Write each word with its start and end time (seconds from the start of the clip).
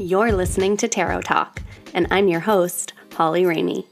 You're 0.00 0.30
listening 0.30 0.76
to 0.76 0.86
Tarot 0.86 1.22
Talk, 1.22 1.60
and 1.92 2.06
I'm 2.12 2.28
your 2.28 2.38
host, 2.38 2.92
Holly 3.14 3.42
Ramey. 3.42 3.84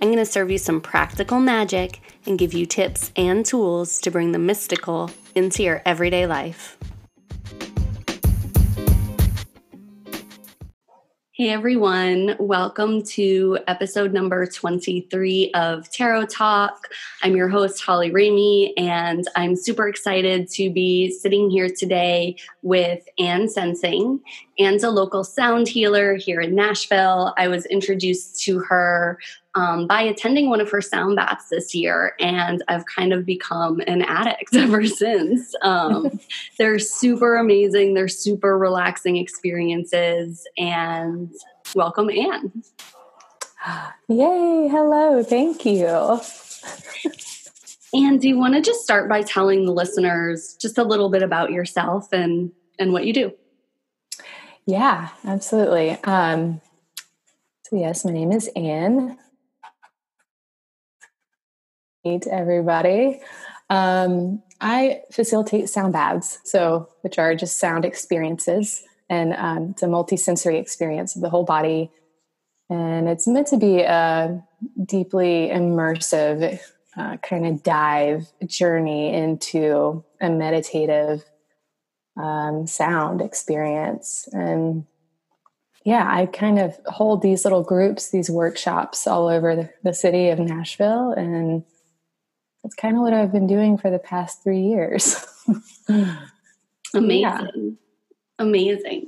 I'm 0.00 0.08
going 0.08 0.16
to 0.16 0.26
serve 0.26 0.50
you 0.50 0.58
some 0.58 0.80
practical 0.80 1.38
magic 1.38 2.00
and 2.26 2.36
give 2.36 2.52
you 2.52 2.66
tips 2.66 3.12
and 3.14 3.46
tools 3.46 4.00
to 4.00 4.10
bring 4.10 4.32
the 4.32 4.40
mystical 4.40 5.12
into 5.36 5.62
your 5.62 5.80
everyday 5.86 6.26
life. 6.26 6.76
Hey 11.34 11.48
everyone, 11.48 12.36
welcome 12.38 13.02
to 13.04 13.58
episode 13.66 14.12
number 14.12 14.46
23 14.46 15.50
of 15.54 15.90
Tarot 15.90 16.26
Talk. 16.26 16.88
I'm 17.22 17.34
your 17.34 17.48
host, 17.48 17.82
Holly 17.82 18.12
Ramey, 18.12 18.72
and 18.76 19.26
I'm 19.34 19.56
super 19.56 19.88
excited 19.88 20.48
to 20.50 20.70
be 20.70 21.10
sitting 21.10 21.50
here 21.50 21.68
today 21.68 22.36
with 22.60 23.02
Anne 23.18 23.48
Sensing. 23.48 24.20
Anne's 24.58 24.84
a 24.84 24.90
local 24.90 25.24
sound 25.24 25.68
healer 25.68 26.14
here 26.14 26.40
in 26.40 26.54
Nashville. 26.54 27.34
I 27.38 27.48
was 27.48 27.64
introduced 27.66 28.42
to 28.44 28.58
her 28.60 29.18
um, 29.54 29.86
by 29.86 30.02
attending 30.02 30.48
one 30.48 30.60
of 30.60 30.70
her 30.70 30.80
sound 30.80 31.16
baths 31.16 31.48
this 31.48 31.74
year, 31.74 32.14
and 32.20 32.62
I've 32.68 32.84
kind 32.86 33.12
of 33.12 33.24
become 33.24 33.80
an 33.86 34.02
addict 34.02 34.54
ever 34.54 34.86
since. 34.86 35.54
Um, 35.62 36.20
they're 36.58 36.78
super 36.78 37.36
amazing, 37.36 37.94
they're 37.94 38.08
super 38.08 38.58
relaxing 38.58 39.16
experiences, 39.16 40.46
and 40.56 41.32
welcome, 41.74 42.10
Anne. 42.10 42.62
Yay, 44.08 44.68
hello, 44.68 45.22
thank 45.22 45.64
you. 45.64 45.86
and 47.94 48.20
do 48.20 48.28
you 48.28 48.36
want 48.36 48.54
to 48.54 48.60
just 48.60 48.82
start 48.82 49.08
by 49.08 49.22
telling 49.22 49.64
the 49.64 49.72
listeners 49.72 50.56
just 50.60 50.78
a 50.78 50.84
little 50.84 51.10
bit 51.10 51.22
about 51.22 51.52
yourself 51.52 52.12
and, 52.12 52.50
and 52.78 52.92
what 52.92 53.06
you 53.06 53.12
do? 53.12 53.32
Yeah, 54.66 55.08
absolutely. 55.24 55.90
Um, 56.04 56.60
so, 57.64 57.76
yes, 57.76 58.04
my 58.04 58.12
name 58.12 58.32
is 58.32 58.48
Anne 58.54 59.18
meet 62.04 62.26
everybody. 62.26 63.20
Um, 63.70 64.42
I 64.60 65.02
facilitate 65.10 65.68
sound 65.68 65.92
baths, 65.92 66.38
so 66.44 66.88
which 67.00 67.18
are 67.18 67.34
just 67.34 67.58
sound 67.58 67.84
experiences, 67.84 68.82
and 69.08 69.34
um, 69.34 69.70
it's 69.70 69.82
a 69.82 69.88
multi-sensory 69.88 70.58
experience 70.58 71.16
of 71.16 71.22
the 71.22 71.30
whole 71.30 71.44
body, 71.44 71.90
and 72.68 73.08
it's 73.08 73.26
meant 73.26 73.48
to 73.48 73.56
be 73.56 73.80
a 73.80 74.42
deeply 74.84 75.48
immersive 75.52 76.60
uh, 76.96 77.16
kind 77.18 77.46
of 77.46 77.62
dive 77.62 78.26
journey 78.46 79.14
into 79.14 80.04
a 80.20 80.28
meditative 80.28 81.24
um, 82.16 82.66
sound 82.66 83.20
experience, 83.20 84.28
and 84.32 84.86
yeah, 85.84 86.08
I 86.08 86.26
kind 86.26 86.58
of 86.58 86.78
hold 86.86 87.22
these 87.22 87.44
little 87.44 87.62
groups, 87.62 88.10
these 88.10 88.30
workshops 88.30 89.06
all 89.06 89.28
over 89.28 89.56
the, 89.56 89.70
the 89.82 89.94
city 89.94 90.28
of 90.28 90.38
Nashville, 90.38 91.10
and 91.12 91.64
that's 92.62 92.74
kind 92.74 92.96
of 92.96 93.02
what 93.02 93.12
I've 93.12 93.32
been 93.32 93.48
doing 93.48 93.76
for 93.76 93.90
the 93.90 93.98
past 93.98 94.42
three 94.42 94.62
years. 94.62 95.24
Amazing. 95.88 96.12
Yeah. 96.94 97.46
Amazing. 98.38 99.06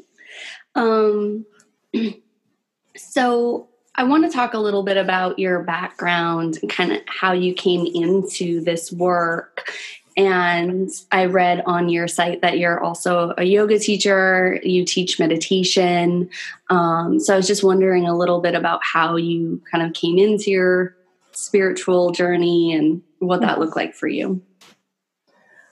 Um, 0.75 1.45
so 2.97 3.69
I 3.95 4.05
want 4.05 4.25
to 4.25 4.31
talk 4.31 4.55
a 4.55 4.59
little 4.59 4.83
bit 4.83 4.97
about 4.97 5.39
your 5.39 5.63
background 5.63 6.59
and 6.63 6.71
kind 6.71 6.93
of 6.93 7.01
how 7.07 7.33
you 7.33 7.53
came 7.55 7.87
into 7.87 8.61
this 8.63 8.91
work. 8.91 9.71
And 10.17 10.91
I 11.11 11.25
read 11.25 11.63
on 11.67 11.89
your 11.89 12.07
site 12.07 12.41
that 12.43 12.59
you're 12.59 12.83
also 12.83 13.35
a 13.37 13.45
yoga 13.45 13.79
teacher, 13.79 14.61
you 14.63 14.85
teach 14.85 15.19
meditation. 15.19 16.31
Um, 16.71 17.19
so 17.19 17.35
I 17.35 17.37
was 17.37 17.49
just 17.49 17.65
wondering 17.65 18.07
a 18.07 18.17
little 18.17 18.41
bit 18.41 18.55
about 18.55 18.81
how 18.85 19.17
you 19.17 19.61
kind 19.71 19.85
of 19.85 19.93
came 19.93 20.19
into 20.19 20.51
your 20.51 20.97
spiritual 21.33 22.13
journey 22.13 22.73
and 22.75 23.03
what 23.19 23.41
that 23.41 23.59
looked 23.59 23.77
like 23.77 23.95
for 23.95 24.07
you. 24.07 24.41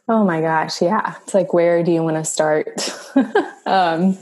Oh 0.09 0.25
my 0.25 0.41
gosh, 0.41 0.83
yeah. 0.83 1.15
It's 1.23 1.35
like, 1.35 1.53
where 1.53 1.85
do 1.85 1.93
you 1.93 2.03
want 2.03 2.17
to 2.17 2.25
start? 2.25 2.91
um, 3.67 4.19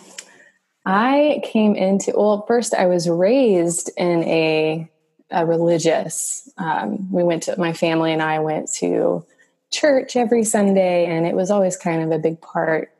I 0.84 1.41
came 1.44 1.75
into, 1.75 2.12
well, 2.14 2.44
first, 2.47 2.75
I 2.75 2.86
was 2.86 3.09
raised 3.09 3.91
in 3.97 4.22
a, 4.25 4.91
a 5.30 5.47
religious, 5.47 6.50
um, 6.59 7.10
we 7.10 7.22
went 7.22 7.44
to, 7.44 7.59
my 7.59 7.72
family 7.72 8.12
and 8.12 8.22
I 8.22 8.41
went 8.41 8.70
to 8.75 9.25
church 9.70 10.16
every 10.16 10.44
Sunday, 10.44 11.06
and 11.06 11.26
it 11.26 11.34
was 11.34 11.50
always 11.50 11.76
kind 11.76 12.03
of 12.03 12.10
a 12.10 12.19
big 12.19 12.41
part 12.41 12.92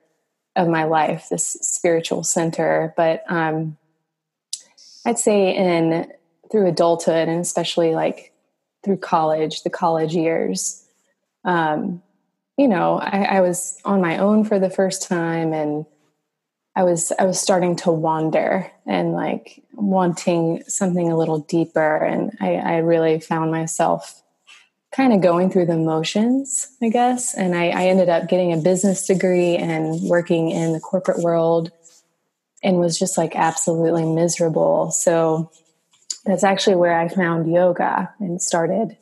of 0.57 0.69
my 0.69 0.85
life, 0.85 1.29
this 1.31 1.45
spiritual 1.61 2.23
center. 2.23 2.93
But 2.97 3.23
um, 3.29 3.77
I'd 5.05 5.19
say 5.19 5.55
in 5.55 6.13
through 6.51 6.69
adulthood, 6.69 7.29
and 7.29 7.41
especially 7.41 7.95
like 7.95 8.33
through 8.85 8.99
college, 8.99 9.63
the 9.63 9.71
college 9.71 10.15
years. 10.15 10.85
Um, 11.45 12.03
you 12.57 12.69
know, 12.69 12.99
I, 12.99 13.23
I 13.23 13.41
was 13.41 13.79
on 13.85 14.01
my 14.01 14.19
own 14.19 14.45
for 14.45 14.59
the 14.59 14.71
first 14.71 15.09
time, 15.09 15.53
and 15.53 15.87
I 16.77 16.85
was 16.85 17.13
I 17.19 17.25
was 17.25 17.41
starting 17.41 17.77
to 17.77 17.93
wander 17.93 18.71
and 18.87 19.13
like 19.13 19.63
wanting 19.73 20.63
something 20.67 21.11
a 21.11 21.17
little 21.17 21.41
deeper, 21.41 21.97
and 21.97 22.37
I, 22.41 22.55
I 22.57 22.77
really 22.79 23.21
found 23.21 23.51
myself 23.51 24.23
kind 24.93 25.13
of 25.13 25.21
going 25.21 25.51
through 25.51 25.67
the 25.67 25.77
motions, 25.77 26.69
I 26.83 26.89
guess. 26.89 27.35
And 27.35 27.55
I, 27.55 27.69
I 27.69 27.87
ended 27.87 28.09
up 28.09 28.29
getting 28.29 28.53
a 28.53 28.57
business 28.59 29.07
degree 29.07 29.57
and 29.57 30.01
working 30.03 30.51
in 30.51 30.73
the 30.73 30.81
corporate 30.81 31.23
world, 31.23 31.71
and 32.63 32.79
was 32.79 32.99
just 32.99 33.17
like 33.17 33.35
absolutely 33.37 34.05
miserable. 34.05 34.91
So 34.91 35.51
that's 36.25 36.45
actually 36.45 36.77
where 36.77 36.99
I 36.99 37.09
found 37.09 37.51
yoga 37.51 38.13
and 38.19 38.43
started 38.43 38.97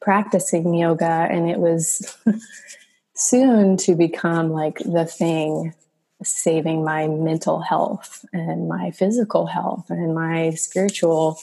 practicing 0.00 0.74
yoga. 0.74 1.28
And 1.30 1.50
it 1.50 1.58
was 1.58 2.16
soon 3.14 3.76
to 3.78 3.94
become 3.94 4.50
like 4.50 4.78
the 4.78 5.04
thing 5.04 5.74
saving 6.22 6.84
my 6.84 7.06
mental 7.08 7.60
health 7.60 8.24
and 8.32 8.68
my 8.68 8.90
physical 8.90 9.46
health 9.46 9.90
and 9.90 10.14
my 10.14 10.50
spiritual 10.50 11.38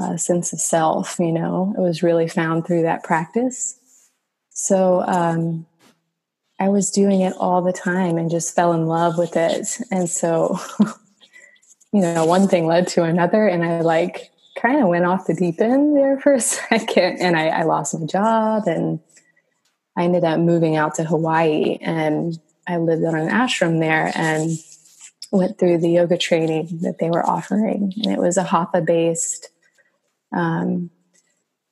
uh, 0.00 0.16
sense 0.16 0.52
of 0.52 0.60
self. 0.60 1.18
You 1.18 1.32
know, 1.32 1.74
it 1.76 1.80
was 1.80 2.02
really 2.02 2.28
found 2.28 2.66
through 2.66 2.82
that 2.82 3.04
practice. 3.04 3.78
So, 4.50 5.02
um, 5.06 5.66
I 6.60 6.68
was 6.68 6.90
doing 6.90 7.22
it 7.22 7.34
all 7.38 7.60
the 7.60 7.72
time 7.72 8.18
and 8.18 8.30
just 8.30 8.54
fell 8.54 8.72
in 8.72 8.86
love 8.86 9.18
with 9.18 9.36
it. 9.36 9.80
And 9.90 10.08
so, 10.08 10.60
you 11.92 12.00
know, 12.00 12.24
one 12.24 12.46
thing 12.46 12.66
led 12.66 12.86
to 12.88 13.02
another, 13.02 13.48
and 13.48 13.64
I 13.64 13.80
like 13.80 14.30
kind 14.56 14.80
of 14.80 14.88
went 14.88 15.04
off 15.04 15.26
the 15.26 15.34
deep 15.34 15.60
end 15.60 15.96
there 15.96 16.20
for 16.20 16.34
a 16.34 16.40
second 16.40 17.20
and 17.20 17.36
I, 17.36 17.48
I, 17.48 17.62
lost 17.62 17.98
my 17.98 18.06
job 18.06 18.64
and 18.66 19.00
I 19.96 20.04
ended 20.04 20.24
up 20.24 20.38
moving 20.38 20.76
out 20.76 20.94
to 20.96 21.04
Hawaii 21.04 21.78
and 21.80 22.38
I 22.66 22.76
lived 22.76 23.04
on 23.04 23.14
an 23.14 23.28
ashram 23.28 23.80
there 23.80 24.12
and 24.14 24.50
went 25.30 25.58
through 25.58 25.78
the 25.78 25.90
yoga 25.90 26.16
training 26.16 26.78
that 26.82 26.98
they 26.98 27.10
were 27.10 27.26
offering. 27.26 27.92
And 27.96 28.12
it 28.12 28.18
was 28.18 28.36
a 28.36 28.44
hatha 28.44 28.82
based, 28.82 29.48
um, 30.32 30.90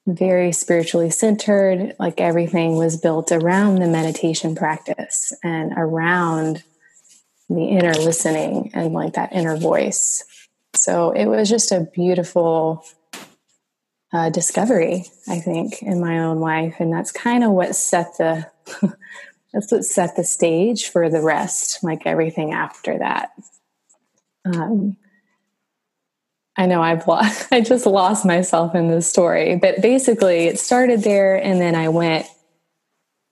very 0.07 0.53
spiritually 0.53 1.11
centered, 1.11 1.95
like 1.99 2.21
everything 2.21 2.77
was 2.77 2.97
built 2.97 3.33
around 3.33 3.77
the 3.77 3.87
meditation 3.87 4.55
practice 4.55 5.33
and 5.43 5.73
around 5.77 6.63
the 7.49 7.65
inner 7.65 7.93
listening 7.93 8.71
and 8.75 8.93
like 8.93 9.15
that 9.15 9.33
inner 9.33 9.57
voice. 9.57 10.25
So 10.75 11.11
it 11.11 11.27
was 11.27 11.49
just 11.49 11.73
a 11.73 11.89
beautiful 11.93 12.85
uh, 14.13 14.31
discovery, 14.31 15.05
I 15.29 15.41
think, 15.41 15.83
in 15.83 16.01
my 16.01 16.19
own 16.21 16.39
life, 16.39 16.77
and 16.79 16.93
that's 16.93 17.13
kind 17.13 17.45
of 17.45 17.53
what 17.53 17.77
set 17.77 18.17
the 18.19 18.51
that's 19.53 19.71
what 19.71 19.85
set 19.85 20.17
the 20.17 20.25
stage 20.25 20.89
for 20.89 21.09
the 21.09 21.23
rest, 21.23 21.83
like 21.83 22.07
everything 22.07 22.53
after 22.53 22.99
that. 22.99 23.31
Um, 24.45 24.97
I 26.61 26.67
know 26.67 26.83
I've 26.83 27.09
lost, 27.09 27.49
I 27.53 27.63
just 27.63 27.87
lost 27.87 28.27
myself 28.27 28.75
in 28.75 28.89
this 28.89 29.07
story, 29.07 29.57
but 29.57 29.81
basically 29.81 30.47
it 30.47 30.59
started 30.59 31.03
there, 31.03 31.37
and 31.37 31.59
then 31.59 31.75
I 31.75 31.89
went. 31.89 32.27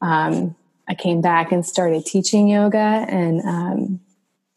Um, 0.01 0.57
I 0.89 0.95
came 0.95 1.21
back 1.21 1.53
and 1.53 1.67
started 1.67 2.07
teaching 2.07 2.49
yoga, 2.49 2.79
and 2.79 3.43
um, 3.43 4.01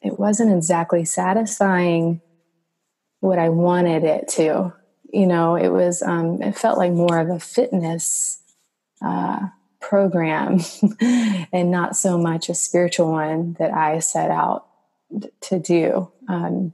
it 0.01 0.17
wasn't 0.17 0.55
exactly 0.55 1.03
satisfying 1.03 2.21
what 3.19 3.37
I 3.37 3.49
wanted 3.49 4.05
it 4.05 4.29
to. 4.35 4.71
You 5.11 5.27
know, 5.27 5.55
it 5.55 5.67
was, 5.67 6.01
um, 6.01 6.41
it 6.41 6.57
felt 6.57 6.77
like 6.77 6.93
more 6.93 7.19
of 7.19 7.29
a 7.29 7.39
fitness 7.39 8.41
uh, 9.01 9.47
program 9.81 10.61
and 11.51 11.71
not 11.71 11.97
so 11.97 12.17
much 12.17 12.47
a 12.47 12.53
spiritual 12.53 13.11
one 13.11 13.57
that 13.59 13.73
I 13.73 13.99
set 13.99 14.31
out 14.31 14.67
to 15.41 15.59
do. 15.59 16.09
Um, 16.29 16.71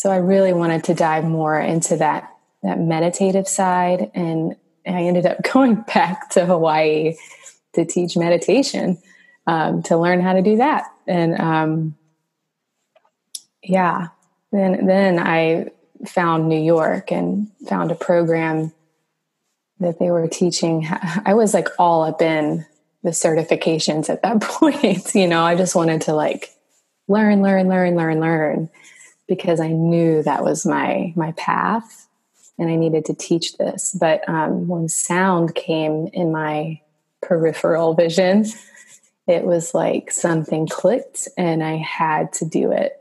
so 0.00 0.10
I 0.10 0.16
really 0.16 0.54
wanted 0.54 0.84
to 0.84 0.94
dive 0.94 1.24
more 1.24 1.60
into 1.60 1.94
that 1.96 2.34
that 2.62 2.80
meditative 2.80 3.46
side, 3.46 4.10
and 4.14 4.56
I 4.86 5.02
ended 5.02 5.26
up 5.26 5.42
going 5.52 5.74
back 5.82 6.30
to 6.30 6.46
Hawaii 6.46 7.16
to 7.74 7.84
teach 7.84 8.16
meditation 8.16 8.96
um, 9.46 9.82
to 9.82 9.98
learn 9.98 10.22
how 10.22 10.32
to 10.32 10.40
do 10.40 10.56
that. 10.56 10.90
And 11.06 11.38
um, 11.38 11.98
yeah, 13.62 14.08
then 14.52 14.86
then 14.86 15.18
I 15.18 15.68
found 16.06 16.48
New 16.48 16.62
York 16.62 17.12
and 17.12 17.50
found 17.68 17.90
a 17.90 17.94
program 17.94 18.72
that 19.80 19.98
they 19.98 20.10
were 20.10 20.28
teaching. 20.28 20.88
I 21.26 21.34
was 21.34 21.52
like 21.52 21.68
all 21.78 22.04
up 22.04 22.22
in 22.22 22.64
the 23.02 23.10
certifications 23.10 24.08
at 24.08 24.22
that 24.22 24.40
point. 24.40 25.14
you 25.14 25.28
know, 25.28 25.42
I 25.42 25.56
just 25.56 25.74
wanted 25.74 26.00
to 26.02 26.14
like 26.14 26.54
learn, 27.06 27.42
learn, 27.42 27.68
learn, 27.68 27.96
learn, 27.96 28.20
learn 28.20 28.70
because 29.30 29.60
I 29.60 29.68
knew 29.68 30.24
that 30.24 30.42
was 30.42 30.66
my 30.66 31.12
my 31.14 31.30
path 31.32 32.08
and 32.58 32.68
I 32.68 32.74
needed 32.74 33.04
to 33.06 33.14
teach 33.14 33.56
this. 33.56 33.96
But 33.98 34.28
um, 34.28 34.66
when 34.66 34.88
sound 34.88 35.54
came 35.54 36.08
in 36.12 36.32
my 36.32 36.80
peripheral 37.22 37.94
vision, 37.94 38.44
it 39.28 39.44
was 39.44 39.72
like 39.72 40.10
something 40.10 40.66
clicked 40.66 41.28
and 41.38 41.62
I 41.62 41.76
had 41.76 42.32
to 42.34 42.44
do 42.44 42.72
it 42.72 42.96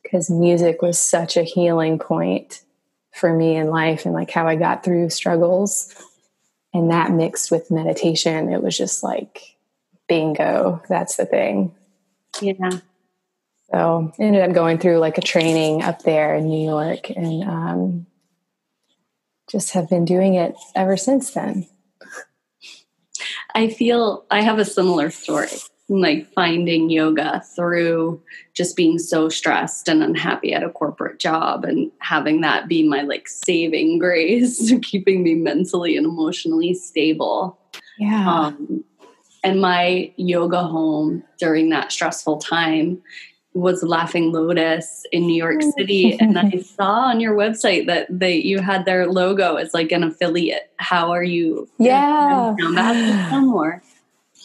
because 0.00 0.30
music 0.30 0.80
was 0.80 0.96
such 0.96 1.36
a 1.36 1.42
healing 1.42 1.98
point 1.98 2.62
for 3.10 3.36
me 3.36 3.56
in 3.56 3.66
life 3.66 4.06
and 4.06 4.14
like 4.14 4.30
how 4.30 4.46
I 4.46 4.54
got 4.54 4.84
through 4.84 5.10
struggles. 5.10 5.92
And 6.72 6.92
that 6.92 7.10
mixed 7.10 7.50
with 7.50 7.68
meditation, 7.68 8.48
it 8.50 8.62
was 8.62 8.78
just 8.78 9.02
like 9.02 9.56
bingo. 10.08 10.80
That's 10.88 11.16
the 11.16 11.26
thing. 11.26 11.74
Yeah. 12.40 12.78
So 13.72 14.12
I 14.18 14.22
ended 14.22 14.42
up 14.42 14.54
going 14.54 14.78
through 14.78 14.98
like 14.98 15.16
a 15.16 15.22
training 15.22 15.82
up 15.82 16.02
there 16.02 16.34
in 16.34 16.48
New 16.48 16.62
York 16.62 17.08
and 17.10 17.42
um, 17.44 18.06
just 19.50 19.72
have 19.72 19.88
been 19.88 20.04
doing 20.04 20.34
it 20.34 20.54
ever 20.74 20.96
since 20.96 21.30
then. 21.30 21.66
I 23.54 23.68
feel 23.68 24.26
I 24.30 24.42
have 24.42 24.58
a 24.58 24.64
similar 24.64 25.10
story, 25.10 25.48
like 25.88 26.30
finding 26.34 26.90
yoga 26.90 27.42
through 27.56 28.22
just 28.52 28.76
being 28.76 28.98
so 28.98 29.30
stressed 29.30 29.88
and 29.88 30.02
unhappy 30.02 30.52
at 30.52 30.62
a 30.62 30.70
corporate 30.70 31.18
job 31.18 31.64
and 31.64 31.90
having 32.00 32.42
that 32.42 32.68
be 32.68 32.86
my 32.86 33.02
like 33.02 33.26
saving 33.26 33.98
grace, 33.98 34.70
keeping 34.82 35.22
me 35.22 35.34
mentally 35.34 35.96
and 35.96 36.04
emotionally 36.04 36.74
stable. 36.74 37.58
Yeah. 37.98 38.28
Um, 38.28 38.84
and 39.44 39.60
my 39.60 40.12
yoga 40.16 40.62
home 40.62 41.24
during 41.38 41.70
that 41.70 41.90
stressful 41.90 42.38
time 42.38 43.02
was 43.54 43.82
Laughing 43.82 44.32
Lotus 44.32 45.04
in 45.12 45.26
New 45.26 45.36
York 45.36 45.60
oh. 45.62 45.72
City, 45.76 46.18
and 46.18 46.38
I 46.38 46.50
saw 46.76 47.08
on 47.08 47.20
your 47.20 47.34
website 47.36 47.86
that 47.86 48.06
they 48.10 48.36
you 48.36 48.60
had 48.60 48.84
their 48.84 49.06
logo 49.06 49.56
as 49.56 49.74
like 49.74 49.92
an 49.92 50.02
affiliate. 50.02 50.70
How 50.76 51.12
are 51.12 51.22
you? 51.22 51.68
Yeah, 51.78 52.54
more. 53.40 53.82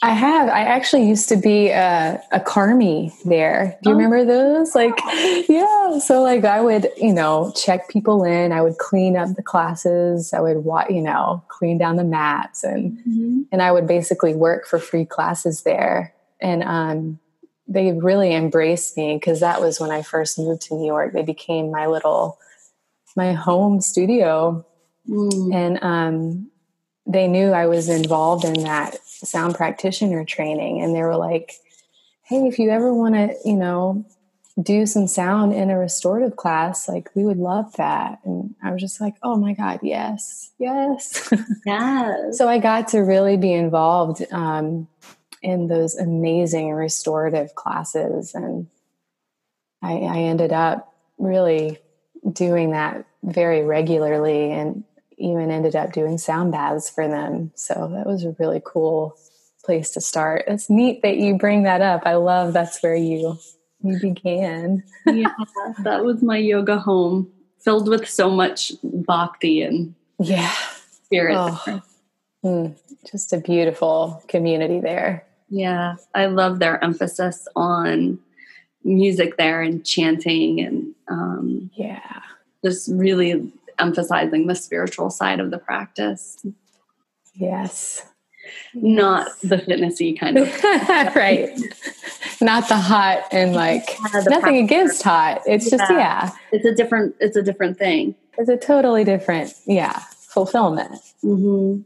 I 0.03 0.11
have. 0.11 0.49
I 0.49 0.61
actually 0.61 1.07
used 1.07 1.27
to 1.29 1.37
be 1.37 1.69
a, 1.69 2.21
a 2.31 2.39
karmi 2.39 3.11
there. 3.23 3.79
Do 3.81 3.89
you 3.89 3.95
oh. 3.95 3.97
remember 3.97 4.25
those? 4.25 4.75
Like, 4.75 4.93
yeah. 5.49 5.97
So 5.99 6.21
like, 6.21 6.45
I 6.45 6.61
would 6.61 6.89
you 6.97 7.13
know 7.13 7.51
check 7.55 7.89
people 7.89 8.23
in. 8.23 8.51
I 8.51 8.61
would 8.61 8.77
clean 8.77 9.17
up 9.17 9.35
the 9.35 9.43
classes. 9.43 10.33
I 10.33 10.39
would 10.39 10.63
you 10.89 11.01
know 11.01 11.43
clean 11.47 11.77
down 11.77 11.95
the 11.95 12.03
mats 12.03 12.63
and 12.63 12.97
mm-hmm. 12.99 13.41
and 13.51 13.61
I 13.61 13.71
would 13.71 13.87
basically 13.87 14.35
work 14.35 14.67
for 14.67 14.77
free 14.77 15.05
classes 15.05 15.63
there. 15.63 16.13
And 16.39 16.61
um, 16.63 17.19
they 17.67 17.91
really 17.91 18.33
embraced 18.33 18.97
me 18.97 19.15
because 19.15 19.41
that 19.41 19.61
was 19.61 19.79
when 19.79 19.91
I 19.91 20.01
first 20.01 20.39
moved 20.39 20.61
to 20.63 20.75
New 20.75 20.85
York. 20.85 21.13
They 21.13 21.23
became 21.23 21.71
my 21.71 21.87
little 21.87 22.39
my 23.15 23.33
home 23.33 23.81
studio, 23.81 24.65
mm. 25.09 25.53
and 25.53 25.79
um, 25.81 26.51
they 27.05 27.27
knew 27.27 27.51
I 27.51 27.65
was 27.65 27.89
involved 27.89 28.45
in 28.45 28.63
that 28.63 28.97
sound 29.05 29.55
practitioner 29.55 30.23
training, 30.23 30.81
and 30.81 30.95
they 30.95 31.01
were 31.01 31.17
like, 31.17 31.53
"Hey, 32.23 32.47
if 32.47 32.59
you 32.59 32.69
ever 32.69 32.93
want 32.93 33.15
to, 33.15 33.35
you 33.45 33.55
know." 33.55 34.05
do 34.59 34.87
some 34.87 35.05
sound 35.05 35.53
in 35.53 35.69
a 35.69 35.77
restorative 35.77 36.35
class 36.35 36.89
like 36.89 37.11
we 37.13 37.23
would 37.23 37.37
love 37.37 37.71
that 37.75 38.17
and 38.25 38.55
i 38.63 38.71
was 38.71 38.81
just 38.81 38.99
like 38.99 39.13
oh 39.21 39.37
my 39.37 39.53
god 39.53 39.79
yes 39.83 40.51
yes 40.57 41.31
yeah 41.65 42.31
so 42.31 42.47
i 42.47 42.57
got 42.57 42.87
to 42.87 43.01
really 43.01 43.37
be 43.37 43.53
involved 43.53 44.25
um, 44.31 44.87
in 45.47 45.67
those 45.67 45.95
amazing 45.95 46.71
restorative 46.73 47.55
classes. 47.55 48.35
And 48.35 48.67
I, 49.81 49.93
I 49.93 50.17
ended 50.23 50.51
up 50.51 50.93
really 51.17 51.79
doing 52.29 52.71
that 52.71 53.05
very 53.23 53.63
regularly 53.63 54.51
and 54.51 54.83
even 55.17 55.49
ended 55.49 55.73
up 55.73 55.93
doing 55.93 56.17
sound 56.17 56.51
baths 56.51 56.89
for 56.89 57.07
them. 57.07 57.53
So 57.55 57.89
that 57.93 58.05
was 58.05 58.25
a 58.25 58.35
really 58.37 58.61
cool 58.63 59.17
place 59.63 59.91
to 59.91 60.01
start. 60.01 60.43
It's 60.47 60.69
neat 60.69 61.01
that 61.03 61.15
you 61.15 61.37
bring 61.37 61.63
that 61.63 61.79
up. 61.79 62.01
I 62.05 62.15
love 62.15 62.51
that's 62.51 62.83
where 62.83 62.95
you 62.95 63.37
you 63.81 63.99
began. 64.01 64.83
yeah, 65.05 65.33
that 65.83 66.03
was 66.03 66.21
my 66.21 66.37
yoga 66.37 66.77
home, 66.77 67.31
filled 67.59 67.87
with 67.87 68.09
so 68.09 68.29
much 68.29 68.73
bhakti 68.83 69.61
and 69.61 69.95
yeah, 70.19 70.53
spirit. 71.05 71.37
Oh, 71.37 71.81
mm, 72.43 72.77
just 73.09 73.31
a 73.31 73.37
beautiful 73.37 74.21
community 74.27 74.81
there. 74.81 75.26
Yeah, 75.49 75.95
I 76.13 76.25
love 76.27 76.59
their 76.59 76.83
emphasis 76.83 77.47
on 77.55 78.19
music 78.83 79.37
there 79.37 79.61
and 79.61 79.85
chanting 79.85 80.61
and 80.61 80.93
um, 81.07 81.69
yeah, 81.73 82.21
just 82.63 82.89
really 82.91 83.51
emphasizing 83.79 84.47
the 84.47 84.55
spiritual 84.55 85.09
side 85.09 85.39
of 85.39 85.51
the 85.51 85.57
practice. 85.57 86.45
Yes. 87.33 88.05
Not 88.73 89.29
the 89.41 89.57
fitnessy 89.57 90.17
kind 90.17 90.37
of 90.37 90.47
right. 91.15 91.49
Not 92.41 92.67
the 92.69 92.77
hot 92.77 93.27
and 93.31 93.53
like 93.53 93.89
yeah, 93.89 94.21
nothing 94.21 94.29
practice. 94.29 94.63
against 94.63 95.03
hot. 95.03 95.41
It's 95.45 95.71
yeah. 95.71 95.77
just 95.77 95.91
yeah. 95.91 96.31
It's 96.51 96.65
a 96.65 96.73
different 96.73 97.15
it's 97.19 97.35
a 97.35 97.41
different 97.41 97.77
thing. 97.77 98.15
It's 98.37 98.49
a 98.49 98.57
totally 98.57 99.03
different, 99.03 99.53
yeah, 99.65 99.99
fulfillment. 100.11 100.93
Mm-hmm. 101.23 101.81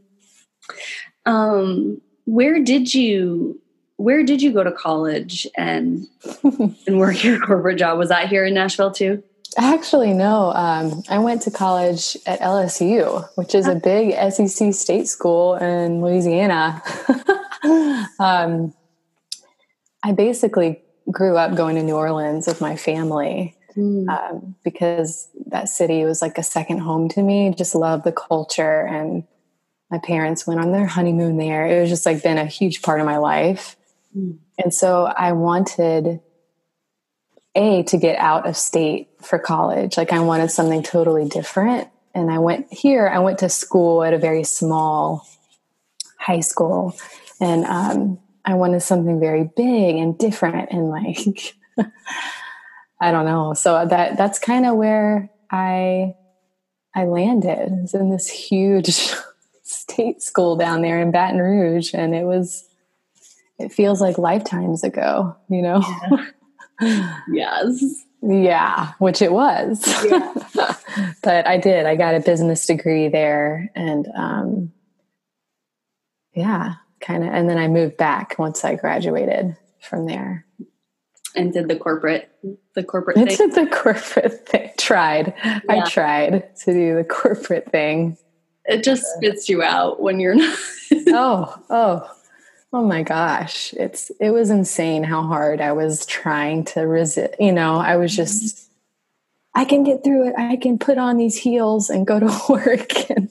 Um 1.30 2.00
where 2.24 2.62
did 2.62 2.94
you 2.94 3.60
where 3.96 4.24
did 4.24 4.42
you 4.42 4.52
go 4.52 4.64
to 4.64 4.72
college 4.72 5.46
and 5.56 6.06
and 6.42 6.98
work 6.98 7.22
your 7.22 7.38
corporate 7.40 7.78
job? 7.78 7.98
Was 7.98 8.08
that 8.08 8.28
here 8.28 8.44
in 8.44 8.54
Nashville 8.54 8.90
too? 8.90 9.22
Actually, 9.58 10.14
no. 10.14 10.50
Um, 10.52 11.02
I 11.10 11.18
went 11.18 11.42
to 11.42 11.50
college 11.50 12.16
at 12.26 12.40
LSU, 12.40 13.28
which 13.34 13.54
is 13.54 13.66
a 13.66 13.74
big 13.74 14.14
SEC 14.32 14.72
state 14.72 15.06
school 15.06 15.56
in 15.56 16.00
Louisiana. 16.00 16.82
um, 18.18 18.72
I 20.02 20.12
basically 20.12 20.80
grew 21.10 21.36
up 21.36 21.54
going 21.54 21.76
to 21.76 21.82
New 21.82 21.96
Orleans 21.96 22.46
with 22.46 22.62
my 22.62 22.76
family 22.76 23.54
mm. 23.76 24.08
um, 24.08 24.54
because 24.64 25.28
that 25.46 25.68
city 25.68 26.04
was 26.04 26.22
like 26.22 26.38
a 26.38 26.42
second 26.42 26.78
home 26.78 27.08
to 27.10 27.22
me. 27.22 27.54
Just 27.54 27.74
loved 27.74 28.04
the 28.04 28.12
culture 28.12 28.86
and 28.86 29.24
my 29.92 29.98
parents 29.98 30.46
went 30.46 30.58
on 30.58 30.72
their 30.72 30.86
honeymoon 30.86 31.36
there. 31.36 31.66
It 31.66 31.78
was 31.82 31.90
just 31.90 32.06
like 32.06 32.22
been 32.22 32.38
a 32.38 32.46
huge 32.46 32.80
part 32.80 32.98
of 32.98 33.04
my 33.04 33.18
life. 33.18 33.76
Mm. 34.16 34.38
And 34.58 34.72
so 34.72 35.04
I 35.04 35.32
wanted 35.32 36.20
a 37.54 37.82
to 37.82 37.98
get 37.98 38.18
out 38.18 38.46
of 38.46 38.56
state 38.56 39.10
for 39.20 39.38
college. 39.38 39.98
Like 39.98 40.10
I 40.10 40.20
wanted 40.20 40.50
something 40.50 40.82
totally 40.82 41.28
different. 41.28 41.88
And 42.14 42.30
I 42.30 42.38
went 42.38 42.72
here, 42.72 43.06
I 43.06 43.18
went 43.18 43.40
to 43.40 43.50
school 43.50 44.02
at 44.02 44.14
a 44.14 44.18
very 44.18 44.44
small 44.44 45.28
high 46.18 46.40
school. 46.40 46.96
And 47.38 47.66
um, 47.66 48.18
I 48.46 48.54
wanted 48.54 48.80
something 48.80 49.20
very 49.20 49.44
big 49.44 49.96
and 49.96 50.16
different 50.16 50.70
and 50.72 50.88
like 50.88 51.54
I 52.98 53.10
don't 53.10 53.26
know. 53.26 53.52
So 53.52 53.84
that 53.84 54.16
that's 54.16 54.38
kind 54.38 54.64
of 54.64 54.76
where 54.76 55.28
I 55.50 56.14
I 56.94 57.04
landed. 57.04 57.68
It's 57.82 57.92
in 57.92 58.08
this 58.08 58.30
huge 58.30 59.12
state 59.72 60.22
school 60.22 60.56
down 60.56 60.82
there 60.82 61.00
in 61.00 61.10
Baton 61.10 61.40
Rouge, 61.40 61.94
and 61.94 62.14
it 62.14 62.24
was 62.24 62.64
it 63.58 63.72
feels 63.72 64.00
like 64.00 64.18
lifetimes 64.18 64.84
ago, 64.84 65.36
you 65.48 65.62
know. 65.62 65.82
Yeah. 66.80 67.20
yes. 67.32 68.04
Yeah, 68.22 68.92
which 68.98 69.20
it 69.20 69.32
was. 69.32 69.84
Yeah. 70.04 70.34
but 71.22 71.46
I 71.46 71.58
did. 71.58 71.86
I 71.86 71.96
got 71.96 72.14
a 72.14 72.20
business 72.20 72.64
degree 72.66 73.08
there, 73.08 73.70
and 73.74 74.06
um, 74.16 74.72
yeah, 76.32 76.74
kind 77.00 77.24
of. 77.24 77.32
And 77.32 77.50
then 77.50 77.58
I 77.58 77.66
moved 77.66 77.96
back 77.96 78.36
once 78.38 78.64
I 78.64 78.76
graduated 78.76 79.56
from 79.80 80.06
there. 80.06 80.46
And 81.34 81.52
did 81.52 81.66
the 81.66 81.76
corporate, 81.76 82.30
the 82.74 82.84
corporate 82.84 83.16
thing. 83.16 83.26
Did 83.26 83.54
the 83.54 83.66
corporate 83.72 84.46
thing. 84.48 84.70
Tried. 84.78 85.34
Yeah. 85.44 85.60
I 85.68 85.88
tried 85.88 86.54
to 86.58 86.72
do 86.72 86.94
the 86.94 87.04
corporate 87.04 87.72
thing 87.72 88.16
it 88.66 88.84
just 88.84 89.04
spits 89.16 89.48
you 89.48 89.62
out 89.62 90.00
when 90.00 90.20
you're 90.20 90.34
not. 90.34 90.58
oh, 91.08 91.62
oh, 91.70 92.10
oh 92.72 92.84
my 92.84 93.02
gosh! 93.02 93.72
It's 93.74 94.10
it 94.20 94.30
was 94.30 94.50
insane 94.50 95.04
how 95.04 95.22
hard 95.22 95.60
I 95.60 95.72
was 95.72 96.06
trying 96.06 96.64
to 96.66 96.82
resist. 96.82 97.34
You 97.40 97.52
know, 97.52 97.76
I 97.76 97.96
was 97.96 98.14
just. 98.14 98.44
Mm-hmm. 98.44 98.58
I 99.54 99.66
can 99.66 99.84
get 99.84 100.02
through 100.02 100.28
it. 100.28 100.34
I 100.38 100.56
can 100.56 100.78
put 100.78 100.96
on 100.96 101.18
these 101.18 101.36
heels 101.36 101.90
and 101.90 102.06
go 102.06 102.18
to 102.18 102.40
work 102.48 103.10
and 103.10 103.28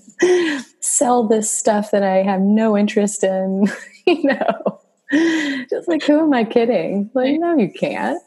sell 0.79 1.23
this 1.23 1.49
stuff 1.49 1.89
that 1.91 2.03
I 2.03 2.17
have 2.17 2.41
no 2.41 2.77
interest 2.77 3.23
in. 3.23 3.67
you 4.05 4.23
know, 4.23 4.81
just 5.67 5.87
like 5.87 6.03
who 6.03 6.19
am 6.19 6.33
I 6.33 6.43
kidding? 6.43 7.09
Like, 7.15 7.39
no, 7.39 7.57
you 7.57 7.71
can't. 7.71 8.21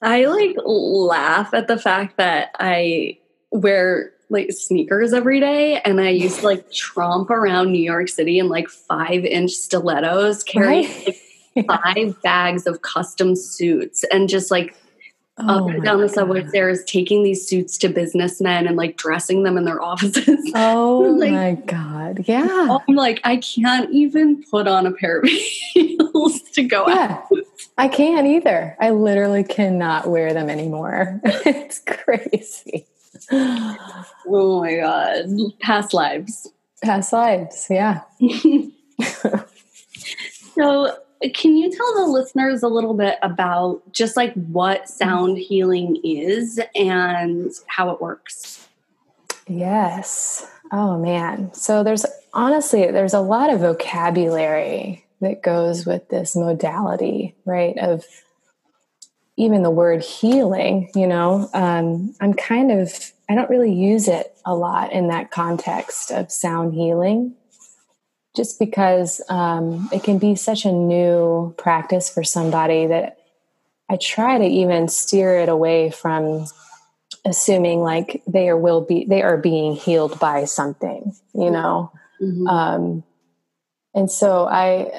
I 0.00 0.24
like 0.24 0.56
laugh 0.64 1.52
at 1.52 1.68
the 1.68 1.78
fact 1.78 2.16
that 2.16 2.50
I 2.58 3.18
wear 3.50 4.13
like 4.34 4.52
sneakers 4.52 5.14
every 5.14 5.40
day 5.40 5.80
and 5.80 6.00
I 6.00 6.10
used 6.10 6.40
to 6.40 6.46
like 6.46 6.70
tromp 6.70 7.30
around 7.30 7.72
New 7.72 7.82
York 7.82 8.08
City 8.08 8.38
in 8.38 8.48
like 8.50 8.68
five 8.68 9.24
inch 9.24 9.52
stilettos, 9.52 10.44
carrying 10.44 10.90
right? 10.90 11.16
like, 11.56 11.66
five 11.66 12.22
bags 12.22 12.66
of 12.66 12.82
custom 12.82 13.34
suits 13.36 14.04
and 14.12 14.28
just 14.28 14.50
like 14.50 14.76
oh 15.38 15.64
up 15.64 15.70
and 15.70 15.82
down 15.82 16.00
the 16.00 16.08
subway 16.08 16.42
God. 16.42 16.50
stairs, 16.50 16.84
taking 16.84 17.22
these 17.22 17.48
suits 17.48 17.78
to 17.78 17.88
businessmen 17.88 18.66
and 18.66 18.76
like 18.76 18.96
dressing 18.96 19.44
them 19.44 19.56
in 19.56 19.64
their 19.64 19.80
offices. 19.90 20.52
Oh 20.54 21.16
like, 21.18 21.32
my 21.32 21.52
God. 21.66 22.24
Yeah. 22.26 22.78
I'm 22.86 22.94
like, 22.94 23.20
I 23.24 23.38
can't 23.38 23.90
even 23.92 24.42
put 24.50 24.68
on 24.68 24.86
a 24.86 24.92
pair 24.92 25.20
of 25.20 25.24
heels 25.24 26.42
to 26.52 26.62
go 26.62 26.88
yeah. 26.88 27.22
out. 27.32 27.38
I 27.78 27.88
can't 27.88 28.26
either. 28.26 28.76
I 28.78 28.90
literally 28.90 29.42
cannot 29.42 30.06
wear 30.06 30.32
them 30.32 30.48
anymore. 30.48 31.20
it's 31.24 31.80
crazy. 31.80 32.86
Oh 34.26 34.62
my 34.62 34.76
God. 34.76 35.26
Past 35.60 35.92
lives. 35.92 36.48
Past 36.82 37.12
lives. 37.12 37.66
Yeah. 37.68 38.00
so, 40.54 40.96
can 41.34 41.56
you 41.56 41.70
tell 41.70 41.94
the 41.94 42.06
listeners 42.10 42.62
a 42.62 42.68
little 42.68 42.94
bit 42.94 43.18
about 43.22 43.82
just 43.92 44.16
like 44.16 44.32
what 44.34 44.88
sound 44.88 45.36
healing 45.36 46.00
is 46.02 46.58
and 46.74 47.50
how 47.66 47.90
it 47.90 48.00
works? 48.00 48.66
Yes. 49.46 50.46
Oh 50.72 50.98
man. 50.98 51.52
So 51.52 51.82
there's 51.82 52.06
honestly 52.32 52.90
there's 52.90 53.14
a 53.14 53.20
lot 53.20 53.52
of 53.52 53.60
vocabulary 53.60 55.04
that 55.20 55.42
goes 55.42 55.86
with 55.86 56.08
this 56.08 56.34
modality, 56.34 57.34
right? 57.44 57.76
Of 57.78 58.04
even 59.36 59.62
the 59.62 59.70
word 59.70 60.02
healing, 60.02 60.90
you 60.94 61.06
know, 61.06 61.48
um, 61.54 62.14
I'm 62.20 62.34
kind 62.34 62.70
of 62.70 63.12
I 63.28 63.34
don't 63.34 63.50
really 63.50 63.72
use 63.72 64.08
it 64.08 64.36
a 64.44 64.54
lot 64.54 64.92
in 64.92 65.08
that 65.08 65.30
context 65.30 66.10
of 66.10 66.30
sound 66.30 66.74
healing 66.74 67.34
just 68.36 68.58
because 68.58 69.20
um, 69.28 69.88
it 69.92 70.02
can 70.02 70.18
be 70.18 70.34
such 70.34 70.64
a 70.64 70.72
new 70.72 71.54
practice 71.56 72.10
for 72.10 72.24
somebody 72.24 72.86
that 72.86 73.18
I 73.88 73.96
try 73.96 74.38
to 74.38 74.44
even 74.44 74.88
steer 74.88 75.38
it 75.38 75.48
away 75.48 75.90
from 75.90 76.46
assuming 77.24 77.80
like 77.80 78.22
they 78.26 78.48
are 78.48 78.56
will 78.56 78.82
be 78.82 79.04
they 79.04 79.22
are 79.22 79.36
being 79.36 79.74
healed 79.74 80.18
by 80.18 80.44
something, 80.44 81.14
you 81.34 81.50
know. 81.50 81.92
Mm-hmm. 82.20 82.46
Um, 82.46 83.04
and 83.94 84.10
so 84.10 84.46
I, 84.46 84.90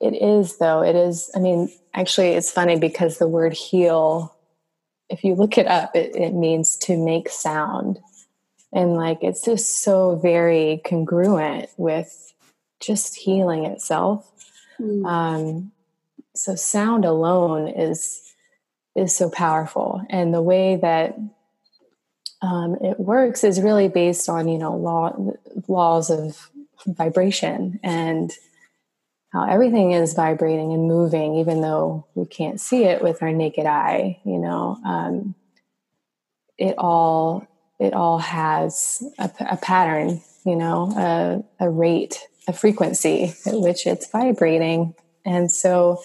it 0.00 0.14
is 0.14 0.58
though 0.58 0.82
it 0.82 0.96
is. 0.96 1.30
I 1.34 1.38
mean, 1.38 1.70
actually, 1.94 2.30
it's 2.30 2.50
funny 2.50 2.78
because 2.78 3.18
the 3.18 3.28
word 3.28 3.52
heal, 3.52 4.35
if 5.08 5.24
you 5.24 5.34
look 5.34 5.58
it 5.58 5.66
up, 5.66 5.94
it, 5.94 6.16
it 6.16 6.34
means 6.34 6.76
to 6.78 6.96
make 6.96 7.28
sound, 7.28 8.00
and 8.72 8.94
like 8.94 9.18
it's 9.22 9.42
just 9.42 9.82
so 9.82 10.16
very 10.16 10.80
congruent 10.84 11.68
with 11.76 12.34
just 12.80 13.16
healing 13.16 13.64
itself. 13.64 14.30
Mm. 14.80 15.06
Um, 15.06 15.72
so 16.34 16.54
sound 16.54 17.04
alone 17.04 17.68
is 17.68 18.22
is 18.94 19.16
so 19.16 19.30
powerful, 19.30 20.02
and 20.10 20.34
the 20.34 20.42
way 20.42 20.76
that 20.76 21.18
um, 22.42 22.76
it 22.80 22.98
works 23.00 23.44
is 23.44 23.60
really 23.60 23.88
based 23.88 24.28
on 24.28 24.48
you 24.48 24.58
know 24.58 24.76
law 24.76 25.34
laws 25.68 26.10
of 26.10 26.50
vibration 26.86 27.80
and 27.82 28.32
how 29.32 29.44
everything 29.48 29.92
is 29.92 30.14
vibrating 30.14 30.72
and 30.72 30.88
moving, 30.88 31.36
even 31.36 31.60
though 31.60 32.06
we 32.14 32.26
can't 32.26 32.60
see 32.60 32.84
it 32.84 33.02
with 33.02 33.22
our 33.22 33.32
naked 33.32 33.66
eye. 33.66 34.20
You 34.24 34.38
know, 34.38 34.78
um, 34.84 35.34
it 36.58 36.76
all 36.78 37.46
it 37.78 37.92
all 37.92 38.18
has 38.18 39.02
a, 39.18 39.30
a 39.40 39.56
pattern. 39.56 40.20
You 40.44 40.56
know, 40.56 41.44
a, 41.60 41.64
a 41.64 41.68
rate 41.68 42.22
a 42.46 42.52
frequency 42.52 43.34
at 43.44 43.60
which 43.60 43.86
it's 43.86 44.08
vibrating. 44.10 44.94
And 45.24 45.50
so 45.50 46.00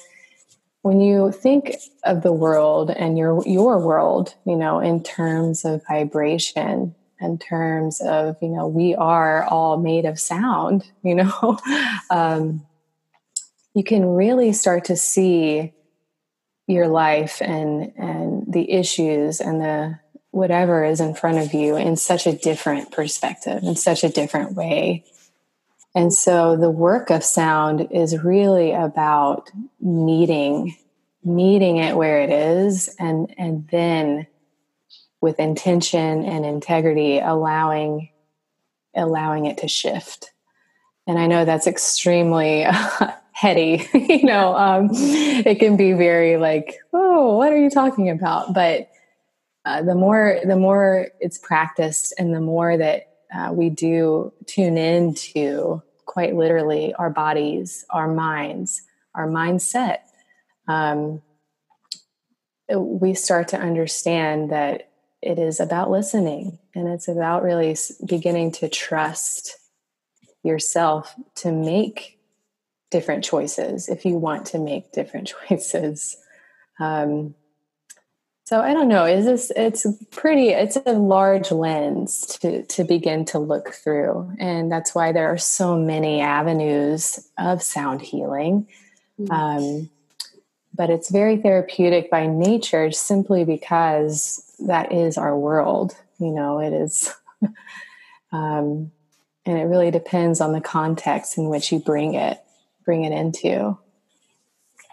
when 0.82 1.00
you 1.00 1.32
think 1.32 1.76
of 2.04 2.24
the 2.24 2.34
world 2.34 2.90
and 2.90 3.18
your 3.18 3.44
your 3.46 3.80
world, 3.80 4.36
you 4.46 4.56
know, 4.56 4.80
in 4.80 5.04
terms 5.04 5.64
of 5.64 5.84
vibration, 5.88 6.96
in 7.20 7.38
terms 7.38 8.02
of, 8.02 8.36
you 8.42 8.50
know, 8.50 8.68
we 8.68 8.96
are 8.96 9.44
all 9.46 9.78
made 9.78 10.06
of 10.06 10.20
sound, 10.20 10.90
you 11.04 11.16
know, 11.16 11.60
um, 12.10 12.66
you 13.74 13.84
can 13.84 14.06
really 14.06 14.54
start 14.54 14.86
to 14.86 14.96
see 14.96 15.74
your 16.68 16.88
life 16.88 17.42
and 17.42 17.92
and 17.98 18.52
the 18.52 18.72
issues 18.72 19.42
and 19.42 19.60
the 19.60 20.00
whatever 20.32 20.86
is 20.86 21.02
in 21.02 21.14
front 21.14 21.38
of 21.38 21.54
you 21.54 21.76
in 21.76 21.98
such 21.98 22.26
a 22.26 22.34
different 22.34 22.92
perspective 22.92 23.62
in 23.64 23.76
such 23.76 24.04
a 24.04 24.10
different 24.10 24.54
way 24.54 25.04
and 25.94 26.14
so 26.14 26.56
the 26.56 26.70
work 26.70 27.10
of 27.10 27.24
sound 27.24 27.90
is 27.92 28.18
really 28.24 28.72
about 28.72 29.50
meeting 29.82 30.76
meeting 31.24 31.78
it 31.78 31.98
where 31.98 32.22
it 32.22 32.30
is 32.30 32.96
and 33.00 33.34
and 33.38 33.68
then 33.70 34.26
with 35.20 35.40
intention 35.40 36.24
and 36.24 36.46
integrity 36.46 37.20
allowing 37.20 38.10
allowing 38.96 39.46
it 39.46 39.60
to 39.60 39.68
shift. 39.68 40.32
And 41.08 41.18
I 41.18 41.28
know 41.28 41.46
that's 41.46 41.68
extremely 41.68 42.66
heady, 43.32 43.88
you 43.94 44.24
know, 44.24 44.56
um, 44.56 44.90
it 44.92 45.60
can 45.60 45.78
be 45.78 45.94
very 45.94 46.38
like, 46.38 46.76
oh, 46.94 47.38
what 47.38 47.52
are 47.52 47.58
you 47.58 47.70
talking 47.70 48.10
about? 48.10 48.54
But 48.54 48.90
uh, 49.66 49.84
the 49.84 49.96
more 49.96 50.40
the 50.44 50.56
more 50.56 51.08
it's 51.20 51.38
practiced 51.38 52.14
and 52.18 52.34
the 52.34 52.42
more 52.42 52.78
that 52.78 53.10
uh, 53.34 53.52
we 53.54 53.70
do 53.70 54.34
tune 54.48 54.78
into 54.78 55.82
quite 56.06 56.36
literally 56.36 56.94
our 56.96 57.10
bodies, 57.10 57.86
our 57.90 58.12
minds, 58.12 58.82
our 59.16 59.28
mindset, 59.28 60.00
um, 60.68 61.22
we 62.76 63.14
start 63.14 63.50
to 63.50 63.58
understand 63.58 64.52
that 64.52 64.90
it 65.22 65.38
is 65.38 65.60
about 65.60 65.92
listening 65.92 66.58
and 66.74 66.88
it's 66.88 67.08
about 67.08 67.44
really 67.44 67.76
beginning 68.06 68.52
to 68.52 68.68
trust 68.68 69.58
yourself 70.44 71.14
to 71.36 71.52
make 71.52 72.18
different 72.92 73.24
choices 73.24 73.90
if 73.90 74.06
you 74.06 74.18
want 74.18 74.46
to 74.48 74.60
make 74.60 74.92
different 74.92 75.34
choices. 75.50 76.18
Um, 76.80 77.34
so 78.44 78.60
I 78.60 78.74
don't 78.74 78.90
know. 78.90 79.06
Is 79.06 79.26
this? 79.26 79.52
It's 79.56 79.88
pretty. 80.12 80.50
It's 80.50 80.78
a 80.86 80.92
large 80.92 81.52
lens 81.52 82.38
to 82.42 82.64
to 82.64 82.84
begin 82.84 83.24
to 83.26 83.40
look 83.40 83.70
through, 83.70 84.30
and 84.40 84.70
that's 84.70 84.94
why 84.94 85.14
there 85.14 85.32
are 85.32 85.38
so 85.38 85.78
many 85.78 86.20
avenues 86.20 87.30
of 87.38 87.64
sound 87.64 88.02
healing. 88.02 88.68
Mm-hmm. 89.18 89.32
Um, 89.32 89.90
but 90.76 90.90
it's 90.90 91.10
very 91.10 91.38
therapeutic 91.38 92.12
by 92.12 92.28
nature, 92.28 92.92
simply 92.92 93.46
because 93.46 94.54
that 94.60 94.92
is 94.92 95.18
our 95.18 95.38
world. 95.38 95.96
You 96.20 96.32
know, 96.32 96.60
it 96.60 96.74
is, 96.74 97.10
um, 98.34 98.92
and 99.46 99.58
it 99.58 99.64
really 99.64 99.92
depends 99.92 100.42
on 100.42 100.52
the 100.52 100.60
context 100.60 101.38
in 101.38 101.48
which 101.48 101.72
you 101.72 101.80
bring 101.80 102.16
it 102.16 102.44
bring 102.86 103.04
it 103.04 103.12
into. 103.12 103.78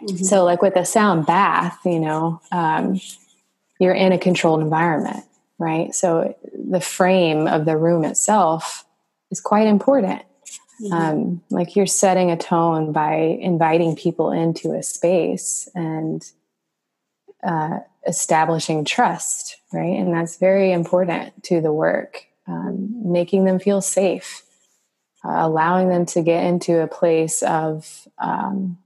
Mm-hmm. 0.03 0.17
So, 0.25 0.45
like 0.45 0.63
with 0.63 0.77
a 0.77 0.85
sound 0.85 1.27
bath, 1.27 1.79
you 1.85 2.01
know. 2.01 2.41
Um, 2.53 3.01
you're 3.79 3.95
in 3.95 4.13
a 4.13 4.19
controlled 4.19 4.61
environment, 4.61 5.25
right? 5.59 5.95
So 5.95 6.37
the 6.53 6.81
frame 6.81 7.47
of 7.47 7.65
the 7.65 7.77
room 7.77 8.05
itself 8.05 8.85
is 9.31 9.41
quite 9.41 9.67
important. 9.67 10.23
Mm-hmm. 10.81 10.93
Um, 10.93 11.43
like 11.51 11.75
you're 11.75 11.87
setting 11.87 12.31
a 12.31 12.37
tone 12.37 12.93
by 12.93 13.15
inviting 13.15 13.97
people 13.97 14.31
into 14.31 14.73
a 14.73 14.83
space 14.83 15.69
and 15.75 16.25
uh, 17.43 17.81
establishing 18.07 18.85
trust, 18.85 19.57
right? 19.73 19.97
And 19.97 20.13
that's 20.13 20.39
very 20.39 20.73
important 20.73 21.43
to 21.45 21.61
the 21.61 21.73
work, 21.73 22.25
um, 22.47 23.13
making 23.13 23.45
them 23.45 23.59
feel 23.59 23.81
safe, 23.81 24.43
uh, 25.29 25.47
allowing 25.47 25.91
them 25.91 26.07
to 26.07 26.23
get 26.23 26.45
into 26.45 26.81
a 26.81 26.87
place 26.87 27.43
of 27.43 28.09
um, 28.19 28.79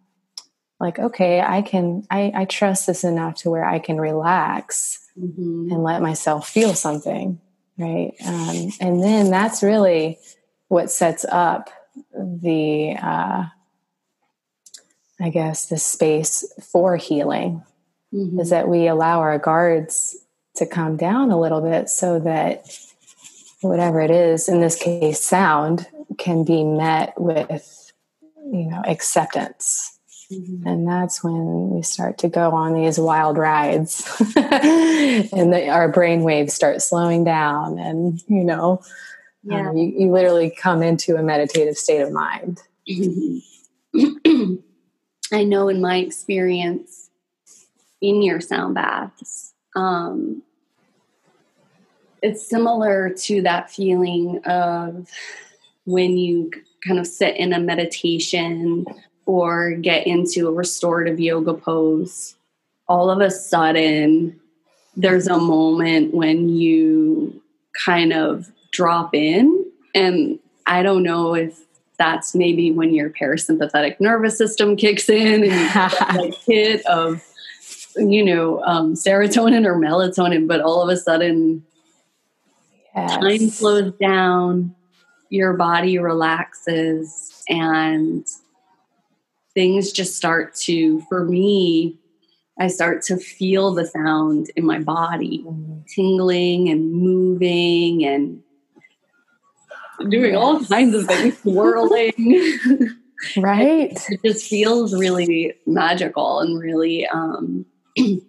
like 0.80 0.98
okay 0.98 1.40
i 1.40 1.62
can 1.62 2.04
i, 2.10 2.32
I 2.34 2.44
trust 2.46 2.88
this 2.88 3.04
enough 3.04 3.36
to 3.36 3.50
where 3.50 3.64
i 3.64 3.78
can 3.78 4.00
relax 4.00 4.98
mm-hmm. 5.18 5.68
and 5.70 5.84
let 5.84 6.02
myself 6.02 6.48
feel 6.48 6.74
something 6.74 7.40
right 7.78 8.14
um, 8.26 8.72
and 8.80 9.02
then 9.02 9.30
that's 9.30 9.62
really 9.62 10.18
what 10.66 10.90
sets 10.90 11.24
up 11.24 11.70
the 12.12 12.96
uh, 13.00 13.44
i 15.20 15.30
guess 15.30 15.66
the 15.66 15.78
space 15.78 16.52
for 16.60 16.96
healing 16.96 17.62
mm-hmm. 18.12 18.40
is 18.40 18.50
that 18.50 18.68
we 18.68 18.88
allow 18.88 19.20
our 19.20 19.38
guards 19.38 20.16
to 20.56 20.66
calm 20.66 20.96
down 20.96 21.30
a 21.30 21.40
little 21.40 21.60
bit 21.60 21.88
so 21.88 22.18
that 22.18 22.66
whatever 23.60 24.00
it 24.00 24.10
is 24.10 24.48
in 24.48 24.60
this 24.60 24.76
case 24.76 25.20
sound 25.20 25.86
can 26.18 26.44
be 26.44 26.64
met 26.64 27.14
with 27.16 27.92
you 28.36 28.66
know 28.66 28.82
acceptance 28.86 29.98
Mm-hmm. 30.32 30.66
And 30.66 30.88
that's 30.88 31.22
when 31.22 31.70
we 31.70 31.82
start 31.82 32.18
to 32.18 32.28
go 32.28 32.52
on 32.52 32.74
these 32.74 32.98
wild 32.98 33.36
rides 33.36 34.04
and 34.36 35.52
the, 35.52 35.68
our 35.68 35.88
brain 35.88 36.22
waves 36.22 36.54
start 36.54 36.80
slowing 36.80 37.24
down. 37.24 37.78
And, 37.78 38.22
you 38.28 38.44
know, 38.44 38.82
yeah. 39.44 39.70
Um, 39.70 39.76
you, 39.76 39.92
you, 39.98 40.12
literally 40.12 40.50
come 40.56 40.84
into 40.84 41.16
a 41.16 41.22
meditative 41.22 41.76
state 41.76 42.00
of 42.00 42.12
mind. 42.12 42.60
Mm-hmm. 42.88 44.54
I 45.32 45.42
know 45.42 45.68
in 45.68 45.80
my 45.80 45.96
experience 45.96 47.10
in 48.00 48.22
your 48.22 48.40
sound 48.40 48.76
baths, 48.76 49.52
um, 49.74 50.44
it's 52.22 52.48
similar 52.48 53.10
to 53.10 53.42
that 53.42 53.68
feeling 53.68 54.40
of 54.44 55.10
when 55.84 56.16
you 56.16 56.50
kind 56.86 56.98
of 56.98 57.06
sit 57.06 57.36
in 57.36 57.52
a 57.52 57.60
meditation 57.60 58.84
or 59.26 59.72
get 59.72 60.06
into 60.06 60.48
a 60.48 60.52
restorative 60.52 61.20
yoga 61.20 61.54
pose, 61.54 62.36
all 62.88 63.10
of 63.10 63.20
a 63.20 63.30
sudden 63.30 64.38
there's 64.96 65.26
a 65.26 65.38
moment 65.38 66.14
when 66.14 66.48
you 66.48 67.40
kind 67.84 68.12
of 68.12 68.50
drop 68.72 69.14
in. 69.14 69.64
And 69.94 70.38
I 70.66 70.82
don't 70.82 71.02
know 71.02 71.34
if 71.34 71.58
that's 71.98 72.34
maybe 72.34 72.70
when 72.70 72.94
your 72.94 73.10
parasympathetic 73.10 74.00
nervous 74.00 74.36
system 74.36 74.76
kicks 74.76 75.08
in 75.08 75.44
and 75.44 75.52
you 75.52 76.30
get 76.30 76.34
hit 76.46 76.86
of, 76.86 77.24
you 77.96 78.24
know, 78.24 78.62
um, 78.64 78.94
serotonin 78.94 79.66
or 79.66 79.76
melatonin, 79.76 80.48
but 80.48 80.60
all 80.60 80.82
of 80.82 80.88
a 80.88 80.96
sudden 80.96 81.64
yes. 82.94 83.16
time 83.16 83.50
slows 83.50 83.92
down, 83.94 84.74
your 85.32 85.54
body 85.54 85.98
relaxes, 85.98 87.42
and 87.48 88.26
things 89.54 89.90
just 89.90 90.14
start 90.14 90.54
to, 90.54 91.00
for 91.08 91.24
me, 91.24 91.96
I 92.60 92.68
start 92.68 93.00
to 93.04 93.16
feel 93.16 93.72
the 93.72 93.86
sound 93.86 94.50
in 94.56 94.66
my 94.66 94.78
body, 94.78 95.42
mm-hmm. 95.46 95.80
tingling 95.88 96.68
and 96.68 96.92
moving 96.92 98.04
and 98.04 98.42
doing 100.10 100.36
all 100.36 100.62
kinds 100.66 100.94
of 100.94 101.06
things, 101.06 101.38
swirling. 101.42 102.12
right. 103.38 103.98
it 104.10 104.20
just 104.22 104.46
feels 104.48 104.94
really 104.94 105.54
magical 105.64 106.40
and 106.40 106.60
really 106.60 107.06
um, 107.06 107.64
the 107.96 108.20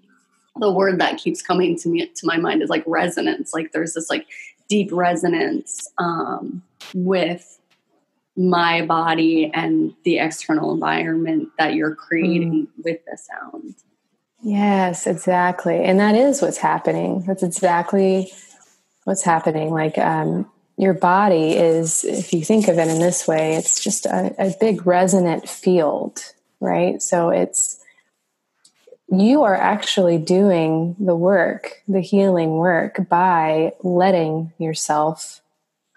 word 0.71 1.01
that 1.01 1.17
keeps 1.17 1.41
coming 1.41 1.77
to 1.79 1.89
me 1.89 2.05
to 2.05 2.25
my 2.25 2.37
mind 2.37 2.63
is 2.63 2.69
like 2.69 2.83
resonance. 2.87 3.53
Like 3.53 3.73
there's 3.73 3.93
this 3.93 4.09
like 4.09 4.25
deep 4.69 4.89
resonance 4.93 5.85
um, 5.97 6.63
with 6.93 7.59
my 8.35 8.83
body 8.85 9.51
and 9.53 9.93
the 10.03 10.17
external 10.17 10.73
environment 10.73 11.49
that 11.59 11.75
you're 11.75 11.95
creating 11.95 12.67
mm. 12.67 12.83
with 12.83 12.99
the 13.05 13.17
sound. 13.17 13.75
Yes, 14.41 15.07
exactly. 15.07 15.83
And 15.83 15.99
that 15.99 16.15
is 16.15 16.41
what's 16.41 16.57
happening. 16.57 17.23
That's 17.27 17.43
exactly 17.43 18.31
what's 19.03 19.23
happening. 19.23 19.71
Like, 19.71 19.97
um, 19.97 20.49
your 20.77 20.95
body 20.95 21.51
is, 21.51 22.03
if 22.03 22.33
you 22.33 22.43
think 22.43 22.67
of 22.67 22.79
it 22.79 22.87
in 22.87 22.99
this 22.99 23.27
way, 23.27 23.55
it's 23.55 23.83
just 23.83 24.07
a, 24.07 24.33
a 24.39 24.55
big 24.59 24.87
resonant 24.87 25.47
field, 25.47 26.33
right? 26.59 27.01
So 27.01 27.29
it's, 27.29 27.79
you 29.09 29.43
are 29.43 29.55
actually 29.55 30.17
doing 30.17 30.95
the 30.99 31.15
work, 31.15 31.83
the 31.87 32.01
healing 32.01 32.57
work, 32.57 33.07
by 33.07 33.73
letting 33.83 34.51
yourself 34.57 35.41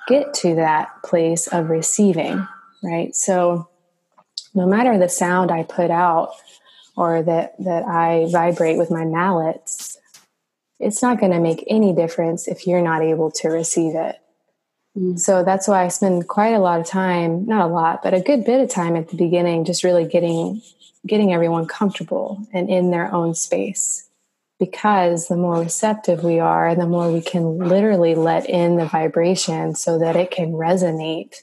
get 0.06 0.34
to 0.34 0.54
that 0.56 1.02
place 1.02 1.46
of 1.48 1.70
receiving, 1.70 2.46
right? 2.82 3.14
So, 3.14 3.68
no 4.54 4.66
matter 4.66 4.96
the 4.98 5.08
sound 5.08 5.50
I 5.50 5.64
put 5.64 5.90
out 5.90 6.32
or 6.96 7.22
that, 7.22 7.54
that 7.58 7.84
I 7.84 8.26
vibrate 8.30 8.78
with 8.78 8.90
my 8.90 9.04
mallets, 9.04 9.98
it's 10.78 11.02
not 11.02 11.20
going 11.20 11.32
to 11.32 11.40
make 11.40 11.64
any 11.68 11.92
difference 11.92 12.48
if 12.48 12.66
you're 12.66 12.82
not 12.82 13.02
able 13.02 13.30
to 13.32 13.48
receive 13.48 13.94
it. 13.94 14.18
Mm. 14.96 15.18
So 15.18 15.44
that's 15.44 15.68
why 15.68 15.84
I 15.84 15.88
spend 15.88 16.28
quite 16.28 16.54
a 16.54 16.58
lot 16.58 16.80
of 16.80 16.86
time, 16.86 17.46
not 17.46 17.68
a 17.68 17.72
lot, 17.72 18.02
but 18.02 18.14
a 18.14 18.20
good 18.20 18.44
bit 18.44 18.60
of 18.60 18.70
time 18.70 18.96
at 18.96 19.08
the 19.08 19.16
beginning, 19.16 19.64
just 19.64 19.84
really 19.84 20.06
getting 20.06 20.62
getting 21.06 21.32
everyone 21.32 21.66
comfortable 21.66 22.44
and 22.52 22.68
in 22.68 22.90
their 22.90 23.12
own 23.14 23.32
space. 23.32 24.05
Because 24.58 25.28
the 25.28 25.36
more 25.36 25.60
receptive 25.60 26.24
we 26.24 26.38
are, 26.38 26.74
the 26.74 26.86
more 26.86 27.12
we 27.12 27.20
can 27.20 27.58
literally 27.58 28.14
let 28.14 28.48
in 28.48 28.76
the 28.76 28.86
vibration 28.86 29.74
so 29.74 29.98
that 29.98 30.16
it 30.16 30.30
can 30.30 30.52
resonate 30.52 31.42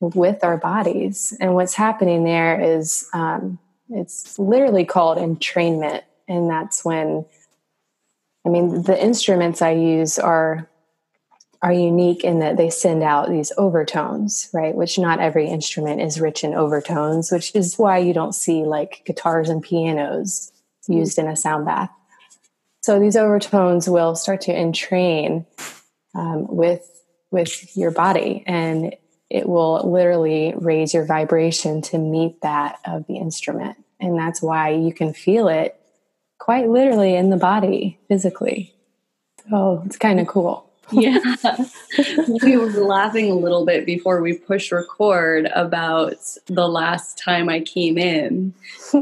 with 0.00 0.44
our 0.44 0.58
bodies. 0.58 1.34
And 1.40 1.54
what's 1.54 1.74
happening 1.74 2.24
there 2.24 2.60
is 2.60 3.08
um, 3.14 3.58
it's 3.88 4.38
literally 4.38 4.84
called 4.84 5.18
entrainment. 5.18 6.02
And 6.28 6.48
that's 6.48 6.84
when, 6.84 7.24
I 8.46 8.48
mean, 8.48 8.82
the 8.82 9.02
instruments 9.02 9.62
I 9.62 9.72
use 9.72 10.18
are 10.18 10.68
are 11.62 11.72
unique 11.72 12.24
in 12.24 12.38
that 12.38 12.56
they 12.56 12.70
send 12.70 13.02
out 13.02 13.28
these 13.28 13.52
overtones, 13.58 14.48
right? 14.54 14.74
Which 14.74 14.98
not 14.98 15.20
every 15.20 15.46
instrument 15.46 16.00
is 16.00 16.18
rich 16.18 16.42
in 16.42 16.54
overtones, 16.54 17.30
which 17.30 17.54
is 17.54 17.76
why 17.76 17.98
you 17.98 18.14
don't 18.14 18.34
see 18.34 18.64
like 18.64 19.02
guitars 19.04 19.50
and 19.50 19.62
pianos 19.62 20.52
used 20.88 21.18
in 21.18 21.28
a 21.28 21.36
sound 21.36 21.66
bath. 21.66 21.90
So 22.80 22.98
these 22.98 23.16
overtones 23.16 23.88
will 23.88 24.14
start 24.16 24.40
to 24.42 24.52
entrain 24.52 25.46
um, 26.14 26.46
with 26.48 26.86
with 27.30 27.76
your 27.76 27.90
body, 27.90 28.42
and 28.46 28.94
it 29.28 29.48
will 29.48 29.88
literally 29.90 30.54
raise 30.56 30.92
your 30.92 31.04
vibration 31.04 31.82
to 31.82 31.98
meet 31.98 32.40
that 32.42 32.80
of 32.84 33.06
the 33.06 33.16
instrument, 33.16 33.76
and 34.00 34.18
that's 34.18 34.42
why 34.42 34.70
you 34.70 34.92
can 34.92 35.12
feel 35.12 35.48
it 35.48 35.76
quite 36.38 36.68
literally 36.68 37.14
in 37.14 37.30
the 37.30 37.36
body 37.36 37.98
physically. 38.08 38.74
So 39.48 39.82
it's 39.86 39.96
kind 39.96 40.20
of 40.20 40.26
cool 40.26 40.70
yeah. 40.92 41.18
we 42.42 42.56
were 42.56 42.70
laughing 42.70 43.30
a 43.30 43.34
little 43.34 43.64
bit 43.64 43.86
before 43.86 44.20
we 44.20 44.34
pushed 44.34 44.72
record 44.72 45.50
about 45.54 46.16
the 46.46 46.68
last 46.68 47.18
time 47.18 47.48
I 47.48 47.60
came 47.60 47.98
in 47.98 48.54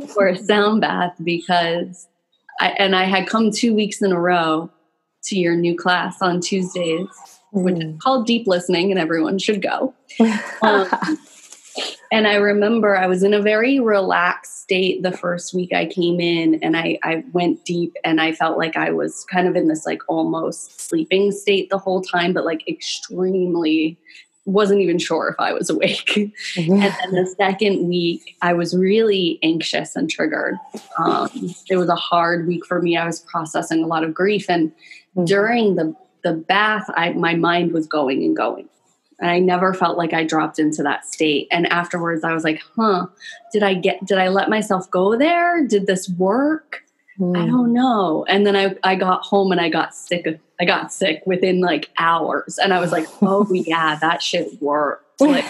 for 0.08 0.26
a 0.26 0.38
sound 0.38 0.80
bath 0.80 1.14
because 1.22 2.08
I 2.60 2.68
and 2.78 2.96
I 2.96 3.04
had 3.04 3.28
come 3.28 3.50
two 3.50 3.74
weeks 3.74 4.02
in 4.02 4.12
a 4.12 4.20
row 4.20 4.70
to 5.24 5.38
your 5.38 5.54
new 5.54 5.76
class 5.76 6.20
on 6.22 6.40
Tuesdays, 6.40 7.08
which 7.52 7.76
is 7.76 7.84
mm. 7.84 8.00
called 8.00 8.26
Deep 8.26 8.46
Listening, 8.46 8.90
and 8.90 8.98
everyone 8.98 9.38
should 9.38 9.62
go. 9.62 9.94
Um, 10.60 10.88
and 12.10 12.26
I 12.26 12.34
remember 12.36 12.96
I 12.96 13.06
was 13.06 13.22
in 13.22 13.32
a 13.32 13.40
very 13.40 13.78
relaxed 13.78 14.62
state 14.62 15.02
the 15.02 15.12
first 15.12 15.54
week 15.54 15.72
I 15.72 15.86
came 15.86 16.20
in 16.20 16.62
and 16.62 16.76
I, 16.76 16.98
I 17.02 17.24
went 17.32 17.64
deep 17.64 17.94
and 18.04 18.20
I 18.20 18.32
felt 18.32 18.58
like 18.58 18.76
I 18.76 18.90
was 18.90 19.24
kind 19.30 19.48
of 19.48 19.56
in 19.56 19.68
this 19.68 19.86
like 19.86 20.02
almost 20.08 20.80
sleeping 20.80 21.32
state 21.32 21.70
the 21.70 21.78
whole 21.78 22.02
time, 22.02 22.32
but 22.32 22.44
like 22.44 22.66
extremely 22.68 23.98
wasn't 24.48 24.80
even 24.80 24.98
sure 24.98 25.28
if 25.28 25.36
I 25.38 25.52
was 25.52 25.70
awake. 25.70 26.16
And 26.56 26.82
then 26.82 27.12
the 27.12 27.34
second 27.36 27.88
week, 27.88 28.36
I 28.42 28.52
was 28.54 28.76
really 28.76 29.38
anxious 29.42 29.94
and 29.94 30.10
triggered. 30.10 30.56
Um, 30.98 31.28
it 31.68 31.76
was 31.76 31.88
a 31.88 31.94
hard 31.94 32.46
week 32.46 32.64
for 32.66 32.80
me. 32.80 32.96
I 32.96 33.06
was 33.06 33.20
processing 33.20 33.82
a 33.82 33.86
lot 33.86 34.04
of 34.04 34.14
grief, 34.14 34.46
and 34.48 34.70
mm-hmm. 34.70 35.24
during 35.24 35.76
the 35.76 35.94
the 36.24 36.32
bath, 36.32 36.84
I, 36.94 37.12
my 37.12 37.34
mind 37.34 37.72
was 37.72 37.86
going 37.86 38.24
and 38.24 38.36
going. 38.36 38.68
And 39.20 39.30
I 39.30 39.38
never 39.38 39.74
felt 39.74 39.98
like 39.98 40.12
I 40.12 40.24
dropped 40.24 40.58
into 40.58 40.82
that 40.82 41.04
state. 41.04 41.48
And 41.50 41.66
afterwards 41.68 42.24
I 42.24 42.32
was 42.32 42.44
like, 42.44 42.62
huh, 42.76 43.06
did 43.52 43.62
I 43.62 43.74
get, 43.74 44.04
did 44.04 44.18
I 44.18 44.28
let 44.28 44.48
myself 44.48 44.90
go 44.90 45.16
there? 45.16 45.66
Did 45.66 45.86
this 45.86 46.08
work? 46.08 46.84
Mm. 47.18 47.36
I 47.36 47.42
hmm. 47.42 47.50
don't 47.50 47.72
know. 47.72 48.24
And 48.28 48.46
then 48.46 48.56
I, 48.56 48.76
I 48.84 48.94
got 48.94 49.24
home 49.24 49.52
and 49.52 49.60
I 49.60 49.68
got 49.68 49.94
sick. 49.94 50.40
I 50.60 50.64
got 50.64 50.92
sick 50.92 51.22
within 51.26 51.60
like 51.60 51.90
hours. 51.98 52.58
And 52.58 52.72
I 52.72 52.80
was 52.80 52.92
like, 52.92 53.06
oh 53.22 53.46
yeah, 53.52 53.96
that 53.96 54.22
shit 54.22 54.60
worked. 54.62 55.20
Like, 55.20 55.44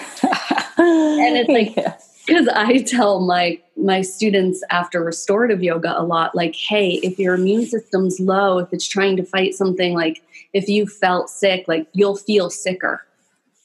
and 0.78 1.37
it's 1.37 1.48
like, 1.48 1.74
because. 2.26 2.48
I 2.48 2.78
tell 2.83 3.20
my 3.20 3.61
my 3.76 4.02
students 4.02 4.62
after 4.70 5.02
restorative 5.02 5.62
yoga 5.62 5.98
a 5.98 6.02
lot, 6.02 6.35
like, 6.35 6.54
hey, 6.54 7.00
if 7.02 7.18
your 7.18 7.35
immune 7.35 7.66
system's 7.66 8.18
low, 8.18 8.59
if 8.59 8.72
it's 8.72 8.87
trying 8.87 9.16
to 9.16 9.24
fight 9.24 9.54
something, 9.54 9.94
like 9.94 10.22
if 10.52 10.68
you 10.68 10.87
felt 10.87 11.31
sick, 11.31 11.66
like 11.68 11.87
you'll 11.92 12.16
feel 12.16 12.50
sicker 12.50 13.04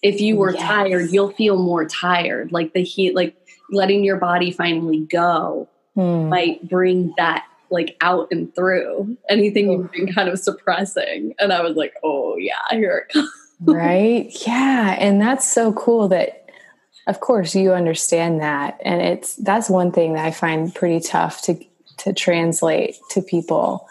if 0.03 0.19
you 0.19 0.35
were 0.35 0.51
yes. 0.51 0.61
tired 0.61 1.09
you'll 1.11 1.31
feel 1.31 1.57
more 1.57 1.85
tired 1.85 2.51
like 2.51 2.73
the 2.73 2.83
heat 2.83 3.15
like 3.15 3.35
letting 3.71 4.03
your 4.03 4.17
body 4.17 4.51
finally 4.51 4.99
go 4.99 5.67
hmm. 5.95 6.27
might 6.29 6.67
bring 6.69 7.13
that 7.17 7.45
like 7.73 7.97
out 7.99 8.27
and 8.31 8.55
through 8.55 9.17
anything 9.27 9.69
you've 9.71 9.91
been 9.91 10.13
kind 10.13 10.29
of 10.29 10.39
suppressing 10.39 11.33
and 11.39 11.51
i 11.51 11.61
was 11.61 11.75
like 11.75 11.93
oh 12.03 12.37
yeah 12.37 12.53
here 12.71 13.05
it 13.09 13.13
comes. 13.13 13.29
Right? 13.65 14.29
Yeah. 14.45 14.97
And 14.99 15.21
that's 15.21 15.47
so 15.47 15.71
cool 15.73 16.09
that 16.09 16.49
of 17.07 17.21
course 17.21 17.55
you 17.55 17.71
understand 17.71 18.41
that. 18.41 18.77
And 18.83 19.01
it's 19.01 19.35
that's 19.37 19.69
one 19.69 19.91
thing 19.91 20.13
that 20.13 20.25
i 20.25 20.31
find 20.31 20.73
pretty 20.75 20.99
tough 20.99 21.41
to 21.43 21.57
to 21.99 22.11
translate 22.13 22.97
to 23.11 23.21
people. 23.21 23.87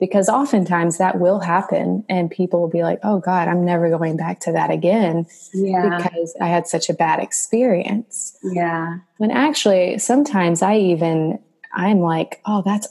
Because 0.00 0.28
oftentimes 0.28 0.98
that 0.98 1.20
will 1.20 1.38
happen 1.38 2.04
and 2.08 2.28
people 2.28 2.60
will 2.60 2.68
be 2.68 2.82
like, 2.82 2.98
oh 3.04 3.20
God, 3.20 3.46
I'm 3.46 3.64
never 3.64 3.88
going 3.88 4.16
back 4.16 4.40
to 4.40 4.52
that 4.52 4.72
again 4.72 5.26
Yeah. 5.54 5.98
because 5.98 6.34
I 6.40 6.48
had 6.48 6.66
such 6.66 6.90
a 6.90 6.94
bad 6.94 7.20
experience. 7.20 8.36
Yeah. 8.42 8.98
When 9.18 9.30
actually, 9.30 9.98
sometimes 9.98 10.60
I 10.60 10.78
even, 10.78 11.38
I'm 11.72 12.00
like, 12.00 12.40
oh, 12.46 12.62
that's, 12.64 12.88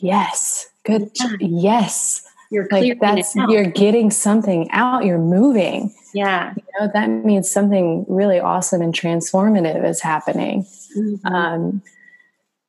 yes, 0.00 0.68
good, 0.84 1.10
Yeah. 1.14 1.36
yes. 1.40 2.22
You're 2.50 2.66
Like 2.70 2.98
that's, 2.98 3.34
you're 3.36 3.66
getting 3.66 4.10
something 4.10 4.70
out, 4.70 5.04
you're 5.04 5.18
moving. 5.18 5.94
yeah. 6.14 6.54
You 6.56 6.62
know, 6.80 6.90
that 6.94 7.08
means 7.08 7.50
something 7.50 8.06
really 8.08 8.40
awesome 8.40 8.80
and 8.80 8.94
transformative 8.94 9.84
is 9.84 10.00
happening. 10.00 10.64
Mhm. 10.96 11.24
Um, 11.30 11.82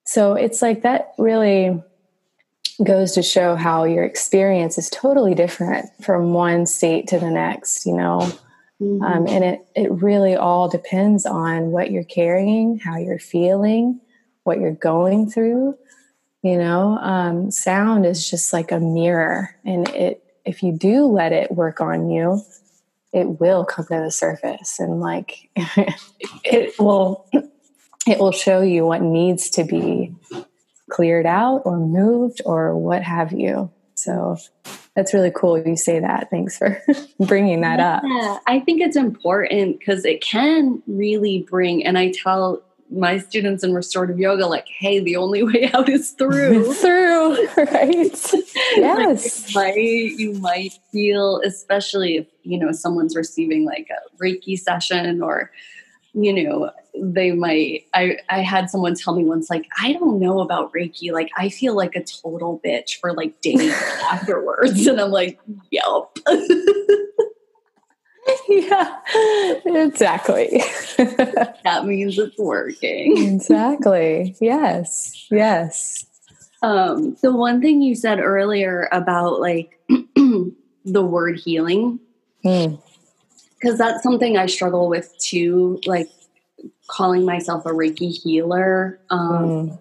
so 0.04 0.34
it's 0.34 0.62
like 0.62 0.82
that 0.82 1.14
really 1.18 1.82
goes 2.84 3.14
to 3.14 3.22
show 3.24 3.56
how 3.56 3.86
your 3.86 4.04
experience 4.04 4.78
is 4.78 4.90
totally 4.90 5.34
different 5.34 5.86
from 6.02 6.34
one 6.34 6.66
state 6.66 7.08
to 7.08 7.20
the 7.20 7.30
next, 7.32 7.86
you 7.86 7.94
know. 7.96 8.20
Mhm. 8.82 9.02
Um, 9.02 9.28
and 9.28 9.44
it, 9.46 9.66
it 9.76 9.92
really 9.92 10.36
all 10.36 10.68
depends 10.68 11.26
on 11.26 11.72
what 11.72 11.92
you're 11.92 12.04
carrying, 12.04 12.80
how 12.80 12.98
you're 12.98 13.20
feeling, 13.20 14.00
what 14.44 14.60
you're 14.60 14.72
going 14.72 15.30
through. 15.30 15.76
You 16.42 16.58
know, 16.58 16.98
um, 17.00 17.52
sound 17.52 18.06
is 18.06 18.30
just 18.30 18.54
like 18.54 18.72
a 18.72 18.80
mirror, 18.80 19.56
and 19.66 19.90
it 19.90 20.24
if 20.46 20.64
you 20.64 20.72
do 20.72 21.06
let 21.06 21.32
it 21.34 21.52
work 21.52 21.82
on 21.82 22.10
you, 22.10 22.42
it 23.12 23.40
will 23.40 23.66
come 23.66 23.86
to 23.86 24.02
the 24.04 24.12
surface, 24.12 24.80
and 24.80 25.00
like 25.00 25.50
it 26.46 26.80
will 26.80 27.28
it 28.08 28.20
will 28.20 28.32
show 28.32 28.62
you 28.62 28.86
what 28.86 29.02
needs 29.02 29.50
to 29.52 29.64
be 29.64 30.16
cleared 30.90 31.26
out 31.26 31.62
or 31.66 31.78
moved 31.78 32.42
or 32.46 32.76
what 32.76 33.04
have 33.04 33.32
you. 33.32 33.72
So 33.94 34.38
that's 34.96 35.14
really 35.14 35.32
cool 35.32 35.58
you 35.58 35.76
say 35.76 36.00
that. 36.00 36.30
Thanks 36.30 36.58
for 36.58 36.82
bringing 37.20 37.62
that 37.62 37.80
up. 37.80 38.02
I 38.48 38.62
think 38.66 38.82
it's 38.82 38.96
important 38.96 39.80
because 39.80 40.06
it 40.06 40.22
can 40.22 40.82
really 40.88 41.46
bring, 41.50 41.86
and 41.86 41.98
I 41.98 42.12
tell 42.12 42.64
my 42.92 43.20
students 43.20 43.64
in 43.64 43.74
restorative 43.74 44.20
yoga, 44.20 44.48
like, 44.48 44.68
hey, 44.68 45.00
the 45.00 45.16
only 45.16 45.44
way 45.52 45.70
out 45.74 45.90
is 45.90 46.12
through. 46.12 46.74
through 46.76 47.48
right? 47.56 48.34
Yes. 48.76 49.56
Like, 49.56 49.76
you 49.76 49.82
might 49.82 50.20
you 50.20 50.34
might 50.34 50.74
feel, 50.92 51.42
especially 51.44 52.18
if 52.18 52.28
you 52.44 52.58
know 52.58 52.72
someone's 52.72 53.16
receiving 53.16 53.66
like 53.66 53.90
a 53.90 54.24
Reiki 54.24 54.58
session 54.58 55.22
or 55.22 55.52
you 56.14 56.32
know 56.32 56.72
they 56.96 57.32
might 57.32 57.86
I 57.94 58.18
I 58.30 58.42
had 58.42 58.70
someone 58.70 58.96
tell 58.96 59.16
me 59.16 59.24
once 59.24 59.50
like 59.50 59.68
I 59.82 59.94
don't 59.94 60.20
know 60.20 60.40
about 60.40 60.72
Reiki 60.74 61.12
like 61.12 61.30
I 61.38 61.50
feel 61.50 61.76
like 61.76 61.96
a 61.96 62.04
total 62.04 62.62
bitch 62.64 63.00
for 63.00 63.14
like 63.14 63.42
days 63.42 63.74
afterwards. 64.12 64.86
And 64.86 65.00
I'm 65.02 65.12
like 65.12 65.40
yep 65.72 65.84
yeah 68.50 69.00
exactly 69.66 70.62
that 71.64 71.84
means 71.86 72.18
it's 72.18 72.38
working 72.38 73.18
exactly 73.34 74.36
yes 74.42 75.26
yes 75.32 76.06
um 76.62 77.16
the 77.22 77.34
one 77.34 77.62
thing 77.62 77.82
you 77.82 77.96
said 77.96 78.20
earlier 78.20 78.88
about 78.92 79.40
like 79.40 79.80
the 80.16 80.52
word 81.06 81.40
healing 81.40 82.00
Mm. 82.46 82.82
because 83.60 83.78
that's 83.78 84.02
something 84.02 84.38
I 84.38 84.46
struggle 84.46 84.88
with 84.88 85.14
too, 85.20 85.82
like 85.86 86.10
calling 86.88 87.26
myself 87.26 87.66
a 87.66 87.70
Reiki 87.72 88.12
healer. 88.18 88.98
Um, 89.10 89.20
Mm. 89.70 89.80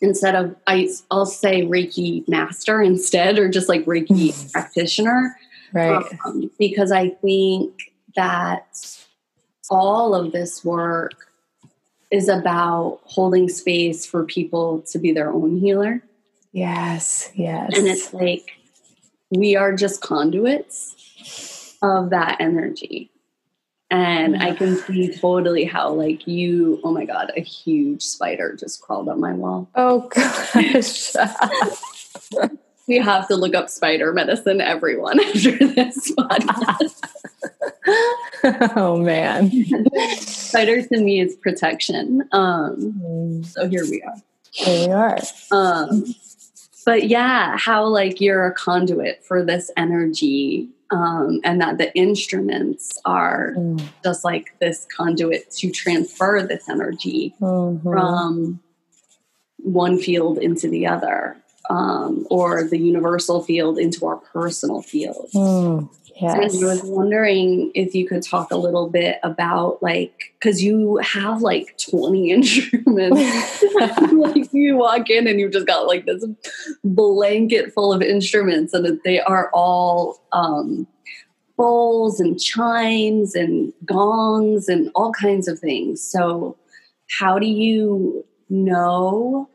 Instead 0.00 0.36
of, 0.36 0.54
I, 0.68 0.88
I'll 1.10 1.26
say 1.26 1.62
Reiki 1.62 2.26
master 2.28 2.80
instead, 2.80 3.36
or 3.38 3.48
just 3.48 3.68
like 3.68 3.84
Reiki 3.84 4.52
practitioner, 4.52 5.36
right 5.72 6.04
um, 6.24 6.50
because 6.58 6.92
I 6.92 7.10
think 7.10 7.92
that 8.16 8.98
all 9.70 10.14
of 10.14 10.32
this 10.32 10.64
work 10.64 11.28
is 12.10 12.28
about 12.28 13.00
holding 13.04 13.48
space 13.48 14.04
for 14.04 14.24
people 14.24 14.82
to 14.82 14.98
be 14.98 15.12
their 15.12 15.30
own 15.30 15.58
healer. 15.58 16.02
yes 16.52 17.30
yes 17.34 17.70
And 17.76 17.86
it's 17.86 18.12
like 18.12 18.50
we 19.30 19.54
are 19.56 19.74
just 19.74 20.00
conduits 20.00 21.76
of 21.82 22.10
that 22.10 22.36
energy. 22.40 23.10
And 23.92 24.42
I 24.42 24.54
can 24.54 24.76
see 24.86 25.12
totally 25.16 25.64
how, 25.64 25.92
like, 25.92 26.26
you, 26.26 26.80
oh 26.84 26.92
my 26.92 27.04
God, 27.04 27.32
a 27.36 27.40
huge 27.40 28.02
spider 28.02 28.56
just 28.58 28.80
crawled 28.82 29.08
up 29.08 29.18
my 29.18 29.32
wall. 29.32 29.68
oh 29.74 30.08
gosh 30.14 31.12
We 32.90 32.98
have 32.98 33.28
to 33.28 33.36
look 33.36 33.54
up 33.54 33.70
spider 33.70 34.12
medicine, 34.12 34.60
everyone, 34.60 35.20
after 35.24 35.52
this 35.58 36.10
podcast. 36.12 36.98
oh 38.76 38.96
man 38.98 39.50
spider 40.18 40.82
to 40.82 41.00
me 41.00 41.20
is 41.20 41.36
protection. 41.36 42.28
Um, 42.32 42.94
Mm. 43.00 43.46
so 43.46 43.68
here 43.68 43.84
we 43.88 44.02
are. 44.02 44.16
here 44.50 44.88
we 44.88 44.92
are 44.92 45.18
Um, 45.52 46.04
but 46.84 47.06
yeah, 47.08 47.56
how 47.56 47.84
like 47.86 48.20
you're 48.20 48.44
a 48.46 48.52
conduit 48.52 49.22
for 49.24 49.44
this 49.44 49.70
energy, 49.76 50.68
um, 50.90 51.40
and 51.44 51.60
that 51.60 51.78
the 51.78 51.94
instruments 51.96 52.98
are 53.04 53.54
Mm. 53.56 53.80
just 54.02 54.24
like 54.24 54.52
this 54.58 54.84
conduit 54.96 55.48
to 55.58 55.70
transfer 55.70 56.42
this 56.42 56.68
energy 56.68 57.34
Mhm. 57.40 57.82
from 57.82 58.58
one 59.62 59.96
field 59.98 60.38
into 60.38 60.68
the 60.68 60.86
other, 60.88 61.36
um, 61.70 62.26
or 62.30 62.64
the 62.64 62.78
universal 62.78 63.42
field 63.42 63.78
into 63.78 64.04
our 64.04 64.16
personal 64.16 64.82
field. 64.82 65.30
Mm. 65.32 65.88
yes 66.20 66.54
And 66.54 66.64
I 66.64 66.66
was 66.66 66.82
wondering 66.82 67.70
if 67.76 67.94
you 67.94 68.08
could 68.08 68.24
talk 68.24 68.50
a 68.50 68.56
little 68.56 68.90
bit 68.90 69.20
about 69.22 69.80
like, 69.80 70.34
because 70.38 70.64
you 70.64 70.96
have 70.96 71.42
like 71.42 71.78
20 71.88 72.30
instruments. 72.32 73.64
like 74.12 74.52
you 74.52 74.76
walk 74.76 75.08
in 75.10 75.28
and 75.28 75.38
you've 75.38 75.52
just 75.52 75.66
got 75.66 75.86
like 75.86 76.06
this 76.06 76.26
blanket 76.82 77.72
full 77.72 77.92
of 77.92 78.02
instruments, 78.02 78.74
and 78.74 79.00
they 79.04 79.20
are 79.20 79.48
all 79.54 80.20
um, 80.32 80.88
bowls 81.56 82.18
and 82.18 82.40
chimes 82.40 83.36
and 83.36 83.72
gongs 83.84 84.68
and 84.68 84.90
all 84.96 85.12
kinds 85.12 85.46
of 85.46 85.60
things. 85.60 86.02
So, 86.02 86.56
how 87.18 87.38
do 87.38 87.46
you 87.46 88.24
know 88.48 89.48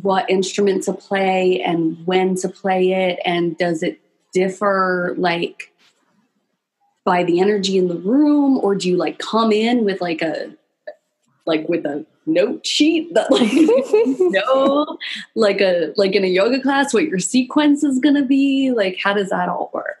what 0.00 0.28
instrument 0.30 0.84
to 0.84 0.92
play 0.92 1.60
and 1.60 2.04
when 2.06 2.34
to 2.36 2.48
play 2.48 2.92
it? 2.92 3.20
And 3.24 3.56
does 3.58 3.82
it 3.82 4.00
differ 4.32 5.14
like 5.18 5.72
by 7.04 7.24
the 7.24 7.40
energy 7.40 7.76
in 7.76 7.88
the 7.88 7.98
room, 7.98 8.58
or 8.58 8.74
do 8.74 8.88
you 8.88 8.96
like 8.96 9.18
come 9.18 9.52
in 9.52 9.84
with 9.84 10.00
like 10.00 10.22
a 10.22 10.54
like 11.46 11.68
with 11.68 11.84
a 11.84 12.06
note 12.24 12.64
sheet 12.64 13.12
that 13.14 13.30
like 13.30 13.50
know 14.32 14.96
like 15.34 15.60
a 15.60 15.92
like 15.96 16.14
in 16.14 16.22
a 16.22 16.28
yoga 16.28 16.60
class 16.60 16.94
what 16.94 17.02
your 17.04 17.18
sequence 17.18 17.82
is 17.82 17.98
going 17.98 18.14
to 18.14 18.22
be 18.22 18.70
like 18.70 18.96
how 19.02 19.12
does 19.12 19.30
that 19.30 19.48
all 19.48 19.68
work 19.74 19.98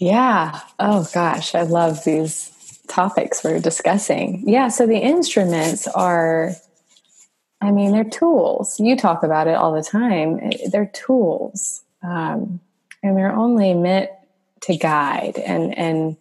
Yeah. 0.00 0.60
Oh 0.78 1.06
gosh, 1.12 1.54
I 1.54 1.62
love 1.62 2.04
these 2.04 2.50
topics 2.88 3.44
we're 3.44 3.60
discussing. 3.60 4.42
Yeah, 4.48 4.68
so 4.68 4.86
the 4.86 4.96
instruments 4.96 5.86
are 5.88 6.54
I 7.60 7.70
mean, 7.70 7.92
they're 7.92 8.04
tools. 8.04 8.80
You 8.80 8.96
talk 8.96 9.22
about 9.22 9.46
it 9.46 9.54
all 9.54 9.72
the 9.72 9.82
time. 9.82 10.40
They're 10.70 10.90
tools. 10.92 11.82
Um, 12.02 12.60
and 13.02 13.16
they're 13.16 13.34
only 13.34 13.74
meant 13.74 14.10
to 14.62 14.76
guide 14.76 15.38
and 15.38 15.76
and 15.76 16.16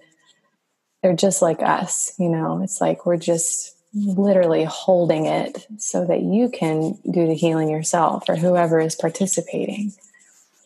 they're 1.02 1.16
just 1.16 1.42
like 1.42 1.62
us, 1.62 2.14
you 2.20 2.30
know. 2.30 2.62
It's 2.62 2.82
like 2.82 3.06
we're 3.06 3.18
just 3.18 3.76
literally 3.94 4.66
holding 4.66 5.26
it 5.26 5.66
so 5.78 6.06
that 6.06 6.22
you 6.22 6.50
can 6.50 6.98
do 7.10 7.26
the 7.26 7.34
healing 7.34 7.70
yourself 7.70 8.28
or 8.28 8.36
whoever 8.36 8.80
is 8.80 8.96
participating. 8.96 9.94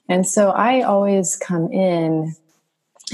And 0.10 0.28
so 0.28 0.50
I 0.50 0.82
always 0.82 1.36
come 1.36 1.72
in 1.72 2.36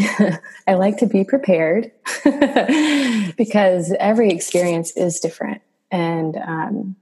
I 0.67 0.75
like 0.75 0.97
to 0.97 1.07
be 1.07 1.23
prepared 1.23 1.91
because 3.35 3.93
every 3.99 4.31
experience 4.31 4.91
is 4.95 5.19
different 5.19 5.61
and 5.91 6.37
um, 6.37 6.95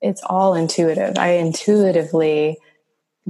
it's 0.00 0.22
all 0.24 0.54
intuitive. 0.54 1.18
I 1.18 1.30
intuitively 1.32 2.58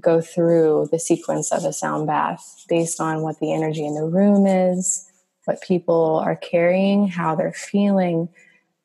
go 0.00 0.20
through 0.20 0.88
the 0.90 0.98
sequence 0.98 1.52
of 1.52 1.64
a 1.64 1.72
sound 1.72 2.06
bath 2.06 2.64
based 2.68 3.00
on 3.00 3.22
what 3.22 3.40
the 3.40 3.52
energy 3.52 3.84
in 3.84 3.94
the 3.94 4.04
room 4.04 4.46
is, 4.46 5.06
what 5.44 5.62
people 5.62 6.20
are 6.24 6.36
carrying, 6.36 7.08
how 7.08 7.34
they're 7.34 7.52
feeling, 7.52 8.28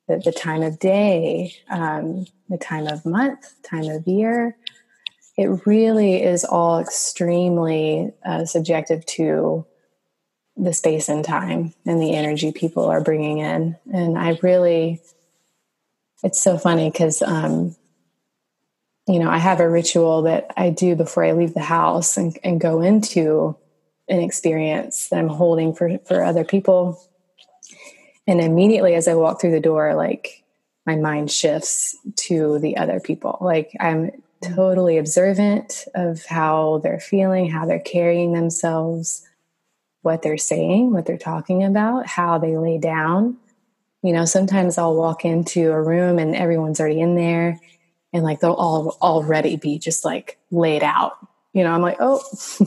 the, 0.08 0.17
the 0.17 0.32
time 0.32 0.63
of 0.63 0.80
day, 0.80 1.54
um, 1.69 2.26
the 2.50 2.58
time 2.58 2.88
of 2.88 3.06
month, 3.06 3.54
time 3.63 3.89
of 3.89 4.08
year. 4.08 4.56
It 5.38 5.65
really 5.65 6.22
is 6.22 6.46
all 6.46 6.80
extremely 6.80 8.12
uh, 8.26 8.46
subjective 8.46 9.06
to 9.08 9.65
the 10.56 10.74
space 10.74 11.10
and 11.10 11.26
time 11.26 11.74
and 11.86 12.02
the 12.02 12.13
energy 12.13 12.52
people 12.52 12.86
are 12.86 13.02
bringing 13.02 13.39
in. 13.39 13.76
And 13.91 14.17
I 14.17 14.38
really, 14.43 15.02
it's 16.24 16.42
so 16.42 16.58
funny 16.58 16.90
because 16.90 17.22
um, 17.22 17.76
you 19.08 19.20
know, 19.20 19.30
I 19.30 19.38
have 19.38 19.60
a 19.60 19.70
ritual 19.70 20.24
that 20.24 20.52
I 20.56 20.70
do 20.70 20.96
before 20.96 21.26
I 21.26 21.34
leave 21.34 21.54
the 21.54 21.62
house 21.62 22.18
and, 22.18 22.38
and 22.44 22.60
go 22.60 22.82
into 22.82 23.58
an 24.08 24.20
experience 24.20 25.10
that 25.10 25.20
I'm 25.20 25.28
holding 25.28 25.74
for, 25.74 25.98
for 26.00 26.24
other 26.24 26.46
people. 26.46 27.02
And 28.28 28.40
immediately 28.40 28.96
as 28.96 29.08
I 29.08 29.16
walk 29.16 29.42
through 29.42 29.52
the 29.52 29.60
door, 29.60 29.94
like 29.96 30.44
my 30.86 30.96
mind 30.96 31.32
shifts 31.32 31.98
to 32.16 32.60
the 32.60 32.78
other 32.78 33.00
people. 33.00 33.38
Like 33.42 33.72
I'm 33.80 34.12
totally 34.42 34.98
observant 34.98 35.86
of 35.96 36.26
how 36.26 36.80
they're 36.84 37.00
feeling, 37.00 37.50
how 37.50 37.66
they're 37.66 37.80
carrying 37.80 38.34
themselves, 38.34 39.28
what 40.02 40.22
they're 40.22 40.38
saying, 40.38 40.94
what 40.94 41.06
they're 41.06 41.18
talking 41.18 41.64
about, 41.64 42.08
how 42.08 42.38
they 42.38 42.58
lay 42.58 42.78
down. 42.78 43.38
You 44.04 44.13
know, 44.13 44.26
sometimes 44.26 44.78
I'll 44.78 44.96
walk 44.96 45.26
into 45.26 45.72
a 45.72 45.82
room 45.82 46.20
and 46.20 46.36
everyone's 46.36 46.80
already 46.80 47.00
in 47.00 47.16
there 47.16 47.60
and 48.13 48.24
like 48.24 48.39
they'll 48.39 48.54
all 48.54 48.98
already 49.02 49.56
be 49.56 49.80
just 49.80 50.06
like 50.06 50.38
laid 50.52 50.84
out. 50.84 51.18
You 51.54 51.63
know, 51.63 51.72
I'm 51.72 51.82
like, 51.82 51.98
oh, 52.00 52.22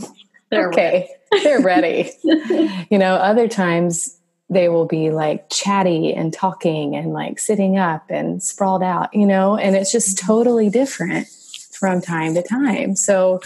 they're 0.50 0.68
okay, 0.68 1.08
they're 1.42 1.60
ready. 1.60 2.10
you 2.24 2.98
know, 2.98 3.14
other 3.14 3.48
times 3.48 4.16
they 4.48 4.68
will 4.68 4.86
be 4.86 5.10
like 5.10 5.48
chatty 5.50 6.12
and 6.14 6.32
talking 6.32 6.94
and 6.94 7.12
like 7.12 7.38
sitting 7.38 7.78
up 7.78 8.04
and 8.10 8.42
sprawled 8.42 8.82
out, 8.82 9.12
you 9.12 9.26
know, 9.26 9.56
and 9.56 9.74
it's 9.74 9.90
just 9.90 10.18
totally 10.18 10.70
different 10.70 11.26
from 11.72 12.00
time 12.00 12.34
to 12.34 12.42
time. 12.42 12.94
So 12.94 13.40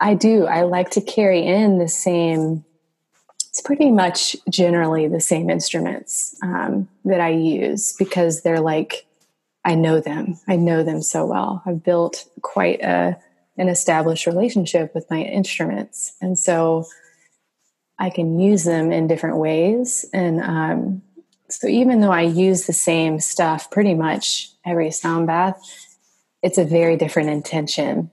I 0.00 0.14
do, 0.14 0.44
I 0.44 0.62
like 0.62 0.90
to 0.90 1.00
carry 1.00 1.46
in 1.46 1.78
the 1.78 1.88
same, 1.88 2.64
it's 3.54 3.60
pretty 3.60 3.92
much 3.92 4.34
generally 4.50 5.06
the 5.06 5.20
same 5.20 5.48
instruments 5.48 6.34
um, 6.42 6.88
that 7.04 7.20
I 7.20 7.28
use 7.28 7.92
because 7.92 8.42
they're 8.42 8.58
like, 8.58 9.06
I 9.64 9.76
know 9.76 10.00
them. 10.00 10.40
I 10.48 10.56
know 10.56 10.82
them 10.82 11.00
so 11.00 11.24
well. 11.24 11.62
I've 11.64 11.84
built 11.84 12.28
quite 12.42 12.82
a 12.82 13.16
an 13.56 13.68
established 13.68 14.26
relationship 14.26 14.92
with 14.92 15.08
my 15.08 15.20
instruments, 15.22 16.16
and 16.20 16.36
so 16.36 16.86
I 17.96 18.10
can 18.10 18.40
use 18.40 18.64
them 18.64 18.90
in 18.90 19.06
different 19.06 19.36
ways. 19.36 20.04
And 20.12 20.40
um, 20.40 21.02
so, 21.48 21.68
even 21.68 22.00
though 22.00 22.10
I 22.10 22.22
use 22.22 22.66
the 22.66 22.72
same 22.72 23.20
stuff 23.20 23.70
pretty 23.70 23.94
much 23.94 24.50
every 24.66 24.90
sound 24.90 25.28
bath, 25.28 25.62
it's 26.42 26.58
a 26.58 26.64
very 26.64 26.96
different 26.96 27.30
intention 27.30 28.10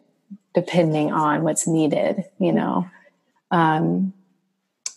depending 0.53 1.11
on 1.11 1.41
what's 1.41 1.65
needed. 1.67 2.25
You 2.37 2.51
know, 2.51 2.91
um, 3.49 4.13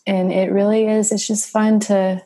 and 0.07 0.33
it 0.33 0.53
really 0.53 0.87
is. 0.87 1.13
It's 1.13 1.27
just 1.27 1.49
fun 1.49 1.81
to 1.81 2.23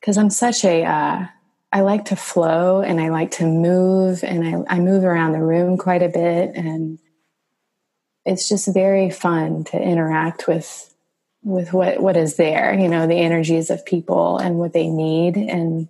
because 0.00 0.18
I'm 0.18 0.30
such 0.30 0.64
a 0.64 0.84
uh, 0.84 1.26
I 1.72 1.80
like 1.80 2.06
to 2.06 2.16
flow 2.16 2.80
and 2.80 3.00
I 3.00 3.08
like 3.08 3.32
to 3.32 3.44
move 3.44 4.22
and 4.22 4.66
I, 4.68 4.76
I 4.76 4.78
move 4.80 5.04
around 5.04 5.32
the 5.32 5.42
room 5.42 5.76
quite 5.76 6.02
a 6.02 6.08
bit 6.08 6.52
and 6.54 6.98
it's 8.24 8.48
just 8.48 8.72
very 8.72 9.10
fun 9.10 9.64
to 9.64 9.80
interact 9.80 10.48
with 10.48 10.94
with 11.42 11.72
what 11.72 12.00
what 12.00 12.16
is 12.16 12.36
there 12.36 12.74
you 12.74 12.88
know 12.88 13.06
the 13.06 13.14
energies 13.14 13.70
of 13.70 13.84
people 13.86 14.38
and 14.38 14.56
what 14.58 14.72
they 14.72 14.88
need 14.88 15.36
and 15.36 15.88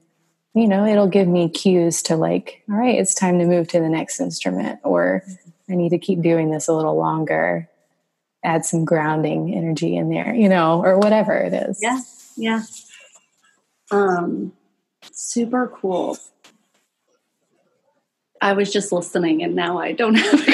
you 0.55 0.69
know 0.69 0.85
it'll 0.85 1.09
give 1.09 1.29
me 1.29 1.49
cues 1.49 2.03
to 2.03 2.17
like 2.17 2.63
all 2.69 2.77
right 2.77 2.99
it's 2.99 3.15
time 3.15 3.39
to 3.39 3.47
move 3.47 3.67
to 3.69 3.81
the 3.81 3.89
next 3.89 4.21
instrument 4.21 4.79
or 4.85 5.23
i 5.71 5.75
need 5.75 5.91
to 5.91 5.99
keep 5.99 6.21
doing 6.21 6.51
this 6.51 6.69
a 6.69 6.75
little 6.75 6.97
longer 6.97 7.71
add 8.47 8.65
some 8.65 8.85
grounding 8.85 9.55
energy 9.55 9.97
in 9.97 10.09
there 10.09 10.35
you 10.35 10.49
know 10.49 10.83
or 10.83 10.99
whatever 10.99 11.35
it 11.35 11.53
is 11.53 11.79
yeah 11.83 12.01
yeah 12.37 12.63
um 13.91 14.53
Super 15.13 15.69
cool. 15.69 16.19
I 18.41 18.53
was 18.53 18.73
just 18.73 18.93
listening 18.93 19.43
and 19.43 19.55
now 19.55 19.79
I 19.79 19.93
don't 19.93 20.15
have 20.15 20.35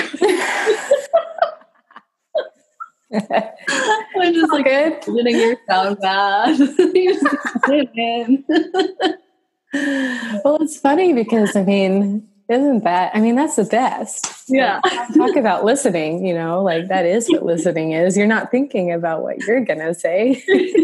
I'm 3.15 4.35
just 4.35 4.53
like 4.53 4.65
good. 4.65 5.01
getting 5.05 5.37
your 5.37 5.57
sound 5.69 5.99
bath. 6.01 6.59
well, 10.45 10.63
it's 10.63 10.79
funny 10.79 11.13
because 11.13 11.57
I 11.57 11.65
mean, 11.65 12.29
isn't 12.53 12.85
that? 12.85 13.11
I 13.15 13.21
mean, 13.21 13.35
that's 13.35 13.57
the 13.57 13.65
best. 13.65 14.45
Yeah. 14.49 14.81
Like, 14.85 15.15
talk 15.15 15.37
about 15.37 15.65
listening. 15.65 16.25
You 16.27 16.35
know, 16.35 16.62
like 16.62 16.88
that 16.88 17.07
is 17.07 17.29
what 17.29 17.45
listening 17.45 17.93
is. 17.93 18.17
You're 18.17 18.27
not 18.27 18.51
thinking 18.51 18.93
about 18.93 19.23
what 19.23 19.38
you're 19.47 19.65
gonna 19.65 19.95
say 19.95 20.43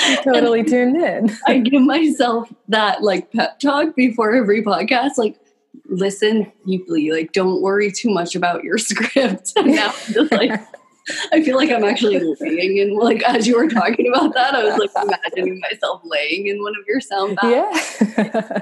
totally 0.22 0.64
tuned 0.64 0.96
in. 0.96 1.30
I 1.46 1.58
give 1.58 1.82
myself 1.82 2.52
that 2.68 3.02
like 3.02 3.32
pep 3.32 3.58
talk 3.58 3.94
before 3.94 4.34
every 4.34 4.62
podcast. 4.62 5.12
Like, 5.16 5.38
listen 5.86 6.50
deeply. 6.66 7.10
Like, 7.10 7.32
don't 7.32 7.60
worry 7.60 7.90
too 7.90 8.10
much 8.10 8.34
about 8.34 8.64
your 8.64 8.78
script. 8.78 9.52
And 9.56 9.74
now 9.74 9.88
I'm 9.88 10.12
just 10.12 10.32
like, 10.32 10.60
I 11.32 11.42
feel 11.42 11.56
like 11.56 11.70
I'm 11.70 11.84
actually 11.84 12.18
laying 12.40 12.78
in 12.78 12.96
like 12.96 13.22
as 13.22 13.46
you 13.46 13.56
were 13.56 13.68
talking 13.68 14.08
about 14.08 14.34
that, 14.34 14.54
I 14.54 14.64
was 14.64 14.78
like 14.78 14.90
imagining 15.04 15.60
myself 15.60 16.02
laying 16.04 16.46
in 16.46 16.62
one 16.62 16.74
of 16.78 16.86
your 16.86 17.00
sound 17.00 17.36
baths. 17.36 18.00
Yeah. 18.00 18.60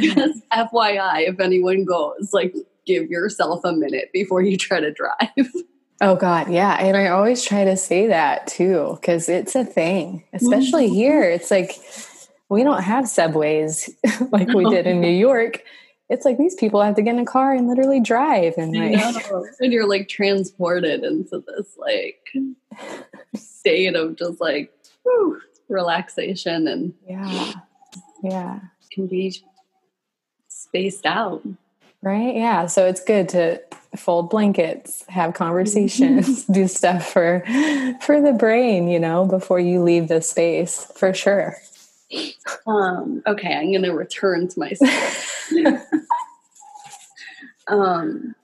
Just 0.00 0.42
FYI, 0.50 1.28
if 1.28 1.40
anyone 1.40 1.84
goes, 1.84 2.30
like 2.32 2.54
give 2.86 3.08
yourself 3.08 3.60
a 3.64 3.72
minute 3.72 4.10
before 4.12 4.42
you 4.42 4.56
try 4.56 4.80
to 4.80 4.92
drive. 4.92 5.52
Oh 6.00 6.14
God, 6.14 6.50
yeah. 6.50 6.74
And 6.74 6.96
I 6.96 7.08
always 7.08 7.42
try 7.42 7.64
to 7.64 7.76
say 7.76 8.08
that 8.08 8.46
too, 8.46 8.98
because 9.00 9.28
it's 9.28 9.54
a 9.54 9.64
thing, 9.64 10.24
especially 10.34 10.86
mm-hmm. 10.86 10.94
here. 10.94 11.22
It's 11.22 11.50
like 11.50 11.72
we 12.50 12.62
don't 12.62 12.82
have 12.82 13.08
subways 13.08 13.88
like 14.30 14.48
we 14.48 14.68
did 14.68 14.86
in 14.86 15.00
New 15.00 15.08
York. 15.08 15.62
It's 16.08 16.24
like 16.24 16.38
these 16.38 16.54
people 16.54 16.82
have 16.82 16.94
to 16.96 17.02
get 17.02 17.14
in 17.14 17.20
a 17.20 17.24
car 17.24 17.52
and 17.52 17.66
literally 17.66 18.00
drive 18.00 18.54
and 18.56 18.74
like 18.74 19.26
and 19.60 19.72
you're 19.72 19.88
like 19.88 20.08
transported 20.08 21.02
into 21.02 21.42
this 21.46 21.76
like 21.76 22.28
state 23.34 23.96
of 23.96 24.16
just 24.16 24.40
like 24.40 24.72
whew, 25.02 25.40
relaxation 25.68 26.68
and 26.68 26.94
yeah. 27.08 27.52
Yeah. 28.22 28.60
Can 28.92 29.06
be 29.06 29.34
spaced 30.48 31.06
out. 31.06 31.42
Right? 32.02 32.36
Yeah. 32.36 32.66
So 32.66 32.86
it's 32.86 33.02
good 33.02 33.28
to 33.30 33.60
fold 33.96 34.30
blankets, 34.30 35.04
have 35.08 35.34
conversations, 35.34 36.44
do 36.52 36.68
stuff 36.68 37.10
for 37.12 37.42
for 38.02 38.20
the 38.20 38.32
brain, 38.32 38.88
you 38.88 39.00
know, 39.00 39.26
before 39.26 39.58
you 39.58 39.82
leave 39.82 40.08
the 40.08 40.22
space, 40.22 40.90
for 40.96 41.12
sure. 41.12 41.56
Um, 42.66 43.22
okay, 43.26 43.54
I'm 43.54 43.72
gonna 43.72 43.94
return 43.94 44.48
to 44.48 44.58
myself. 44.58 45.52
um 47.68 48.34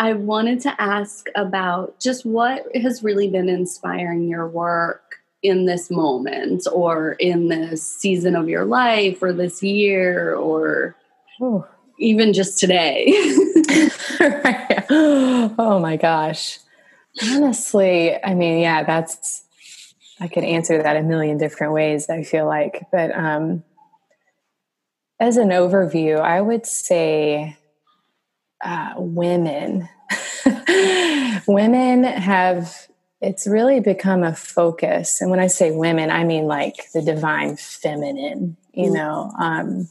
I 0.00 0.12
wanted 0.12 0.60
to 0.60 0.80
ask 0.80 1.28
about 1.34 1.98
just 1.98 2.24
what 2.24 2.64
has 2.76 3.02
really 3.02 3.28
been 3.28 3.48
inspiring 3.48 4.28
your 4.28 4.46
work 4.46 5.16
in 5.42 5.66
this 5.66 5.90
moment 5.90 6.66
or 6.72 7.12
in 7.12 7.48
this 7.48 7.84
season 7.84 8.36
of 8.36 8.48
your 8.48 8.64
life 8.64 9.22
or 9.22 9.32
this 9.32 9.62
year 9.62 10.34
or 10.34 10.94
Ooh 11.42 11.64
even 11.98 12.32
just 12.32 12.58
today. 12.58 13.06
oh 14.90 15.78
my 15.80 15.96
gosh. 15.96 16.58
Honestly, 17.22 18.22
I 18.22 18.34
mean, 18.34 18.60
yeah, 18.60 18.84
that's 18.84 19.42
I 20.20 20.28
could 20.28 20.44
answer 20.44 20.82
that 20.82 20.96
a 20.96 21.02
million 21.02 21.38
different 21.38 21.72
ways, 21.72 22.08
I 22.10 22.22
feel 22.22 22.46
like. 22.46 22.86
But 22.90 23.14
um 23.16 23.64
as 25.20 25.36
an 25.36 25.48
overview, 25.48 26.20
I 26.20 26.40
would 26.40 26.64
say 26.64 27.56
uh, 28.64 28.94
women. 28.96 29.88
women 31.46 32.04
have 32.04 32.88
it's 33.20 33.46
really 33.46 33.80
become 33.80 34.22
a 34.22 34.34
focus 34.34 35.20
and 35.20 35.30
when 35.30 35.40
i 35.40 35.46
say 35.46 35.70
women 35.70 36.10
i 36.10 36.22
mean 36.22 36.44
like 36.44 36.90
the 36.94 37.02
divine 37.02 37.56
feminine 37.56 38.56
you 38.72 38.90
mm. 38.90 38.94
know 38.94 39.32
um, 39.40 39.88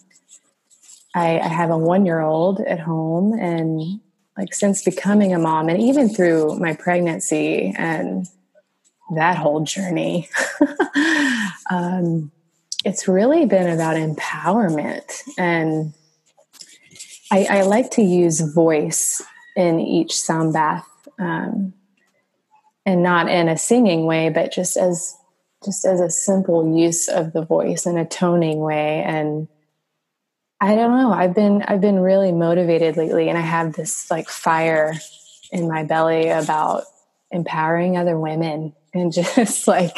I, 1.13 1.39
I 1.39 1.47
have 1.47 1.69
a 1.69 1.77
one 1.77 2.05
year 2.05 2.21
old 2.21 2.61
at 2.61 2.79
home 2.79 3.33
and 3.33 3.99
like 4.37 4.53
since 4.53 4.83
becoming 4.83 5.33
a 5.33 5.39
mom 5.39 5.67
and 5.67 5.81
even 5.81 6.09
through 6.09 6.57
my 6.59 6.73
pregnancy 6.73 7.73
and 7.77 8.27
that 9.15 9.37
whole 9.37 9.63
journey. 9.63 10.29
Um, 11.69 12.31
it's 12.85 13.07
really 13.07 13.45
been 13.45 13.67
about 13.67 13.97
empowerment. 13.97 15.21
And 15.37 15.93
I, 17.31 17.45
I, 17.49 17.61
like 17.63 17.91
to 17.91 18.01
use 18.01 18.39
voice 18.39 19.21
in 19.55 19.79
each 19.79 20.15
sound 20.15 20.53
bath 20.53 20.87
um, 21.19 21.73
and 22.85 23.03
not 23.03 23.27
in 23.27 23.49
a 23.49 23.57
singing 23.57 24.05
way 24.05 24.29
but 24.29 24.53
just 24.53 24.77
as 24.77 25.13
just 25.65 25.83
as 25.85 25.99
a 25.99 26.09
simple 26.09 26.77
use 26.77 27.09
of 27.09 27.33
the 27.33 27.43
voice 27.43 27.85
in 27.85 27.97
a 27.97 28.05
toning 28.05 28.59
way. 28.59 29.03
And 29.03 29.47
I 30.61 30.75
don't 30.75 30.95
know. 30.95 31.11
I've 31.11 31.35
been 31.35 31.63
I've 31.63 31.81
been 31.81 31.99
really 31.99 32.31
motivated 32.31 32.95
lately 32.95 33.27
and 33.27 33.37
I 33.37 33.41
have 33.41 33.73
this 33.73 34.09
like 34.09 34.29
fire 34.29 34.93
in 35.51 35.67
my 35.67 35.83
belly 35.83 36.29
about 36.29 36.83
empowering 37.31 37.97
other 37.97 38.17
women 38.17 38.73
and 38.93 39.11
just 39.35 39.67
like 39.67 39.97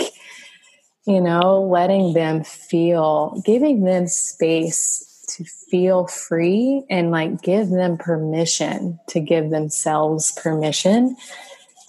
you 1.06 1.22
know 1.22 1.62
letting 1.62 2.14
them 2.14 2.44
feel 2.44 3.42
giving 3.46 3.84
them 3.84 4.08
space 4.08 5.06
to 5.30 5.44
feel 5.44 6.08
free 6.08 6.84
and 6.90 7.12
like 7.12 7.42
give 7.42 7.70
them 7.70 7.98
permission 7.98 9.00
to 9.08 9.20
give 9.20 9.52
themselves 9.52 10.32
permission 10.32 11.16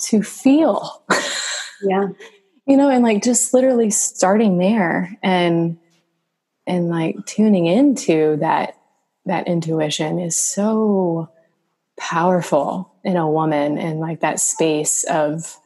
to 0.00 0.22
feel. 0.22 1.02
Yeah. 1.82 2.08
you 2.66 2.76
know, 2.76 2.88
and 2.88 3.02
like 3.02 3.22
just 3.22 3.52
literally 3.54 3.90
starting 3.90 4.58
there 4.58 5.16
and 5.22 5.78
and 6.66 6.88
like 6.88 7.16
tuning 7.26 7.66
into 7.66 8.36
that 8.40 8.76
that 9.26 9.48
intuition 9.48 10.18
is 10.18 10.36
so 10.36 11.28
powerful 11.98 12.94
in 13.04 13.16
a 13.16 13.30
woman 13.30 13.76
and 13.76 14.00
like 14.00 14.20
that 14.20 14.40
space 14.40 15.04
of 15.04 15.58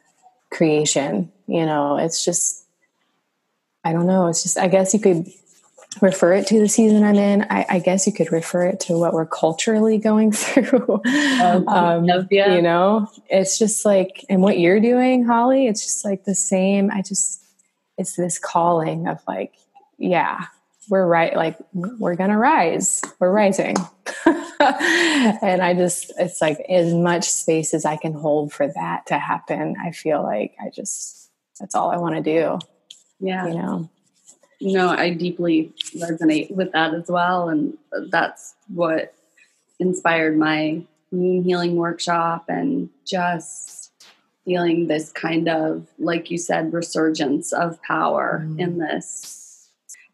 creation 0.55 1.31
you 1.47 1.65
know 1.65 1.97
it's 1.97 2.23
just 2.23 2.65
i 3.83 3.91
don't 3.91 4.07
know 4.07 4.27
it's 4.27 4.43
just 4.43 4.57
i 4.57 4.67
guess 4.67 4.93
you 4.93 4.99
could 4.99 5.27
refer 6.01 6.33
it 6.33 6.47
to 6.47 6.59
the 6.59 6.67
season 6.67 7.03
i'm 7.03 7.15
in. 7.15 7.43
I, 7.49 7.65
I 7.69 7.79
guess 7.79 8.05
you 8.05 8.13
could 8.13 8.31
refer 8.31 8.65
it 8.65 8.79
to 8.81 8.97
what 8.97 9.13
we're 9.13 9.25
culturally 9.25 9.97
going 9.97 10.31
through. 10.33 11.01
Um, 11.41 12.05
yeah. 12.29 12.55
you 12.55 12.61
know 12.61 13.09
it's 13.29 13.57
just 13.57 13.85
like 13.85 14.25
and 14.29 14.41
what 14.41 14.59
you're 14.59 14.81
doing 14.81 15.23
holly 15.23 15.67
it's 15.67 15.83
just 15.83 16.03
like 16.03 16.25
the 16.25 16.35
same. 16.35 16.91
I 16.91 17.01
just 17.01 17.41
it's 17.97 18.15
this 18.15 18.37
calling 18.37 19.07
of 19.07 19.21
like 19.27 19.53
yeah 19.97 20.47
we're 20.89 21.05
right 21.05 21.35
like 21.35 21.57
we're 21.73 22.15
gonna 22.15 22.37
rise. 22.37 23.01
We're 23.19 23.31
rising. 23.31 23.75
And 24.59 25.61
i 25.61 25.73
just 25.73 26.13
it's 26.17 26.41
like 26.41 26.59
as 26.69 26.93
much 26.93 27.25
space 27.25 27.73
as 27.73 27.85
i 27.85 27.97
can 27.97 28.13
hold 28.13 28.53
for 28.53 28.67
that 28.67 29.05
to 29.07 29.19
happen 29.19 29.75
i 29.83 29.91
feel 29.91 30.23
like 30.23 30.55
i 30.59 30.69
just 30.69 31.29
that's 31.59 31.75
all 31.75 31.91
i 31.91 31.97
want 31.97 32.15
to 32.15 32.21
do. 32.21 32.59
Yeah. 33.19 33.47
You 33.47 33.53
know? 33.53 33.89
No 34.61 34.89
i 34.89 35.11
deeply 35.11 35.73
resonate 35.95 36.55
with 36.55 36.71
that 36.71 36.93
as 36.93 37.09
well 37.09 37.49
and 37.49 37.77
that's 38.09 38.55
what 38.73 39.13
inspired 39.79 40.37
my 40.37 40.81
womb 41.11 41.43
healing 41.43 41.75
workshop 41.75 42.45
and 42.47 42.89
just 43.05 43.91
feeling 44.45 44.87
this 44.87 45.11
kind 45.11 45.49
of 45.49 45.87
like 45.99 46.31
you 46.31 46.37
said 46.37 46.73
resurgence 46.73 47.51
of 47.51 47.81
power 47.81 48.45
mm. 48.45 48.59
in 48.59 48.77
this 48.77 49.44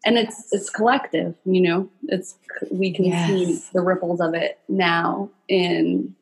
and 0.04 0.18
it's 0.18 0.52
it's 0.52 0.70
collective 0.70 1.34
you 1.44 1.60
know? 1.60 1.88
It's 2.08 2.36
we 2.70 2.92
can 2.92 3.06
yes. 3.06 3.28
see 3.28 3.62
the 3.72 3.80
ripples 3.80 4.20
of 4.20 4.34
it 4.34 4.58
now 4.68 5.30
in 5.48 6.14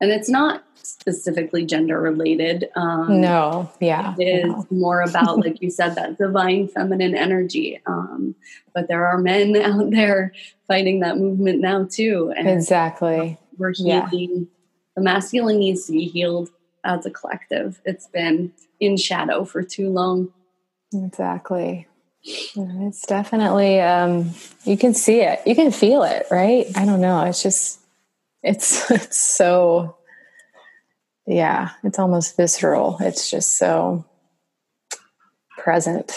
and 0.00 0.10
it's 0.10 0.28
not 0.28 0.64
specifically 0.74 1.66
gender 1.66 2.00
related 2.00 2.68
um 2.76 3.20
no. 3.20 3.70
Yeah. 3.80 4.14
it 4.18 4.46
is 4.46 4.46
no. 4.46 4.66
more 4.70 5.02
about 5.02 5.38
like 5.44 5.60
you 5.60 5.70
said 5.70 5.94
that 5.96 6.18
divine 6.18 6.68
feminine 6.68 7.14
energy 7.14 7.80
um 7.86 8.34
but 8.74 8.88
there 8.88 9.06
are 9.06 9.18
men 9.18 9.56
out 9.62 9.90
there 9.90 10.32
fighting 10.66 11.00
that 11.00 11.18
movement 11.18 11.60
now 11.60 11.86
too 11.90 12.32
and 12.36 12.48
exactly. 12.48 13.38
we're 13.56 13.72
healing. 13.72 14.08
Yeah. 14.12 14.44
the 14.96 15.02
masculine 15.02 15.58
needs 15.58 15.86
to 15.86 15.92
be 15.92 16.06
healed 16.06 16.50
as 16.84 17.04
a 17.04 17.10
collective. 17.10 17.80
It's 17.84 18.06
been 18.06 18.52
in 18.80 18.96
shadow 18.96 19.44
for 19.44 19.62
too 19.62 19.90
long. 19.90 20.32
Exactly 20.94 21.86
it's 22.28 23.06
definitely 23.06 23.80
um, 23.80 24.30
you 24.64 24.76
can 24.76 24.94
see 24.94 25.20
it, 25.20 25.40
you 25.46 25.54
can 25.54 25.70
feel 25.70 26.02
it, 26.02 26.26
right? 26.30 26.66
I 26.76 26.84
don't 26.84 27.00
know. 27.00 27.24
It's 27.24 27.42
just 27.42 27.80
it's 28.42 28.90
it's 28.90 29.18
so 29.18 29.96
yeah, 31.26 31.70
it's 31.84 31.98
almost 31.98 32.36
visceral. 32.36 32.96
It's 33.00 33.30
just 33.30 33.58
so 33.58 34.04
present. 35.56 36.12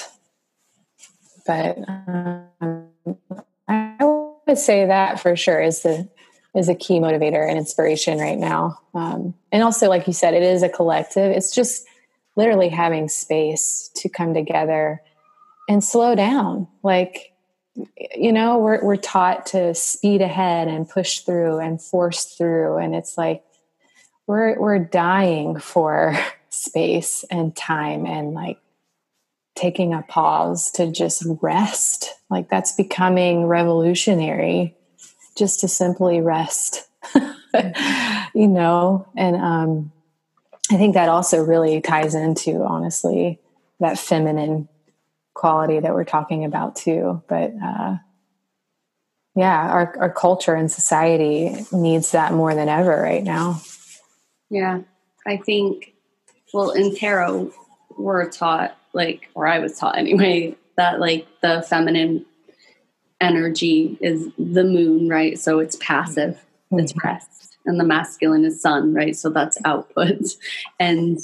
But 1.45 1.78
um, 1.88 2.88
I 3.67 3.95
would 4.47 4.58
say 4.58 4.86
that 4.86 5.19
for 5.19 5.36
sure 5.36 5.62
is 5.62 5.82
the 5.82 6.10
is 6.54 6.67
a 6.67 6.76
key 6.76 7.00
motivator 7.00 7.47
and 7.47 7.58
inspiration 7.58 8.19
right 8.19 8.38
now. 8.38 8.78
Um, 8.93 9.34
and 9.52 9.63
also, 9.63 9.88
like 9.88 10.08
you 10.08 10.13
said, 10.13 10.34
it 10.34 10.43
is 10.43 10.63
a 10.63 10.69
collective. 10.69 11.32
It's 11.32 11.56
just 11.56 11.86
literally 12.36 12.69
having 12.69 13.08
space 13.08 13.89
to 13.95 14.10
come 14.10 14.34
together 14.34 15.02
and 15.67 15.84
slow 15.84 16.15
down. 16.15 16.67
Like, 16.84 17.34
you 18.15 18.32
know, 18.32 18.58
we're, 18.60 18.84
we're 18.84 18.97
taught 18.97 19.45
to 19.47 19.74
speed 19.74 20.21
ahead 20.21 20.67
and 20.67 20.89
push 20.89 21.19
through 21.19 21.60
and 21.60 21.82
force 21.82 22.26
through. 22.26 22.78
And 22.78 22.95
it's 22.95 23.17
like, 23.17 23.43
we're, 24.28 24.60
we're 24.60 24.80
dying 24.80 25.60
for 25.60 26.17
space 26.50 27.24
and 27.32 27.56
time 27.56 28.06
and 28.06 28.34
like 28.34 28.60
taking 29.56 29.93
a 29.93 30.02
pause 30.02 30.71
to 30.71 30.91
just 30.91 31.24
rest. 31.41 32.10
Like 32.30 32.50
that's 32.50 32.74
becoming 32.74 33.45
revolutionary 33.45 34.76
just 35.38 35.62
to 35.62 35.67
simply 35.67 36.19
rest, 36.19 36.89
you 38.34 38.47
know? 38.47 39.08
And, 39.15 39.36
um, 39.38 39.91
I 40.71 40.78
think 40.78 40.93
that 40.93 41.10
also 41.10 41.43
really 41.43 41.82
ties 41.82 42.15
into 42.15 42.63
honestly 42.63 43.39
that 43.82 44.00
feminine 44.00 44.69
quality 45.34 45.80
that 45.80 45.94
we're 45.94 46.04
talking 46.04 46.46
about 46.46 46.76
too. 46.76 47.22
But 47.28 47.54
uh, 47.63 47.98
yeah, 49.36 49.72
our 49.72 49.96
our 50.00 50.12
culture 50.12 50.56
and 50.56 50.72
society 50.72 51.65
needs 51.72 52.12
that 52.12 52.34
more 52.34 52.54
than 52.54 52.70
ever 52.70 53.02
right 53.02 53.24
now. 53.24 53.62
Yeah, 54.50 54.82
I 55.26 55.38
think. 55.38 55.94
Well, 56.54 56.72
in 56.72 56.94
tarot, 56.94 57.54
we're 57.98 58.30
taught 58.30 58.78
like, 58.94 59.30
or 59.36 59.48
I 59.48 59.60
was 59.60 59.78
taught 59.78 59.98
anyway, 59.98 60.56
that 60.76 61.00
like 61.00 61.28
the 61.41 61.65
feminine 61.67 62.26
energy 63.22 63.98
is 64.02 64.28
the 64.38 64.63
moon, 64.63 65.08
right? 65.08 65.39
So 65.39 65.60
it's 65.60 65.78
passive, 65.78 66.36
mm-hmm. 66.72 66.80
it's 66.80 66.94
rest, 67.04 67.56
and 67.65 67.80
the 67.80 67.86
masculine 67.86 68.44
is 68.44 68.62
sun, 68.62 68.94
right? 68.94 69.15
So 69.15 69.30
that's 69.30 69.58
output, 69.63 70.24
and 70.80 71.20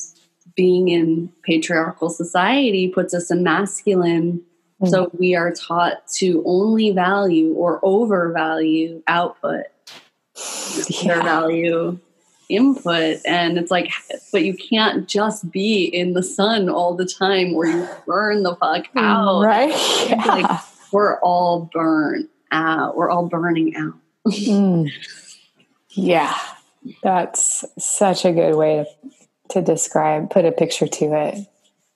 being 0.57 0.89
in 0.89 1.31
patriarchal 1.43 2.09
society 2.09 2.89
puts 2.89 3.13
us 3.13 3.31
in 3.31 3.43
masculine. 3.43 4.41
Mm-hmm. 4.81 4.87
So 4.87 5.09
we 5.17 5.35
are 5.35 5.53
taught 5.53 6.05
to 6.15 6.43
only 6.45 6.91
value 6.91 7.53
or 7.53 7.79
overvalue 7.83 9.01
output, 9.07 9.67
yeah. 11.01 11.21
value 11.23 11.99
input. 12.49 13.19
And 13.25 13.57
it's 13.57 13.71
like, 13.71 13.91
but 14.31 14.43
you 14.43 14.55
can't 14.55 15.07
just 15.07 15.49
be 15.51 15.85
in 15.85 16.13
the 16.13 16.23
sun 16.23 16.69
all 16.69 16.95
the 16.95 17.05
time 17.05 17.53
or 17.53 17.65
you 17.65 17.87
burn 18.05 18.43
the 18.43 18.55
fuck 18.55 18.87
out. 18.95 19.43
Right. 19.43 19.73
Yeah. 20.07 20.25
Like, 20.25 20.61
we're 20.91 21.19
all 21.19 21.69
burnt 21.73 22.29
out. 22.51 22.95
We're 22.95 23.09
all 23.09 23.27
burning 23.27 23.75
out. 23.75 23.93
mm. 24.27 24.89
Yeah. 25.89 26.37
That's 27.01 27.65
such 27.79 28.23
a 28.23 28.31
good 28.31 28.55
way 28.55 28.85
to 28.85 29.16
to 29.49 29.61
describe, 29.61 30.29
put 30.29 30.45
a 30.45 30.51
picture 30.51 30.87
to 30.87 31.05
it 31.05 31.35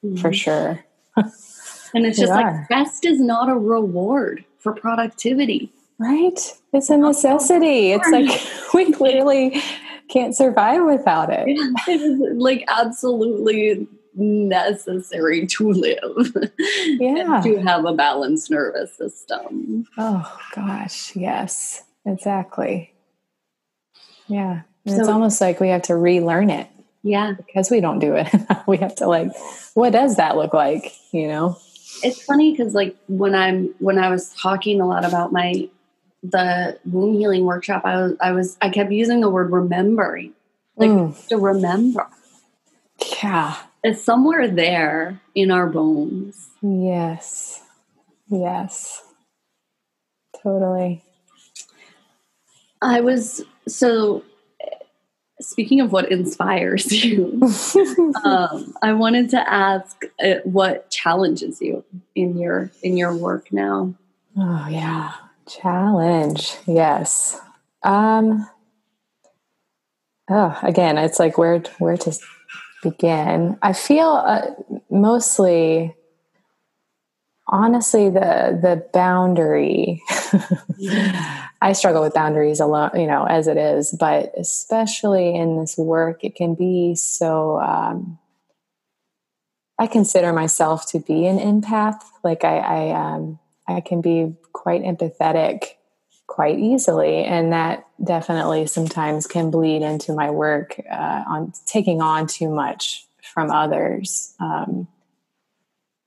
mm-hmm. 0.03 0.17
for 0.17 0.33
sure. 0.33 0.83
and 1.15 2.05
it's 2.05 2.17
just 2.17 2.31
like 2.31 2.69
rest 2.69 3.05
is 3.05 3.19
not 3.19 3.49
a 3.49 3.55
reward 3.55 4.45
for 4.59 4.73
productivity. 4.73 5.71
Right? 5.97 6.39
It's 6.73 6.89
a 6.89 6.97
necessity. 6.97 7.91
It's 7.91 8.09
like 8.09 8.29
we 8.73 8.91
clearly 8.91 9.61
can't 10.09 10.35
survive 10.35 10.83
without 10.85 11.29
it. 11.31 11.45
it 11.47 12.01
is 12.01 12.37
like 12.37 12.63
absolutely 12.67 13.87
necessary 14.15 15.47
to 15.47 15.71
live. 15.71 16.35
Yeah. 16.83 17.41
to 17.43 17.57
have 17.57 17.85
a 17.85 17.93
balanced 17.93 18.51
nervous 18.51 18.95
system. 18.95 19.85
Oh 19.97 20.39
gosh, 20.55 21.15
yes. 21.15 21.83
Exactly. 22.05 22.93
Yeah. 24.27 24.61
So, 24.87 24.95
it's 24.95 25.07
almost 25.07 25.41
like 25.41 25.59
we 25.59 25.69
have 25.69 25.83
to 25.83 25.95
relearn 25.95 26.49
it. 26.49 26.67
Yeah. 27.03 27.33
Because 27.33 27.69
we 27.71 27.81
don't 27.81 27.99
do 27.99 28.15
it. 28.15 28.27
we 28.67 28.77
have 28.77 28.95
to 28.95 29.07
like, 29.07 29.31
what 29.73 29.93
does 29.93 30.17
that 30.17 30.37
look 30.37 30.53
like? 30.53 30.93
You 31.11 31.27
know? 31.27 31.57
It's 32.03 32.21
funny 32.23 32.51
because 32.51 32.73
like 32.73 32.95
when 33.07 33.35
I'm 33.35 33.73
when 33.79 33.97
I 33.97 34.09
was 34.09 34.33
talking 34.35 34.79
a 34.81 34.87
lot 34.87 35.05
about 35.05 35.31
my 35.31 35.69
the 36.23 36.79
womb 36.85 37.15
healing 37.15 37.45
workshop, 37.45 37.83
I 37.85 37.97
was 37.97 38.13
I 38.21 38.31
was 38.31 38.57
I 38.61 38.69
kept 38.69 38.91
using 38.91 39.21
the 39.21 39.29
word 39.29 39.51
remembering. 39.51 40.33
Like 40.77 40.89
mm. 40.89 41.27
to 41.27 41.37
remember. 41.37 42.07
Yeah. 43.21 43.57
It's 43.83 44.03
somewhere 44.03 44.47
there 44.47 45.19
in 45.35 45.51
our 45.51 45.67
bones. 45.67 46.49
Yes. 46.62 47.62
Yes. 48.29 49.04
Totally. 50.41 51.04
I 52.81 53.02
was 53.02 53.43
so 53.67 54.23
speaking 55.42 55.81
of 55.81 55.92
what 55.92 56.12
inspires 56.12 56.92
you, 57.04 57.42
um, 58.23 58.73
I 58.81 58.94
wanted 58.94 59.29
to 59.31 59.50
ask 59.50 60.04
uh, 60.23 60.35
what 60.44 60.89
challenges 60.89 61.62
you 61.62 61.83
in 62.15 62.37
your 62.37 62.71
in 62.83 62.98
your 62.98 63.15
work 63.15 63.52
now. 63.52 63.94
Oh 64.37 64.67
yeah, 64.69 65.13
challenge. 65.48 66.56
Yes. 66.65 67.39
Um. 67.83 68.48
Oh, 70.29 70.58
again, 70.63 70.98
it's 70.98 71.19
like 71.19 71.37
where 71.37 71.60
where 71.79 71.98
to 71.98 72.17
begin. 72.81 73.58
I 73.62 73.73
feel 73.73 74.08
uh, 74.08 74.52
mostly, 74.89 75.96
honestly, 77.52 78.10
the 78.10 78.58
the 78.62 78.87
boundary 78.93 80.02
I 81.62 81.73
struggle 81.73 82.02
with 82.02 82.13
boundaries 82.13 82.60
alone, 82.60 82.91
you 82.95 83.06
know, 83.06 83.25
as 83.25 83.47
it 83.47 83.58
is, 83.58 83.91
but 83.91 84.31
especially 84.35 85.35
in 85.35 85.60
this 85.60 85.77
work, 85.77 86.23
it 86.23 86.35
can 86.35 86.56
be 86.56 86.95
so. 86.95 87.60
Um, 87.60 88.17
I 89.77 89.87
consider 89.87 90.31
myself 90.31 90.87
to 90.91 90.99
be 90.99 91.25
an 91.25 91.39
empath. 91.39 92.02
Like 92.23 92.43
I, 92.43 92.58
I, 92.60 93.13
um, 93.15 93.39
I 93.67 93.81
can 93.81 94.02
be 94.02 94.35
quite 94.54 94.83
empathetic 94.83 95.69
quite 96.27 96.60
easily, 96.60 97.23
and 97.23 97.52
that 97.52 97.87
definitely 98.04 98.67
sometimes 98.67 99.25
can 99.27 99.49
bleed 99.49 99.81
into 99.81 100.13
my 100.13 100.29
work 100.29 100.79
uh, 100.89 101.23
on 101.27 101.54
taking 101.65 102.02
on 102.02 102.27
too 102.27 102.49
much 102.49 103.06
from 103.33 103.49
others. 103.49 104.35
Um, 104.39 104.87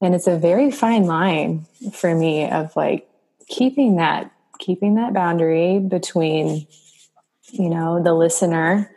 and 0.04 0.14
it's 0.14 0.26
a 0.26 0.38
very 0.38 0.70
fine 0.70 1.04
line 1.04 1.66
for 1.92 2.14
me 2.14 2.48
of 2.48 2.74
like 2.76 3.08
keeping 3.48 3.96
that 3.96 4.30
keeping 4.60 4.94
that 4.94 5.12
boundary 5.12 5.78
between 5.78 6.66
you 7.52 7.68
know 7.68 8.02
the 8.02 8.14
listener 8.14 8.90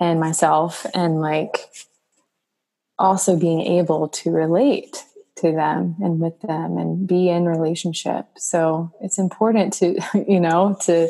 and 0.00 0.20
myself 0.20 0.86
and 0.94 1.20
like 1.20 1.70
also 2.98 3.36
being 3.36 3.60
able 3.60 4.08
to 4.08 4.30
relate 4.30 5.04
to 5.36 5.52
them 5.52 5.96
and 6.00 6.20
with 6.20 6.40
them 6.42 6.78
and 6.78 7.06
be 7.06 7.28
in 7.28 7.46
relationship. 7.46 8.26
So 8.36 8.92
it's 9.00 9.18
important 9.18 9.72
to 9.74 9.98
you 10.28 10.40
know 10.40 10.76
to 10.82 11.08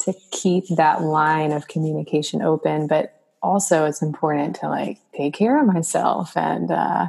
to 0.00 0.14
keep 0.30 0.64
that 0.68 1.02
line 1.02 1.52
of 1.52 1.68
communication 1.68 2.40
open 2.40 2.86
but 2.86 3.14
also 3.42 3.84
it's 3.84 4.02
important 4.02 4.56
to 4.56 4.68
like 4.68 4.98
take 5.14 5.34
care 5.34 5.60
of 5.60 5.66
myself 5.66 6.36
and 6.36 6.70
uh 6.70 7.06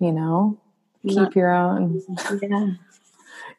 you 0.00 0.10
know 0.10 0.59
keep 1.06 1.16
Not, 1.16 1.36
your 1.36 1.52
own. 1.52 2.02
Yeah. 2.42 2.70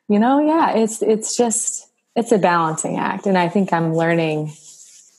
You 0.07 0.19
know 0.19 0.45
yeah 0.45 0.75
it's 0.75 1.01
it's 1.01 1.37
just 1.37 1.89
it's 2.15 2.31
a 2.31 2.37
balancing 2.37 2.97
act 2.97 3.25
and 3.25 3.37
i 3.37 3.47
think 3.47 3.71
i'm 3.71 3.95
learning 3.95 4.51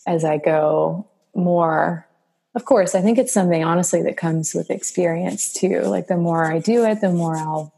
as 0.06 0.24
i 0.24 0.36
go 0.36 1.08
more. 1.34 2.06
Of 2.54 2.66
course 2.66 2.94
i 2.94 3.00
think 3.00 3.16
it's 3.18 3.32
something 3.32 3.64
honestly 3.64 4.02
that 4.02 4.16
comes 4.18 4.54
with 4.54 4.70
experience 4.70 5.52
too. 5.52 5.80
Like 5.82 6.08
the 6.08 6.18
more 6.18 6.44
i 6.52 6.58
do 6.58 6.84
it 6.84 7.00
the 7.00 7.10
more 7.10 7.36
i'll 7.36 7.72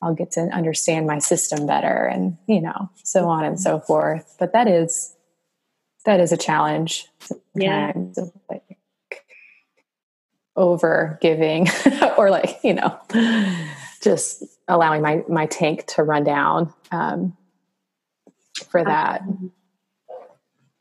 i'll 0.00 0.14
get 0.14 0.30
to 0.32 0.42
understand 0.42 1.06
my 1.06 1.18
system 1.18 1.66
better 1.66 2.06
and 2.06 2.36
you 2.46 2.60
know 2.60 2.90
so 3.02 3.28
on 3.28 3.44
and 3.44 3.58
so 3.58 3.80
forth. 3.80 4.36
But 4.38 4.52
that 4.52 4.68
is 4.68 5.14
that 6.04 6.20
is 6.20 6.30
a 6.30 6.36
challenge 6.36 7.08
yeah 7.54 7.92
over 10.56 11.18
giving 11.20 11.68
or 12.18 12.30
like 12.30 12.60
you 12.62 12.74
know 12.74 12.98
just 14.02 14.44
allowing 14.68 15.02
my 15.02 15.24
my 15.28 15.46
tank 15.46 15.86
to 15.86 16.02
run 16.02 16.24
down 16.24 16.72
um, 16.92 17.36
for 18.68 18.84
that. 18.84 19.22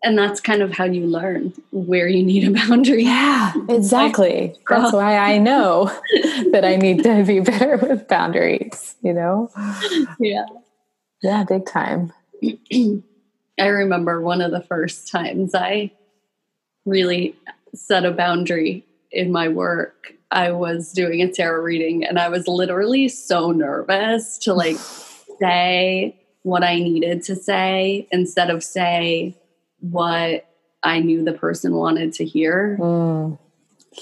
And 0.06 0.18
that's 0.18 0.42
kind 0.42 0.62
of 0.62 0.74
how 0.74 0.84
you 0.84 1.06
learn 1.06 1.54
where 1.72 2.10
you 2.10 2.24
need 2.24 2.46
a 2.46 2.52
boundary. 2.52 3.04
Yeah 3.04 3.54
exactly. 3.70 4.54
That's 4.70 4.94
why 4.94 5.18
i 5.18 5.38
know 5.38 5.86
that 6.52 6.64
i 6.66 6.76
need 6.76 7.04
to 7.04 7.24
be 7.24 7.40
better 7.40 7.78
with 7.78 8.08
boundaries 8.08 8.96
you 9.02 9.14
know? 9.14 9.50
Yeah. 10.20 10.46
Yeah 11.22 11.46
big 11.48 11.66
time. 11.66 12.12
I 13.60 13.68
remember 13.68 14.20
one 14.20 14.42
of 14.42 14.52
the 14.52 14.62
first 14.62 15.08
times 15.08 15.56
i 15.56 15.92
really 16.86 17.36
set 17.74 18.06
a 18.06 18.12
boundary 18.12 18.86
in 19.14 19.32
my 19.32 19.47
work 19.47 20.14
I 20.34 20.51
was 20.51 20.91
doing 20.91 21.22
a 21.22 21.32
tarot 21.32 21.61
reading 21.61 22.03
and 22.03 22.18
I 22.18 22.28
was 22.30 22.47
literally 22.47 23.07
so 23.07 23.51
nervous 23.51 24.39
to 24.39 24.53
like 24.53 24.78
say 25.39 26.20
what 26.41 26.64
I 26.64 26.80
needed 26.80 27.24
to 27.24 27.36
say 27.36 28.07
instead 28.11 28.49
of 28.49 28.64
say 28.64 29.38
what 29.80 30.49
I 30.82 30.99
knew 30.99 31.24
the 31.24 31.34
person 31.34 31.76
wanted 31.76 32.14
to 32.14 32.26
hear. 32.26 32.78
Mm, 32.80 33.38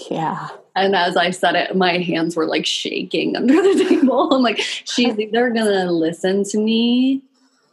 yeah. 0.10 0.48
And 0.76 0.96
as 0.96 1.18
I 1.18 1.32
said 1.32 1.56
it, 1.56 1.76
my 1.76 1.98
hands 1.98 2.36
were 2.36 2.48
like 2.48 2.66
shaking 2.66 3.36
under 3.36 3.54
the 3.54 3.86
table. 3.88 4.34
I'm 4.34 4.42
like, 4.42 4.60
she's 4.60 5.20
either 5.20 5.50
gonna 5.50 5.92
listen 5.92 6.44
to 6.46 6.58
me 6.58 7.24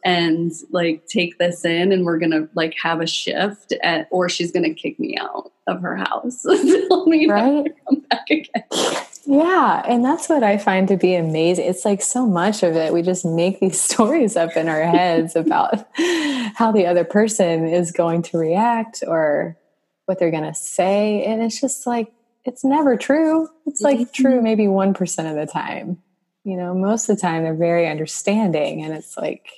and 0.08 0.52
like 0.70 1.06
take 1.06 1.36
this 1.36 1.66
in 1.66 1.92
and 1.92 2.06
we're 2.06 2.18
gonna 2.18 2.48
like 2.54 2.74
have 2.82 3.02
a 3.02 3.06
shift 3.06 3.74
at, 3.82 4.08
or 4.10 4.26
she's 4.26 4.50
gonna 4.50 4.72
kick 4.72 4.98
me 4.98 5.18
out 5.18 5.52
of 5.66 5.82
her 5.82 5.96
house. 5.96 6.44
Right? 7.08 7.66
come 7.88 8.00
back 8.08 8.26
again. 8.30 8.64
Yeah 9.26 9.82
and 9.86 10.04
that's 10.04 10.28
what 10.28 10.42
i 10.42 10.56
find 10.56 10.88
to 10.88 10.96
be 10.96 11.14
amazing. 11.14 11.66
It's 11.66 11.84
like 11.84 12.00
so 12.00 12.26
much 12.26 12.62
of 12.62 12.74
it. 12.74 12.92
We 12.92 13.02
just 13.02 13.24
make 13.24 13.60
these 13.60 13.80
stories 13.80 14.36
up 14.36 14.56
in 14.56 14.68
our 14.68 14.82
heads 14.82 15.36
about 15.36 15.86
how 16.54 16.72
the 16.72 16.86
other 16.86 17.04
person 17.04 17.66
is 17.68 17.92
going 17.92 18.22
to 18.22 18.38
react 18.38 19.04
or 19.06 19.56
what 20.06 20.18
they're 20.18 20.30
to 20.30 20.54
say 20.54 21.22
and 21.24 21.42
it's 21.42 21.60
just 21.60 21.86
like 21.86 22.10
it's 22.44 22.64
never 22.64 22.96
true. 22.96 23.48
It's 23.66 23.82
like 23.82 23.98
mm-hmm. 23.98 24.22
true 24.22 24.40
maybe 24.40 24.64
1% 24.64 25.30
of 25.30 25.36
the 25.36 25.52
time. 25.52 25.98
You 26.44 26.56
know 26.56 26.72
most 26.74 27.08
of 27.10 27.16
the 27.16 27.20
time 27.20 27.42
they're 27.42 27.54
very 27.54 27.86
understanding 27.86 28.82
and 28.82 28.94
it's 28.94 29.18
like 29.18 29.50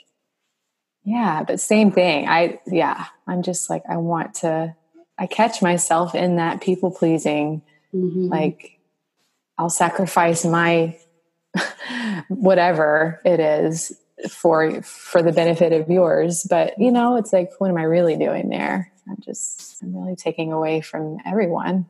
yeah, 1.04 1.42
but 1.42 1.60
same 1.60 1.90
thing. 1.92 2.28
I 2.28 2.60
yeah, 2.66 3.06
I'm 3.26 3.42
just 3.42 3.70
like 3.70 3.82
I 3.88 3.96
want 3.96 4.34
to 4.36 4.74
I 5.18 5.26
catch 5.26 5.62
myself 5.62 6.14
in 6.14 6.36
that 6.36 6.60
people 6.60 6.90
pleasing. 6.90 7.62
Mm-hmm. 7.94 8.28
Like 8.28 8.78
I'll 9.58 9.70
sacrifice 9.70 10.44
my 10.44 10.96
whatever 12.28 13.20
it 13.24 13.40
is 13.40 13.98
for 14.28 14.82
for 14.82 15.22
the 15.22 15.32
benefit 15.32 15.72
of 15.72 15.88
yours, 15.88 16.46
but 16.48 16.78
you 16.78 16.92
know, 16.92 17.16
it's 17.16 17.32
like 17.32 17.50
what 17.58 17.70
am 17.70 17.78
I 17.78 17.84
really 17.84 18.16
doing 18.16 18.50
there? 18.50 18.92
I'm 19.08 19.18
just 19.20 19.82
I'm 19.82 19.96
really 19.96 20.16
taking 20.16 20.52
away 20.52 20.80
from 20.82 21.18
everyone. 21.24 21.86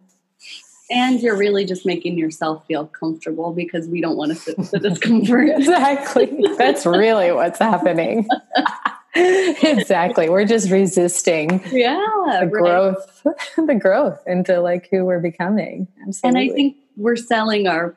And 0.93 1.21
you're 1.21 1.37
really 1.37 1.65
just 1.65 1.87
making 1.87 2.19
yourself 2.19 2.67
feel 2.67 2.87
comfortable 2.87 3.53
because 3.53 3.87
we 3.87 4.01
don't 4.01 4.17
want 4.17 4.33
to 4.33 4.35
sit 4.37 4.59
with 4.59 4.73
the 4.73 4.81
discomfort. 4.81 5.49
exactly. 5.57 6.45
That's 6.59 6.85
really 6.85 7.31
what's 7.31 7.61
happening. 7.61 8.27
exactly. 9.15 10.29
We're 10.29 10.45
just 10.45 10.71
resisting 10.71 11.63
yeah, 11.73 11.99
the 12.41 12.47
right. 12.47 12.51
growth, 12.51 13.27
the 13.57 13.75
growth 13.75 14.23
into 14.27 14.61
like 14.61 14.89
who 14.91 15.05
we're 15.05 15.21
becoming. 15.21 15.89
Absolutely. 16.07 16.29
And 16.29 16.51
I 16.51 16.55
think 16.55 16.77
we're 16.97 17.17
selling 17.17 17.67
our, 17.67 17.97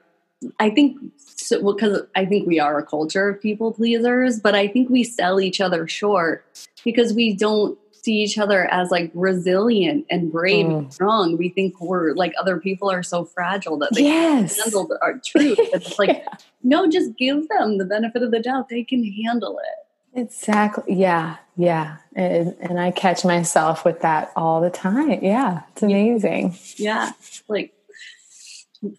I 0.60 0.70
think, 0.70 0.98
so, 1.18 1.62
well, 1.62 1.76
because 1.76 2.02
I 2.16 2.26
think 2.26 2.48
we 2.48 2.60
are 2.60 2.78
a 2.78 2.86
culture 2.86 3.30
of 3.30 3.42
people 3.42 3.74
pleasers, 3.74 4.40
but 4.40 4.56
I 4.56 4.68
think 4.68 4.90
we 4.90 5.04
sell 5.04 5.40
each 5.40 5.62
other 5.62 5.88
short 5.88 6.46
because 6.84 7.14
we 7.14 7.36
don't 7.36 7.78
see 8.04 8.16
each 8.16 8.38
other 8.38 8.66
as 8.66 8.92
like 8.92 9.12
resilient 9.14 10.06
and 10.10 10.32
brave 10.32 10.66
mm. 10.66 10.78
and 10.78 10.94
strong. 10.94 11.38
We 11.38 11.50
think 11.50 11.80
we're 11.80 12.14
like 12.14 12.34
other 12.40 12.60
people 12.60 12.92
are 12.92 13.04
so 13.04 13.24
fragile 13.24 13.78
that 13.80 13.94
they 13.94 14.04
yes. 14.04 14.56
can't 14.56 14.66
handle 14.66 14.98
our 15.02 15.20
truth. 15.26 15.60
It's 15.74 15.98
like, 15.98 16.10
yeah. 16.10 16.26
no, 16.64 16.88
just 16.90 17.16
give 17.18 17.48
them 17.48 17.78
the 17.78 17.86
benefit 17.86 18.22
of 18.22 18.32
the 18.32 18.40
doubt. 18.40 18.70
They 18.70 18.84
can 18.84 19.04
handle 19.26 19.60
it. 19.60 19.83
Exactly. 20.16 20.96
Yeah. 20.96 21.38
Yeah. 21.56 21.98
And, 22.16 22.56
and 22.60 22.80
I 22.80 22.92
catch 22.92 23.26
myself 23.26 23.86
with 23.86 24.02
that 24.02 24.32
all 24.36 24.62
the 24.62 24.70
time. 24.70 25.24
Yeah. 25.24 25.62
It's 25.72 25.84
amazing. 25.84 26.56
Yeah. 26.76 27.12
Like, 27.48 27.74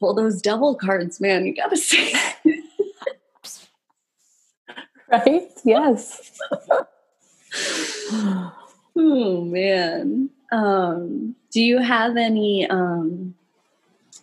pull 0.01 0.15
those 0.15 0.41
devil 0.41 0.75
cards, 0.75 1.21
man. 1.21 1.47
You 1.47 1.55
got 1.55 1.71
to 1.71 1.77
see. 1.77 2.13
That. 2.13 2.37
Right? 5.13 5.49
Yes. 5.65 6.41
oh, 8.97 9.43
man. 9.45 10.31
Um, 10.51 11.37
do 11.53 11.61
you 11.61 11.79
have 11.79 12.17
any 12.17 12.69
um, 12.69 13.35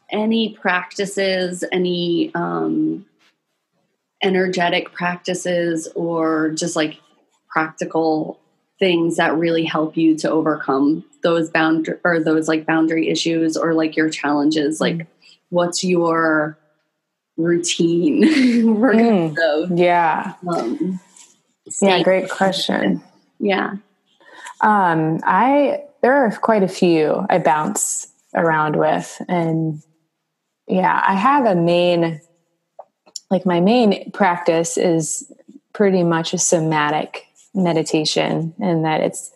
any 0.10 0.50
practices, 0.50 1.64
any 1.72 2.32
um, 2.36 3.06
energetic 4.24 4.94
practices 4.94 5.88
or 5.96 6.52
just 6.52 6.76
like 6.76 7.00
practical 7.50 8.40
things 8.80 9.18
that 9.18 9.36
really 9.38 9.64
help 9.64 9.96
you 9.96 10.16
to 10.18 10.30
overcome 10.30 11.04
those 11.24 11.50
boundary 11.50 11.98
or 12.04 12.20
those 12.20 12.48
like 12.48 12.66
boundary 12.66 13.10
issues 13.10 13.56
or 13.56 13.74
like 13.74 13.96
your 13.96 14.10
challenges? 14.10 14.78
Mm. 14.78 14.82
like 14.82 15.08
what's 15.50 15.84
your 15.84 16.58
routine 17.38 18.24
for 18.80 18.94
mm. 18.94 19.36
those 19.36 19.72
yeah. 19.80 20.34
um, 20.48 21.00
yeah 21.82 22.02
great 22.04 22.30
question. 22.30 23.02
yeah. 23.40 23.76
Um 24.62 25.20
i 25.24 25.84
there 26.02 26.14
are 26.14 26.32
quite 26.32 26.64
a 26.64 26.68
few 26.68 27.26
i 27.30 27.38
bounce 27.38 28.08
around 28.36 28.76
with 28.76 29.22
and 29.28 29.82
yeah 30.68 31.04
i 31.08 31.14
have 31.16 31.46
a 31.46 31.56
main 31.56 32.22
like 33.32 33.46
my 33.46 33.62
main 33.62 34.12
practice 34.12 34.78
is 34.78 35.32
pretty 35.74 36.04
much 36.04 36.34
a 36.34 36.38
somatic 36.38 37.26
meditation 37.54 38.54
and 38.62 38.86
that 38.86 39.02
it's 39.02 39.32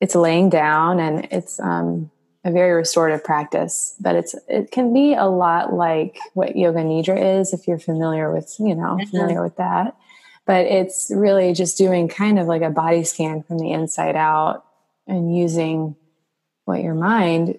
it's 0.00 0.14
laying 0.14 0.50
down 0.50 1.00
and 1.00 1.26
it's 1.30 1.58
um, 1.60 2.10
a 2.44 2.50
very 2.50 2.72
restorative 2.72 3.24
practice 3.24 3.94
but 4.00 4.14
it's 4.14 4.34
it 4.48 4.70
can 4.70 4.92
be 4.92 5.14
a 5.14 5.24
lot 5.24 5.72
like 5.72 6.18
what 6.34 6.56
yoga 6.56 6.80
nidra 6.80 7.40
is 7.40 7.52
if 7.52 7.66
you're 7.66 7.78
familiar 7.78 8.32
with 8.32 8.54
you 8.58 8.74
know 8.74 8.96
mm-hmm. 8.96 9.10
familiar 9.10 9.42
with 9.42 9.56
that 9.56 9.96
but 10.44 10.66
it's 10.66 11.10
really 11.14 11.52
just 11.52 11.76
doing 11.76 12.06
kind 12.06 12.38
of 12.38 12.46
like 12.46 12.62
a 12.62 12.70
body 12.70 13.02
scan 13.02 13.42
from 13.42 13.58
the 13.58 13.72
inside 13.72 14.14
out 14.14 14.64
and 15.06 15.36
using 15.36 15.96
what 16.64 16.82
your 16.82 16.94
mind 16.94 17.58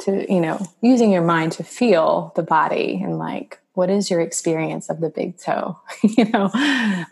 to 0.00 0.32
you 0.32 0.40
know 0.40 0.60
using 0.80 1.10
your 1.10 1.22
mind 1.22 1.52
to 1.52 1.64
feel 1.64 2.32
the 2.36 2.42
body 2.42 3.00
and 3.02 3.18
like 3.18 3.58
what 3.74 3.90
is 3.90 4.10
your 4.10 4.20
experience 4.20 4.90
of 4.90 5.00
the 5.00 5.08
big 5.08 5.38
toe 5.38 5.78
you 6.02 6.24
know? 6.26 6.50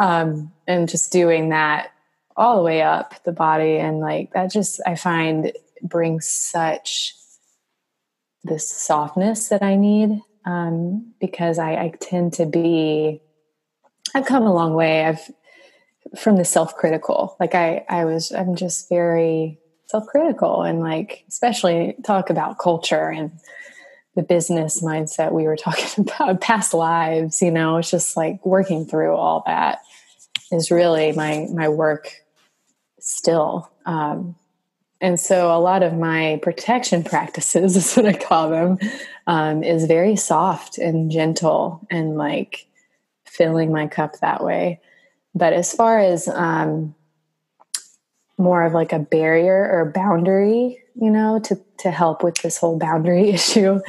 Um, 0.01 0.53
and 0.67 0.89
just 0.89 1.13
doing 1.13 1.51
that 1.51 1.93
all 2.37 2.57
the 2.57 2.63
way 2.63 2.83
up 2.83 3.23
the 3.25 3.33
body 3.33 3.77
and 3.77 4.01
like 4.01 4.33
that 4.33 4.53
just 4.53 4.81
i 4.87 4.95
find 4.95 5.53
brings 5.83 6.27
such 6.27 7.15
this 8.45 8.71
softness 8.71 9.49
that 9.49 9.63
i 9.63 9.75
need 9.75 10.21
um, 10.45 11.13
because 11.21 11.59
I, 11.59 11.73
I 11.73 11.93
tend 12.01 12.33
to 12.35 12.47
be 12.47 13.21
i've 14.15 14.25
come 14.25 14.45
a 14.45 14.55
long 14.55 14.75
way. 14.75 15.05
I've 15.05 15.31
from 16.17 16.37
the 16.37 16.45
self-critical. 16.45 17.37
Like 17.39 17.55
i 17.55 17.85
i 17.89 18.05
was 18.05 18.33
i'm 18.33 18.57
just 18.57 18.89
very 18.89 19.59
self-critical 19.89 20.63
and 20.63 20.81
like 20.81 21.25
especially 21.29 21.95
talk 22.05 22.31
about 22.31 22.59
culture 22.59 23.09
and 23.09 23.31
the 24.15 24.23
business 24.23 24.83
mindset 24.83 25.33
we 25.33 25.45
were 25.45 25.57
talking 25.65 26.05
about 26.07 26.41
past 26.41 26.75
lives 26.75 27.43
you 27.43 27.51
know 27.51 27.77
it's 27.77 27.91
just 27.91 28.17
like 28.17 28.45
working 28.45 28.85
through 28.85 29.15
all 29.15 29.43
that 29.47 29.81
is 30.51 30.71
really 30.71 31.13
my 31.13 31.47
my 31.53 31.69
work 31.69 32.13
still. 33.09 33.71
Um, 33.87 34.37
and 35.01 35.19
so 35.19 35.57
a 35.57 35.61
lot 35.61 35.83
of 35.83 35.95
my 35.95 36.39
protection 36.43 37.05
practices 37.13 37.77
is 37.77 37.95
what 37.95 38.07
i 38.07 38.13
call 38.13 38.51
them 38.51 38.79
um, 39.27 39.63
is 39.63 39.87
very 39.87 40.17
soft 40.17 40.79
and 40.79 41.11
gentle 41.11 41.87
and 41.91 42.17
like 42.17 42.67
filling 43.27 43.73
my 43.73 43.87
cup 43.87 44.19
that 44.21 44.45
way. 44.45 44.81
But 45.35 45.53
as 45.53 45.73
far 45.73 45.99
as 45.99 46.29
um, 46.29 46.95
more 48.39 48.65
of 48.65 48.73
like 48.73 48.93
a 48.93 48.99
barrier 48.99 49.69
or 49.71 49.93
boundary, 49.93 50.83
you 50.95 51.11
know, 51.11 51.41
to 51.41 51.61
to 51.81 51.91
help 51.91 52.23
with 52.23 52.37
this 52.37 52.57
whole 52.57 52.79
boundary 52.79 53.29
issue. 53.31 53.81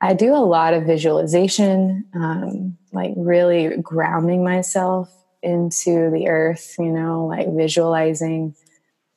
I 0.00 0.14
do 0.14 0.34
a 0.34 0.40
lot 0.40 0.72
of 0.72 0.84
visualization, 0.84 2.06
um, 2.14 2.78
like 2.92 3.12
really 3.16 3.76
grounding 3.82 4.42
myself 4.42 5.14
into 5.42 6.10
the 6.10 6.28
earth, 6.28 6.74
you 6.78 6.90
know, 6.90 7.26
like 7.26 7.54
visualizing 7.54 8.54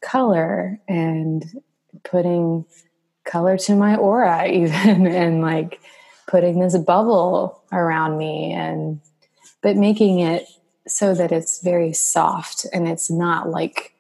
color 0.02 0.80
and 0.88 1.46
putting 2.04 2.66
color 3.24 3.58
to 3.58 3.76
my 3.76 3.96
aura, 3.96 4.48
even, 4.52 5.08
and 5.08 5.42
like 5.42 5.80
putting 6.28 6.60
this 6.60 6.78
bubble 6.78 7.62
around 7.72 8.18
me, 8.18 8.52
and 8.52 9.00
but 9.62 9.78
making 9.78 10.20
it 10.20 10.46
so 10.86 11.14
that 11.14 11.32
it's 11.32 11.64
very 11.64 11.94
soft 11.94 12.66
and 12.74 12.88
it's 12.90 13.10
not 13.10 13.50
like 13.50 13.94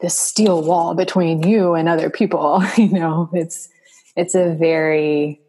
this 0.00 0.18
steel 0.18 0.62
wall 0.62 0.94
between 0.94 1.42
you 1.42 1.74
and 1.74 1.88
other 1.88 2.10
people 2.10 2.62
you 2.76 2.88
know 2.88 3.30
it's 3.32 3.68
it's 4.16 4.34
a 4.34 4.54
very 4.54 5.40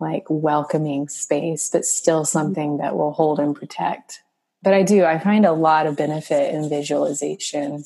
like 0.00 0.24
welcoming 0.28 1.08
space 1.08 1.70
but 1.70 1.84
still 1.84 2.24
something 2.24 2.78
that 2.78 2.96
will 2.96 3.12
hold 3.12 3.38
and 3.38 3.54
protect. 3.54 4.20
But 4.62 4.74
i 4.74 4.82
do 4.82 5.04
i 5.04 5.18
find 5.18 5.44
a 5.44 5.52
lot 5.52 5.86
of 5.86 5.96
benefit 5.96 6.54
in 6.54 6.68
visualization 6.68 7.84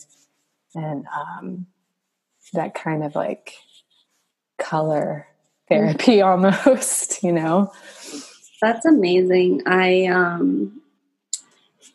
and 0.74 1.06
um, 1.06 1.66
that 2.52 2.74
kind 2.74 3.02
of 3.02 3.14
like 3.14 3.54
color 4.58 5.26
therapy 5.68 6.20
almost 6.22 7.22
you 7.22 7.32
know? 7.32 7.72
That's 8.62 8.86
amazing. 8.86 9.62
I 9.66 10.06
um 10.06 10.80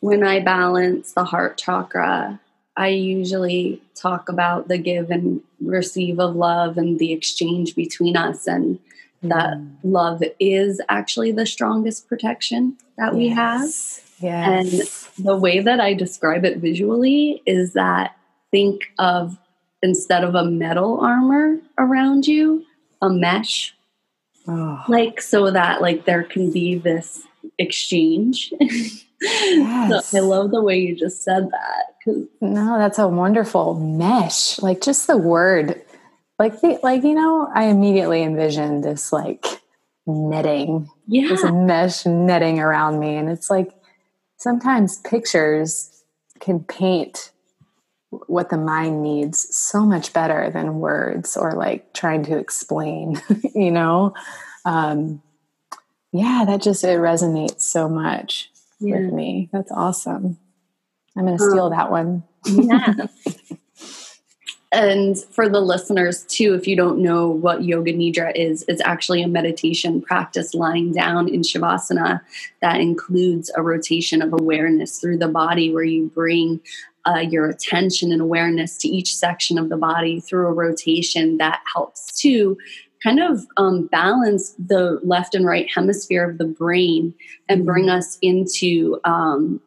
when 0.00 0.24
i 0.24 0.40
balance 0.40 1.12
the 1.12 1.24
heart 1.24 1.58
chakra 1.58 2.40
I 2.76 2.88
usually 2.88 3.82
talk 3.94 4.28
about 4.28 4.68
the 4.68 4.78
give 4.78 5.10
and 5.10 5.42
receive 5.60 6.18
of 6.18 6.34
love 6.34 6.78
and 6.78 6.98
the 6.98 7.12
exchange 7.12 7.74
between 7.74 8.16
us, 8.16 8.46
and 8.46 8.78
mm. 9.22 9.28
that 9.28 9.60
love 9.82 10.22
is 10.40 10.80
actually 10.88 11.32
the 11.32 11.46
strongest 11.46 12.08
protection 12.08 12.76
that 12.96 13.14
we 13.14 13.28
have. 13.28 13.68
Yes. 14.20 15.08
And 15.18 15.26
the 15.26 15.36
way 15.36 15.60
that 15.60 15.80
I 15.80 15.94
describe 15.94 16.44
it 16.44 16.58
visually 16.58 17.42
is 17.44 17.72
that 17.74 18.16
think 18.50 18.84
of 18.98 19.36
instead 19.82 20.24
of 20.24 20.34
a 20.34 20.44
metal 20.44 21.00
armor 21.00 21.58
around 21.76 22.26
you, 22.26 22.64
a 23.02 23.10
mesh. 23.10 23.74
Oh. 24.46 24.82
Like 24.88 25.20
so 25.20 25.50
that 25.50 25.82
like 25.82 26.04
there 26.04 26.24
can 26.24 26.50
be 26.50 26.76
this 26.76 27.24
exchange. 27.58 28.52
Yes. 28.60 30.06
so 30.10 30.18
I 30.18 30.20
love 30.20 30.50
the 30.50 30.62
way 30.62 30.78
you 30.78 30.96
just 30.96 31.22
said 31.22 31.50
that. 31.50 31.91
No, 32.06 32.78
that's 32.78 32.98
a 32.98 33.08
wonderful 33.08 33.74
mesh. 33.74 34.60
Like 34.60 34.80
just 34.80 35.06
the 35.06 35.16
word, 35.16 35.80
like 36.38 36.60
the, 36.60 36.78
like 36.82 37.02
you 37.02 37.14
know, 37.14 37.48
I 37.54 37.64
immediately 37.64 38.22
envisioned 38.22 38.82
this 38.84 39.12
like 39.12 39.46
netting, 40.06 40.88
yeah, 41.06 41.28
this 41.28 41.44
mesh 41.44 42.06
netting 42.06 42.58
around 42.58 42.98
me, 42.98 43.16
and 43.16 43.30
it's 43.30 43.50
like 43.50 43.72
sometimes 44.36 44.98
pictures 44.98 46.02
can 46.40 46.60
paint 46.60 47.30
what 48.26 48.50
the 48.50 48.58
mind 48.58 49.02
needs 49.02 49.46
so 49.56 49.86
much 49.86 50.12
better 50.12 50.50
than 50.50 50.80
words 50.80 51.36
or 51.36 51.52
like 51.52 51.94
trying 51.94 52.24
to 52.24 52.36
explain. 52.36 53.20
you 53.54 53.70
know, 53.70 54.12
um, 54.64 55.22
yeah, 56.12 56.44
that 56.46 56.60
just 56.60 56.84
it 56.84 56.98
resonates 56.98 57.62
so 57.62 57.88
much 57.88 58.50
yeah. 58.80 58.96
with 58.96 59.12
me. 59.12 59.48
That's 59.52 59.72
awesome. 59.72 60.38
I'm 61.16 61.26
going 61.26 61.38
to 61.38 61.44
steal 61.44 61.66
um, 61.66 61.72
that 61.72 61.90
one. 61.90 62.22
yeah. 62.46 63.06
and 64.72 65.16
for 65.30 65.48
the 65.48 65.60
listeners 65.60 66.24
too, 66.24 66.54
if 66.54 66.66
you 66.66 66.76
don't 66.76 66.98
know 67.00 67.28
what 67.28 67.64
yoga 67.64 67.92
nidra 67.92 68.32
is, 68.34 68.64
it's 68.68 68.82
actually 68.84 69.22
a 69.22 69.28
meditation 69.28 70.00
practice 70.00 70.54
lying 70.54 70.92
down 70.92 71.28
in 71.28 71.42
shavasana 71.42 72.20
that 72.60 72.80
includes 72.80 73.50
a 73.56 73.62
rotation 73.62 74.22
of 74.22 74.32
awareness 74.32 74.98
through 74.98 75.18
the 75.18 75.28
body 75.28 75.72
where 75.72 75.84
you 75.84 76.10
bring 76.14 76.60
uh, 77.04 77.18
your 77.18 77.48
attention 77.48 78.12
and 78.12 78.22
awareness 78.22 78.78
to 78.78 78.88
each 78.88 79.14
section 79.14 79.58
of 79.58 79.68
the 79.68 79.76
body 79.76 80.20
through 80.20 80.46
a 80.46 80.52
rotation 80.52 81.36
that 81.36 81.60
helps 81.74 82.20
to 82.20 82.56
kind 83.02 83.20
of 83.20 83.44
um, 83.56 83.86
balance 83.88 84.54
the 84.58 85.00
left 85.02 85.34
and 85.34 85.44
right 85.44 85.68
hemisphere 85.74 86.28
of 86.28 86.38
the 86.38 86.44
brain 86.44 87.12
and 87.48 87.60
mm-hmm. 87.60 87.66
bring 87.66 87.90
us 87.90 88.18
into 88.22 89.00
um, 89.04 89.60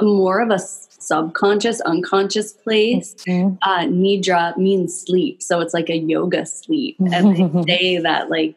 more 0.00 0.40
of 0.40 0.50
a 0.50 0.58
subconscious, 0.58 1.80
unconscious 1.82 2.52
place. 2.52 3.14
Mm-hmm. 3.26 3.56
Uh, 3.62 3.84
nidra 3.84 4.56
means 4.56 5.00
sleep, 5.00 5.42
so 5.42 5.60
it's 5.60 5.74
like 5.74 5.90
a 5.90 5.96
yoga 5.96 6.46
sleep. 6.46 6.96
And 7.12 7.36
they 7.36 7.62
say 7.66 7.98
that 7.98 8.30
like 8.30 8.56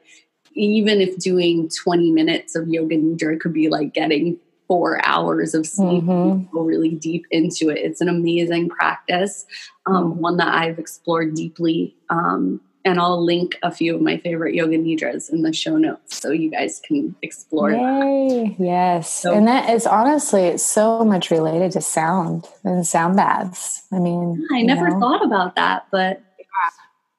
even 0.58 1.00
if 1.02 1.18
doing 1.18 1.70
20 1.70 2.12
minutes 2.12 2.56
of 2.56 2.68
yoga 2.68 2.98
nidra 2.98 3.40
could 3.40 3.54
be 3.54 3.70
like 3.70 3.94
getting 3.94 4.38
four 4.68 5.00
hours 5.06 5.54
of 5.54 5.66
sleep 5.66 6.04
mm-hmm. 6.04 6.44
go 6.52 6.62
really 6.62 6.90
deep 6.90 7.26
into 7.32 7.70
it 7.70 7.78
it's 7.78 8.02
an 8.02 8.10
amazing 8.10 8.68
practice 8.68 9.46
um, 9.86 10.12
mm-hmm. 10.12 10.20
one 10.20 10.38
that 10.38 10.54
i've 10.54 10.78
explored 10.78 11.34
deeply 11.34 11.96
um, 12.10 12.60
and 12.88 13.00
I'll 13.00 13.24
link 13.24 13.58
a 13.64 13.72
few 13.72 13.96
of 13.96 14.02
my 14.02 14.18
favorite 14.18 14.56
yoga 14.56 14.78
nidras 14.78 15.30
in 15.30 15.42
the 15.42 15.52
show 15.52 15.78
notes 15.78 16.20
so 16.20 16.32
you 16.32 16.50
guys 16.50 16.82
can 16.86 17.16
explore 17.22 17.72
Yay. 17.72 17.78
that. 17.78 18.56
Yes. 18.58 19.14
So, 19.14 19.34
and 19.34 19.48
that 19.48 19.70
is 19.70 19.86
honestly 19.86 20.44
it's 20.44 20.64
so 20.64 21.04
much 21.04 21.30
related 21.30 21.74
to 21.74 21.82
sound 21.82 22.48
and 22.64 22.88
sound 22.88 23.18
baths. 23.18 23.84
I 23.92 24.00
mean, 24.00 24.48
I 24.54 24.62
never 24.62 24.90
know, 24.90 25.00
thought 25.00 25.26
about 25.26 25.56
that, 25.56 25.88
but 25.92 26.22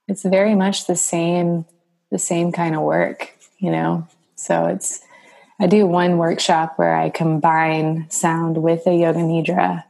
it's 0.09 0.23
very 0.23 0.55
much 0.55 0.87
the 0.87 0.97
same 0.97 1.67
the 2.11 2.19
same 2.19 2.53
kind 2.53 2.75
of 2.75 2.81
work, 2.81 3.33
you 3.59 3.71
know. 3.71 4.09
So 4.37 4.67
it's 4.67 5.01
I 5.61 5.67
do 5.67 5.87
one 5.87 6.19
workshop 6.19 6.79
where 6.79 6.95
I 6.95 7.11
combine 7.11 8.09
sound 8.11 8.63
with 8.63 8.87
a 8.87 8.95
yoga 8.95 9.19
nidra 9.19 9.85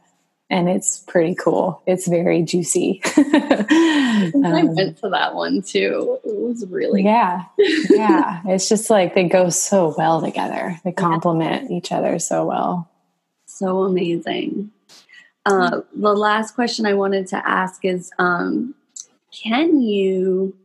and 0.49 0.67
it's 0.67 0.99
pretty 0.99 1.35
cool. 1.35 1.81
It's 1.85 2.07
very 2.07 2.41
juicy. 2.41 3.01
um, 3.17 3.23
I 4.45 4.63
went 4.65 4.97
to 4.97 5.09
that 5.09 5.35
one 5.35 5.61
too. 5.61 6.19
It 6.25 6.35
was 6.35 6.65
really 6.67 7.03
yeah, 7.03 7.43
yeah. 7.57 8.41
It's 8.45 8.67
just 8.67 8.89
like 8.89 9.13
they 9.13 9.27
go 9.27 9.49
so 9.49 9.93
well 9.97 10.21
together. 10.21 10.79
They 10.83 10.91
complement 10.91 11.69
yeah. 11.69 11.77
each 11.77 11.91
other 11.91 12.17
so 12.19 12.45
well. 12.45 12.89
So 13.45 13.83
amazing. 13.83 14.71
Uh, 15.45 15.81
the 15.95 16.13
last 16.13 16.55
question 16.55 16.85
I 16.85 16.93
wanted 16.93 17.27
to 17.27 17.47
ask 17.47 17.85
is: 17.85 18.11
um, 18.17 18.73
Can 19.31 19.81
you 19.81 20.55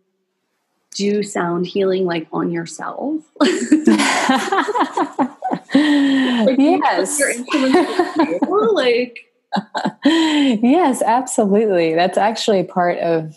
do 0.95 1.23
sound 1.23 1.67
healing 1.67 2.07
like 2.07 2.27
on 2.33 2.51
yourself? 2.51 3.23
like 3.41 3.51
yes. 6.59 7.21
like 8.73 9.34
yes, 10.05 11.03
absolutely. 11.03 11.95
That's 11.95 12.19
actually 12.19 12.65
part 12.65 12.99
of, 12.99 13.37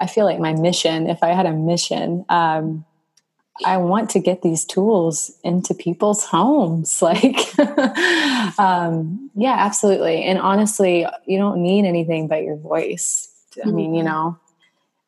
I 0.00 0.06
feel 0.06 0.24
like 0.24 0.38
my 0.38 0.54
mission. 0.54 1.08
If 1.08 1.22
I 1.22 1.28
had 1.28 1.46
a 1.46 1.52
mission, 1.52 2.24
um, 2.28 2.84
I 3.64 3.78
want 3.78 4.10
to 4.10 4.20
get 4.20 4.42
these 4.42 4.64
tools 4.64 5.30
into 5.42 5.74
people's 5.74 6.24
homes. 6.24 7.02
Like, 7.06 7.58
um, 8.58 9.30
yeah, 9.34 9.56
absolutely. 9.58 10.24
And 10.24 10.38
honestly, 10.38 11.06
you 11.24 11.38
don't 11.38 11.62
need 11.62 11.84
anything 11.86 12.28
but 12.28 12.42
your 12.42 12.56
voice. 12.56 13.28
I 13.64 13.70
mean, 13.70 13.94
you 13.94 14.02
mm-hmm. 14.02 14.08
know, 14.08 14.38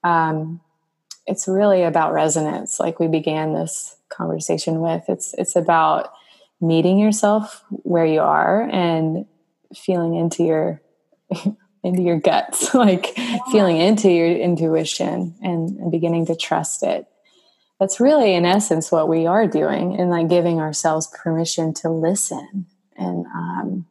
um, 0.04 0.60
it's 1.26 1.46
really 1.46 1.82
about 1.82 2.12
resonance. 2.12 2.80
Like 2.80 2.98
we 2.98 3.08
began 3.08 3.52
this 3.52 3.96
conversation 4.08 4.80
with. 4.80 5.04
It's 5.08 5.34
it's 5.34 5.56
about 5.56 6.12
meeting 6.60 6.98
yourself 6.98 7.64
where 7.68 8.06
you 8.06 8.20
are 8.20 8.62
and 8.62 9.26
feeling 9.74 10.14
into 10.14 10.44
your 10.44 10.82
into 11.84 12.02
your 12.02 12.18
guts, 12.18 12.74
like 12.74 13.16
yeah. 13.16 13.38
feeling 13.52 13.76
into 13.76 14.10
your 14.10 14.28
intuition 14.28 15.34
and, 15.42 15.78
and 15.78 15.92
beginning 15.92 16.26
to 16.26 16.36
trust 16.36 16.82
it. 16.82 17.06
That's 17.78 18.00
really 18.00 18.34
in 18.34 18.44
essence 18.44 18.90
what 18.90 19.08
we 19.08 19.26
are 19.26 19.46
doing 19.46 19.98
and 19.98 20.10
like 20.10 20.28
giving 20.28 20.60
ourselves 20.60 21.06
permission 21.06 21.72
to 21.74 21.88
listen. 21.88 22.66
And 22.96 23.24
um, 23.26 23.86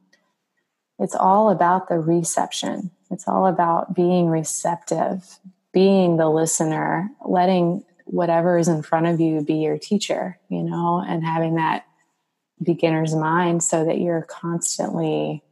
it's 0.99 1.15
all 1.15 1.49
about 1.49 1.87
the 1.87 1.97
reception. 1.97 2.91
It's 3.09 3.29
all 3.29 3.47
about 3.47 3.95
being 3.95 4.27
receptive 4.27 5.39
being 5.77 6.17
the 6.17 6.27
listener 6.27 7.07
letting 7.23 7.83
whatever 8.05 8.57
is 8.57 8.67
in 8.67 8.81
front 8.81 9.05
of 9.05 9.19
you 9.19 9.41
be 9.41 9.55
your 9.55 9.77
teacher 9.77 10.39
you 10.49 10.63
know 10.63 11.03
and 11.07 11.23
having 11.23 11.53
that 11.53 11.85
beginner's 12.63 13.13
mind 13.13 13.61
so 13.61 13.85
that 13.85 13.99
you're 13.99 14.23
constantly 14.23 15.43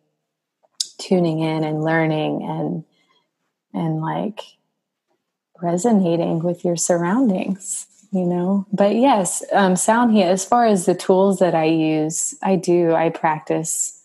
tuning 0.97 1.39
in 1.39 1.63
and 1.63 1.83
learning 1.83 2.43
and 2.43 2.83
and 3.73 4.01
like 4.01 4.41
resonating 5.61 6.39
with 6.39 6.63
your 6.65 6.75
surroundings 6.75 7.87
you 8.11 8.25
know? 8.25 8.65
But 8.71 8.95
yes 8.95 9.43
um, 9.51 9.75
sound 9.75 10.11
healing 10.11 10.29
as 10.29 10.45
far 10.45 10.65
as 10.65 10.85
the 10.85 10.95
tools 10.95 11.39
that 11.39 11.55
i 11.55 11.65
use 11.65 12.35
i 12.41 12.55
do 12.55 12.93
i 12.93 13.09
practice 13.09 14.01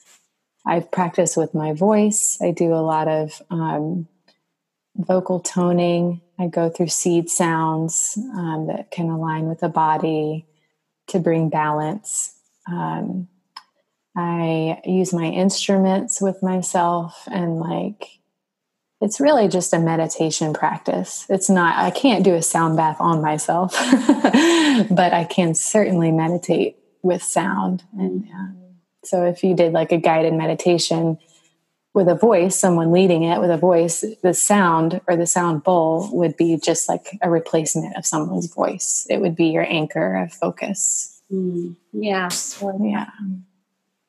i 0.67 0.81
practice 0.81 1.37
with 1.37 1.55
my 1.55 1.73
voice. 1.73 2.39
I 2.41 2.51
do 2.51 2.75
a 2.75 2.85
lot 2.85 3.09
of 3.09 3.43
um, 3.51 4.09
vocal 4.97 5.41
toning. 5.41 6.21
I 6.39 6.47
go 6.47 6.71
through 6.71 6.89
seed 6.89 7.29
sounds 7.31 8.19
um, 8.35 8.67
that 8.69 8.91
can 8.91 9.09
align 9.09 9.49
with 9.49 9.61
the 9.61 9.69
body 9.69 10.47
to 11.09 11.19
bring 11.19 11.49
balance 11.49 12.35
um, 12.71 13.29
i 14.17 14.81
use 14.85 15.13
my 15.13 15.27
instruments 15.27 16.21
with 16.21 16.43
myself 16.43 17.29
and 17.31 17.61
like 17.61 18.21
it's 19.01 19.21
really 19.21 19.49
just 19.49 19.73
a 19.73 19.79
meditation 19.79 20.53
practice. 20.53 21.25
It's 21.31 21.49
not, 21.49 21.79
I 21.79 21.91
can't 21.91 22.23
do 22.23 22.35
a 22.35 22.43
sound 22.43 22.77
bath 22.77 22.99
on 23.01 23.23
myself, 23.23 23.73
but 23.73 25.15
I 25.15 25.27
can 25.29 25.55
certainly 25.55 26.13
meditate 26.13 26.77
with 27.03 27.23
sound. 27.23 27.83
And 27.99 28.29
um, 28.35 28.57
so 29.03 29.25
if 29.25 29.43
you 29.43 29.55
did 29.55 29.73
like 29.73 29.91
a 29.91 29.97
guided 29.97 30.35
meditation 30.35 31.19
with 31.95 32.09
a 32.09 32.15
voice, 32.15 32.59
someone 32.59 32.93
leading 32.93 33.23
it 33.23 33.41
with 33.41 33.51
a 33.51 33.57
voice, 33.57 34.05
the 34.23 34.35
sound 34.35 35.01
or 35.09 35.17
the 35.17 35.27
sound 35.27 35.65
bowl 35.65 36.11
would 36.13 36.37
be 36.37 36.59
just 36.59 36.87
like 36.87 37.19
a 37.23 37.31
replacement 37.31 37.97
of 37.97 38.05
someone's 38.05 38.53
voice. 38.53 39.07
It 39.09 39.23
would 39.23 39.35
be 39.35 39.47
your 39.47 39.65
anchor 39.67 40.17
of 40.17 40.33
focus. 40.33 41.23
Mm, 41.33 41.75
yeah. 41.93 42.29
So, 42.29 42.79
yeah. 42.83 43.09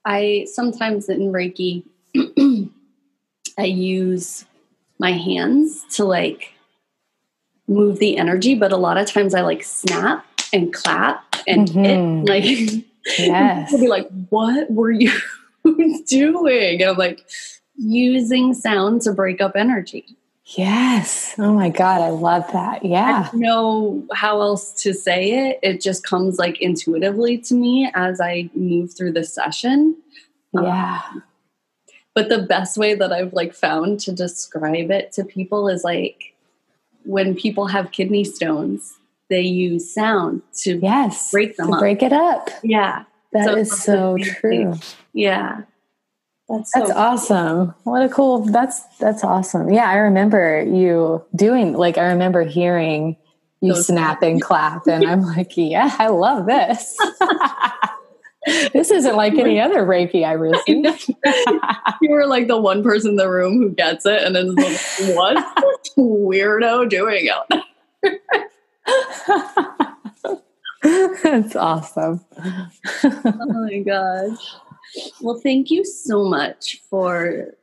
I 0.06 0.47
sometimes 0.52 1.10
in 1.10 1.32
Reiki, 1.32 1.84
I 3.58 3.64
use 3.64 4.45
my 4.99 5.12
hands 5.12 5.84
to 5.95 6.06
like 6.06 6.54
move 7.68 7.99
the 7.99 8.18
energy, 8.18 8.56
but 8.56 8.72
a 8.72 8.78
lot 8.78 8.97
of 8.97 9.08
times 9.08 9.34
I 9.34 9.41
like 9.41 9.64
snap 9.64 10.26
and 10.54 10.74
clap 10.74 11.36
and 11.47 11.68
mm-hmm. 11.68 12.26
like 12.26 12.43
yes. 13.18 13.72
be 13.80 13.88
like, 13.88 14.10
what 14.30 14.72
were 14.72 14.91
you 14.91 15.12
doing? 16.08 16.82
And 16.82 16.91
I'm 16.91 16.97
like 16.97 17.26
using 17.78 18.54
sound 18.54 19.02
to 19.04 19.14
break 19.14 19.41
up 19.41 19.54
energy. 19.56 20.18
Yes. 20.58 21.36
Oh 21.38 21.54
my 21.54 21.70
God. 21.70 22.02
I 22.02 22.10
love 22.10 22.52
that. 22.52 22.84
Yeah. 22.84 23.28
I 23.28 23.32
don't 23.32 23.41
know 23.41 24.08
how 24.14 24.41
else 24.41 24.72
to 24.84 24.93
say 24.93 25.49
it. 25.49 25.60
It 25.64 25.82
just 25.82 26.06
comes 26.06 26.38
like 26.38 26.62
intuitively 26.62 27.38
to 27.39 27.54
me 27.54 27.91
as 27.93 28.20
I 28.20 28.49
move 28.54 28.93
through 28.95 29.14
the 29.14 29.24
session. 29.24 29.95
Yeah. 30.54 31.02
Um, 31.12 31.24
but 32.14 32.30
the 32.30 32.39
best 32.39 32.78
way 32.78 32.93
that 32.93 33.14
I've 33.14 33.34
like 33.34 33.54
found 33.54 33.99
to 34.02 34.12
describe 34.12 34.91
it 34.91 35.12
to 35.14 35.24
people 35.24 35.70
is 35.70 35.84
like 35.84 36.34
when 37.04 37.36
people 37.36 37.68
have 37.68 37.91
kidney 37.91 38.24
stones, 38.24 38.97
they 39.30 39.41
use 39.41 39.93
sound 39.93 40.41
to 40.64 40.78
yes 40.78 41.32
break 41.32 41.56
them 41.56 41.68
to 41.68 41.74
up. 41.76 41.80
break 41.80 42.04
it 42.04 42.12
up. 42.12 42.49
Yeah, 42.64 43.06
that 43.32 43.45
so 43.45 43.56
is 43.56 43.82
so 43.82 44.18
true. 44.18 44.74
Yeah. 45.14 45.62
That's, 46.52 46.72
that's 46.74 46.89
so 46.89 46.95
awesome. 46.95 47.76
What 47.84 48.02
a 48.02 48.10
cool 48.10 48.39
that's 48.39 48.82
that's 48.97 49.24
awesome. 49.24 49.70
Yeah, 49.70 49.89
I 49.89 49.95
remember 49.95 50.64
you 50.64 51.24
doing 51.34 51.74
like 51.74 51.97
I 51.97 52.08
remember 52.08 52.43
hearing 52.43 53.16
you 53.62 53.74
Those 53.74 53.88
snap 53.88 54.22
and 54.22 54.41
clap 54.41 54.86
and 54.88 55.08
I'm 55.08 55.22
like, 55.36 55.56
yeah, 55.56 55.95
I 55.97 56.08
love 56.08 56.47
this. 56.47 56.97
this 58.74 58.91
isn't 58.91 59.16
like 59.16 59.36
any 59.36 59.62
other 59.62 59.86
Reiki 59.86 60.26
I 60.26 60.32
received. 60.34 61.14
you 62.02 62.12
were 62.12 62.28
like 62.28 62.47
the 62.47 62.60
one 62.60 62.84
person 62.84 63.12
in 63.12 63.16
the 63.16 63.30
room 63.30 63.60
who 63.60 63.70
gets 63.70 64.06
it 64.06 64.22
and 64.24 64.36
is 64.36 64.54
like, 64.56 65.16
what 65.16 65.38
weirdo 65.97 66.89
doing 66.89 67.30
it? 67.30 67.62
That's 71.24 71.56
awesome. 71.56 72.26
oh 73.04 73.68
my 73.70 73.80
gosh. 73.80 74.56
Well, 75.22 75.39
thank 75.39 75.70
you 75.70 75.86
so 75.86 76.24
much 76.26 76.82
for 76.89 77.56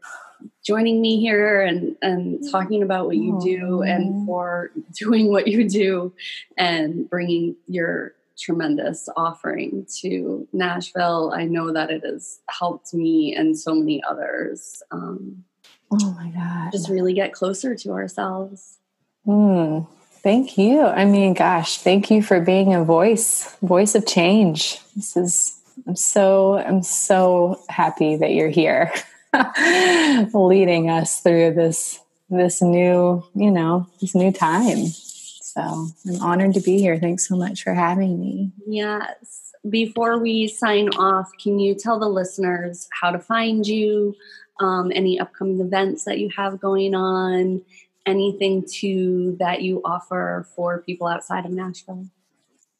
joining 0.64 1.00
me 1.00 1.18
here 1.20 1.62
and, 1.62 1.96
and 2.02 2.40
talking 2.50 2.82
about 2.82 3.06
what 3.06 3.16
you 3.16 3.38
do 3.42 3.82
and 3.82 4.26
for 4.26 4.70
doing 4.92 5.30
what 5.30 5.48
you 5.48 5.68
do 5.68 6.12
and 6.56 7.08
bringing 7.08 7.56
your 7.66 8.14
tremendous 8.38 9.08
offering 9.16 9.86
to 10.00 10.46
Nashville. 10.52 11.32
I 11.34 11.44
know 11.44 11.72
that 11.72 11.90
it 11.90 12.04
has 12.04 12.38
helped 12.48 12.94
me 12.94 13.34
and 13.34 13.58
so 13.58 13.74
many 13.74 14.02
others. 14.08 14.82
Um, 14.90 15.44
oh 15.90 16.12
my 16.12 16.30
God. 16.30 16.70
Just 16.72 16.88
really 16.88 17.14
get 17.14 17.32
closer 17.32 17.74
to 17.74 17.90
ourselves. 17.92 18.78
Mm, 19.26 19.88
thank 20.22 20.56
you. 20.56 20.82
I 20.82 21.04
mean, 21.04 21.34
gosh, 21.34 21.78
thank 21.78 22.10
you 22.10 22.22
for 22.22 22.40
being 22.40 22.74
a 22.74 22.84
voice, 22.84 23.56
voice 23.62 23.94
of 23.94 24.06
change. 24.06 24.78
This 24.94 25.16
is, 25.16 25.57
I'm 25.86 25.96
so, 25.96 26.58
I'm 26.58 26.82
so 26.82 27.60
happy 27.68 28.16
that 28.16 28.32
you're 28.32 28.48
here 28.48 28.92
leading 30.34 30.90
us 30.90 31.20
through 31.20 31.54
this, 31.54 32.00
this 32.30 32.60
new, 32.62 33.24
you 33.34 33.50
know, 33.50 33.86
this 34.00 34.14
new 34.14 34.32
time. 34.32 34.86
So 34.86 35.88
I'm 36.06 36.22
honored 36.22 36.54
to 36.54 36.60
be 36.60 36.78
here. 36.78 36.98
Thanks 36.98 37.26
so 37.26 37.36
much 37.36 37.62
for 37.62 37.74
having 37.74 38.20
me. 38.20 38.52
Yes. 38.66 39.52
Before 39.68 40.18
we 40.18 40.46
sign 40.46 40.88
off, 40.90 41.30
can 41.42 41.58
you 41.58 41.74
tell 41.74 41.98
the 41.98 42.08
listeners 42.08 42.88
how 42.92 43.10
to 43.10 43.18
find 43.18 43.66
you, 43.66 44.14
um, 44.60 44.92
any 44.94 45.18
upcoming 45.18 45.60
events 45.60 46.04
that 46.04 46.18
you 46.18 46.30
have 46.36 46.60
going 46.60 46.94
on, 46.94 47.62
anything 48.06 48.64
to 48.80 49.36
that 49.40 49.62
you 49.62 49.82
offer 49.84 50.46
for 50.54 50.82
people 50.82 51.06
outside 51.06 51.44
of 51.44 51.50
Nashville? 51.50 52.06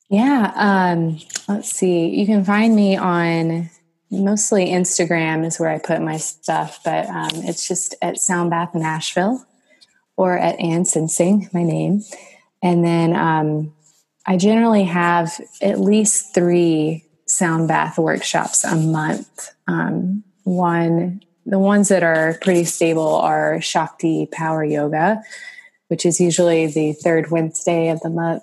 Yeah. 0.09 0.53
Um, 0.55 1.19
let's 1.49 1.71
see. 1.71 2.09
You 2.09 2.27
can 2.27 2.45
find 2.45 2.75
me 2.75 2.97
on 2.97 3.71
mostly 4.11 4.67
Instagram 4.67 5.45
is 5.45 5.61
where 5.61 5.69
I 5.69 5.79
put 5.79 6.01
my 6.01 6.17
stuff, 6.17 6.81
but 6.85 7.07
um, 7.07 7.31
it's 7.35 7.69
just 7.69 7.95
at 8.01 8.19
Sound 8.19 8.51
Soundbath 8.51 8.75
Nashville 8.75 9.45
or 10.17 10.39
at 10.39 10.59
Ann 10.59 10.85
Sensing, 10.85 11.49
my 11.53 11.63
name. 11.63 12.03
And 12.63 12.85
then 12.85 13.15
um, 13.15 13.75
I 14.27 14.37
generally 14.37 14.85
have 14.85 15.41
at 15.63 15.81
least 15.81 16.35
three 16.35 17.05
sound 17.27 17.69
bath 17.69 17.99
workshops 17.99 18.65
a 18.65 18.75
month. 18.75 19.55
Um, 19.67 20.25
one, 20.45 21.23
the 21.47 21.59
ones 21.59 21.89
that 21.89 22.03
are 22.03 22.39
pretty 22.41 22.65
stable 22.65 23.15
are 23.17 23.61
Shakti 23.61 24.27
Power 24.27 24.65
Yoga, 24.65 25.23
which 25.89 26.05
is 26.05 26.21
usually 26.21 26.67
the 26.67 26.95
third 26.95 27.31
Wednesday 27.31 27.89
of 27.89 28.01
the 28.01 28.11
month. 28.11 28.43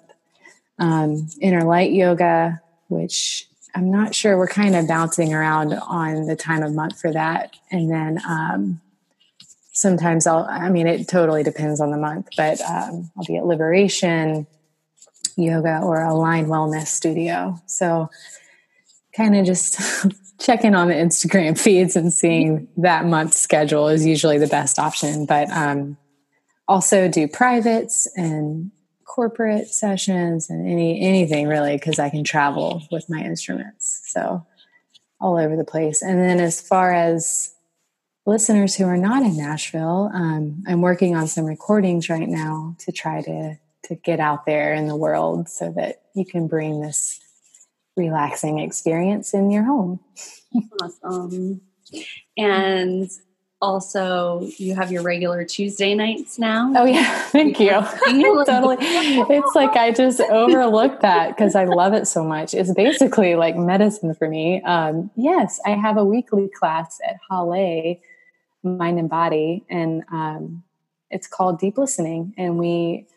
Um, 0.77 1.27
Inner 1.41 1.63
Light 1.63 1.91
Yoga, 1.91 2.61
which 2.87 3.47
I'm 3.75 3.91
not 3.91 4.15
sure. 4.15 4.37
We're 4.37 4.47
kind 4.47 4.75
of 4.75 4.87
bouncing 4.87 5.33
around 5.33 5.73
on 5.73 6.27
the 6.27 6.35
time 6.35 6.63
of 6.63 6.73
month 6.73 6.99
for 6.99 7.11
that. 7.11 7.55
And 7.71 7.91
then 7.91 8.21
um, 8.27 8.81
sometimes 9.73 10.25
I'll, 10.25 10.47
I 10.49 10.69
mean, 10.69 10.87
it 10.87 11.07
totally 11.07 11.43
depends 11.43 11.81
on 11.81 11.91
the 11.91 11.97
month, 11.97 12.29
but 12.37 12.61
um, 12.61 13.11
I'll 13.17 13.25
be 13.25 13.37
at 13.37 13.45
Liberation 13.45 14.47
Yoga 15.35 15.81
or 15.83 16.01
Align 16.01 16.47
Wellness 16.47 16.87
Studio. 16.87 17.59
So 17.65 18.09
kind 19.15 19.35
of 19.35 19.45
just 19.45 19.79
checking 20.39 20.75
on 20.75 20.87
the 20.87 20.93
Instagram 20.93 21.59
feeds 21.59 21.95
and 21.95 22.11
seeing 22.13 22.69
that 22.77 23.05
month's 23.05 23.39
schedule 23.39 23.89
is 23.89 24.05
usually 24.05 24.37
the 24.37 24.47
best 24.47 24.79
option. 24.79 25.25
But 25.25 25.49
um, 25.51 25.97
also 26.67 27.09
do 27.09 27.27
privates 27.27 28.07
and 28.15 28.71
corporate 29.05 29.67
sessions 29.67 30.49
and 30.49 30.67
any 30.67 30.99
anything 30.99 31.47
really 31.47 31.77
because 31.77 31.99
I 31.99 32.09
can 32.09 32.23
travel 32.23 32.83
with 32.91 33.09
my 33.09 33.19
instruments. 33.19 34.01
So 34.07 34.45
all 35.21 35.37
over 35.37 35.55
the 35.55 35.63
place. 35.63 36.01
And 36.01 36.19
then 36.19 36.39
as 36.39 36.59
far 36.59 36.93
as 36.93 37.53
listeners 38.25 38.75
who 38.75 38.85
are 38.85 38.97
not 38.97 39.23
in 39.23 39.37
Nashville, 39.37 40.11
um, 40.13 40.63
I'm 40.67 40.81
working 40.81 41.15
on 41.15 41.27
some 41.27 41.45
recordings 41.45 42.09
right 42.09 42.27
now 42.27 42.75
to 42.79 42.91
try 42.91 43.21
to 43.21 43.57
to 43.85 43.95
get 43.95 44.19
out 44.19 44.45
there 44.45 44.73
in 44.73 44.87
the 44.87 44.95
world 44.95 45.47
so 45.47 45.71
that 45.75 46.01
you 46.15 46.25
can 46.25 46.47
bring 46.47 46.81
this 46.81 47.19
relaxing 47.95 48.59
experience 48.59 49.33
in 49.33 49.51
your 49.51 49.63
home. 49.63 49.99
awesome. 50.81 51.61
And 52.35 53.09
also 53.65 54.47
you 54.57 54.75
have 54.75 54.91
your 54.91 55.01
regular 55.01 55.43
Tuesday 55.43 55.95
nights 55.95 56.37
now. 56.37 56.71
Oh 56.75 56.85
yeah, 56.85 57.19
thank 57.29 57.59
you. 57.59 57.71
totally. 58.45 58.77
It's 58.79 59.55
like 59.55 59.75
I 59.75 59.91
just 59.91 60.19
overlooked 60.21 61.01
that 61.01 61.35
because 61.35 61.55
I 61.55 61.65
love 61.65 61.93
it 61.93 62.07
so 62.07 62.23
much. 62.23 62.53
It's 62.53 62.71
basically 62.73 63.35
like 63.35 63.57
medicine 63.57 64.13
for 64.13 64.29
me. 64.29 64.61
Um, 64.61 65.09
yes, 65.15 65.59
I 65.65 65.71
have 65.71 65.97
a 65.97 66.05
weekly 66.05 66.47
class 66.47 66.99
at 67.07 67.17
Halle, 67.29 67.99
Mind 68.63 68.99
and 68.99 69.09
Body, 69.09 69.65
and 69.69 70.03
um, 70.11 70.63
it's 71.09 71.27
called 71.27 71.59
Deep 71.59 71.77
Listening, 71.77 72.33
and 72.37 72.59
we 72.59 73.07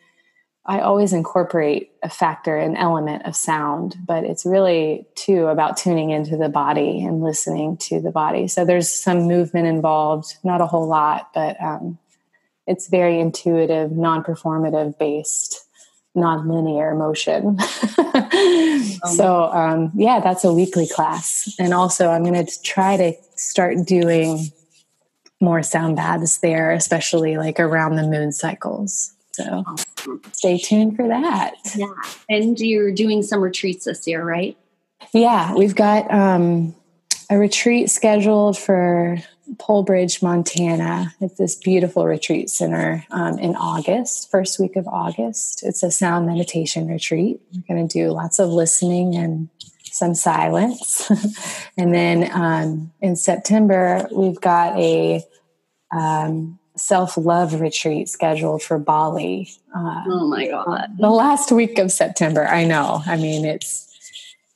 I 0.69 0.81
always 0.81 1.13
incorporate 1.13 1.89
a 2.03 2.09
factor, 2.09 2.55
an 2.55 2.77
element 2.77 3.25
of 3.25 3.35
sound, 3.35 3.95
but 4.05 4.23
it's 4.23 4.45
really 4.45 5.07
too 5.15 5.47
about 5.47 5.77
tuning 5.77 6.11
into 6.11 6.37
the 6.37 6.47
body 6.47 7.03
and 7.03 7.23
listening 7.23 7.75
to 7.77 7.99
the 7.99 8.11
body. 8.11 8.47
So 8.47 8.65
there's 8.65 8.87
some 8.87 9.23
movement 9.23 9.65
involved, 9.65 10.35
not 10.43 10.61
a 10.61 10.67
whole 10.67 10.87
lot, 10.87 11.31
but 11.33 11.59
um, 11.59 11.97
it's 12.67 12.87
very 12.87 13.19
intuitive, 13.19 13.93
non 13.93 14.23
performative 14.23 14.95
based, 14.99 15.65
non 16.13 16.47
linear 16.47 16.93
motion. 16.93 17.57
um, 17.97 19.15
so, 19.15 19.49
um, 19.51 19.91
yeah, 19.95 20.19
that's 20.19 20.43
a 20.43 20.53
weekly 20.53 20.87
class. 20.87 21.51
And 21.57 21.73
also, 21.73 22.09
I'm 22.09 22.23
going 22.23 22.45
to 22.45 22.61
try 22.61 22.95
to 22.95 23.13
start 23.35 23.87
doing 23.87 24.51
more 25.41 25.63
sound 25.63 25.95
baths 25.95 26.37
there, 26.37 26.71
especially 26.73 27.37
like 27.37 27.59
around 27.59 27.95
the 27.95 28.05
moon 28.05 28.31
cycles. 28.31 29.15
So 29.39 29.63
stay 30.31 30.57
tuned 30.57 30.95
for 30.95 31.07
that. 31.07 31.53
Yeah. 31.75 31.87
And 32.29 32.59
you're 32.59 32.91
doing 32.91 33.23
some 33.23 33.41
retreats 33.41 33.85
this 33.85 34.05
year, 34.07 34.23
right? 34.23 34.57
Yeah, 35.13 35.53
we've 35.55 35.75
got 35.75 36.11
um, 36.13 36.75
a 37.29 37.37
retreat 37.37 37.89
scheduled 37.89 38.57
for 38.57 39.17
Polebridge, 39.57 40.21
Montana, 40.21 41.13
It's 41.19 41.37
this 41.37 41.55
beautiful 41.55 42.05
retreat 42.05 42.49
center 42.49 43.05
um, 43.11 43.39
in 43.39 43.55
August, 43.55 44.29
first 44.29 44.59
week 44.59 44.75
of 44.75 44.87
August. 44.87 45.63
It's 45.63 45.81
a 45.81 45.89
sound 45.89 46.27
meditation 46.27 46.87
retreat. 46.87 47.41
We're 47.53 47.75
going 47.75 47.87
to 47.87 47.91
do 47.91 48.11
lots 48.11 48.39
of 48.39 48.49
listening 48.49 49.15
and 49.15 49.49
some 49.91 50.13
silence. 50.13 51.09
and 51.77 51.93
then 51.93 52.29
um, 52.31 52.91
in 53.01 53.15
September, 53.15 54.07
we've 54.11 54.39
got 54.39 54.77
a 54.77 55.23
um, 55.91 56.59
self 56.79 57.17
love 57.17 57.59
retreat 57.59 58.09
scheduled 58.09 58.63
for 58.63 58.77
Bali. 58.79 59.51
Uh, 59.75 60.03
oh 60.07 60.27
my 60.27 60.47
god! 60.47 60.97
The 60.97 61.09
last 61.09 61.51
week 61.51 61.77
of 61.77 61.91
September. 61.91 62.47
I 62.47 62.65
know. 62.65 63.01
I 63.05 63.17
mean, 63.17 63.45
it's 63.45 63.89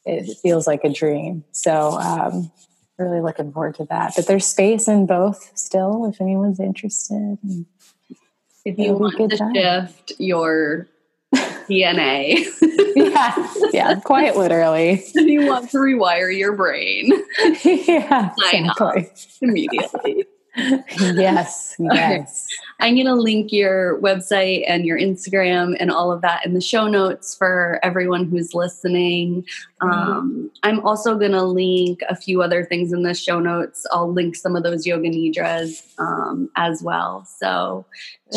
it 0.05 0.37
feels 0.41 0.67
like 0.67 0.83
a 0.83 0.89
dream. 0.89 1.43
So, 1.51 1.91
um, 1.99 2.51
really 2.97 3.21
looking 3.21 3.51
forward 3.51 3.75
to 3.75 3.85
that. 3.85 4.13
But 4.15 4.27
there's 4.27 4.45
space 4.45 4.87
in 4.87 5.05
both 5.05 5.51
still, 5.55 6.05
if 6.05 6.19
anyone's 6.21 6.59
interested. 6.59 7.37
If 8.65 8.77
you 8.77 8.93
want 8.93 9.29
to 9.29 9.37
time. 9.37 9.53
shift 9.53 10.13
your 10.19 10.87
DNA. 11.35 12.45
yeah, 12.95 13.53
yeah, 13.71 13.99
quite 13.99 14.35
literally. 14.37 15.03
If 15.15 15.27
you 15.27 15.47
want 15.47 15.69
to 15.71 15.77
rewire 15.77 16.35
your 16.35 16.55
brain. 16.55 17.11
yeah, 17.63 18.33
exactly. 18.51 19.09
immediately. 19.41 20.25
Yes, 20.55 21.75
yes. 21.79 22.47
I'm 22.79 22.95
going 22.95 23.07
to 23.07 23.15
link 23.15 23.51
your 23.51 23.99
website 24.01 24.63
and 24.67 24.85
your 24.85 24.97
Instagram 24.97 25.75
and 25.79 25.91
all 25.91 26.11
of 26.11 26.21
that 26.21 26.45
in 26.45 26.53
the 26.53 26.61
show 26.61 26.87
notes 26.87 27.35
for 27.35 27.79
everyone 27.81 28.25
who's 28.25 28.53
listening. 28.53 29.45
Um, 29.81 30.51
I'm 30.63 30.79
also 30.81 31.17
going 31.17 31.31
to 31.31 31.43
link 31.43 32.01
a 32.09 32.15
few 32.15 32.41
other 32.41 32.63
things 32.63 32.93
in 32.93 33.03
the 33.03 33.13
show 33.13 33.39
notes. 33.39 33.85
I'll 33.91 34.11
link 34.11 34.35
some 34.35 34.55
of 34.55 34.63
those 34.63 34.85
yoga 34.85 35.09
nidras 35.09 35.83
um, 35.97 36.49
as 36.55 36.83
well. 36.83 37.25
So 37.25 37.85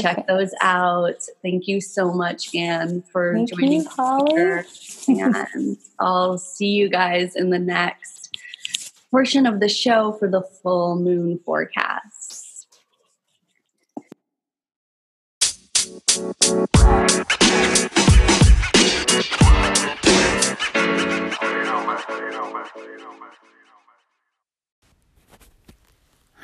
check 0.01 0.19
okay. 0.19 0.27
those 0.29 0.53
out. 0.61 1.23
Thank 1.43 1.69
you 1.69 1.81
so 1.81 2.13
much, 2.13 2.55
Anne, 2.55 3.03
for 3.03 3.35
Thank 3.35 3.51
joining 3.51 3.83
you, 3.83 3.89
Holly. 3.89 4.65
and 5.09 5.77
I'll 5.99 6.39
see 6.39 6.69
you 6.69 6.89
guys 6.89 7.37
in 7.37 7.51
the 7.51 7.59
next 7.59 8.16
portion 9.11 9.47
of 9.47 9.61
the 9.61 9.69
show 9.69 10.13
for 10.13 10.29
the 10.29 10.43
full 10.63 10.97
moon 10.97 11.39
forecasts. 11.45 12.67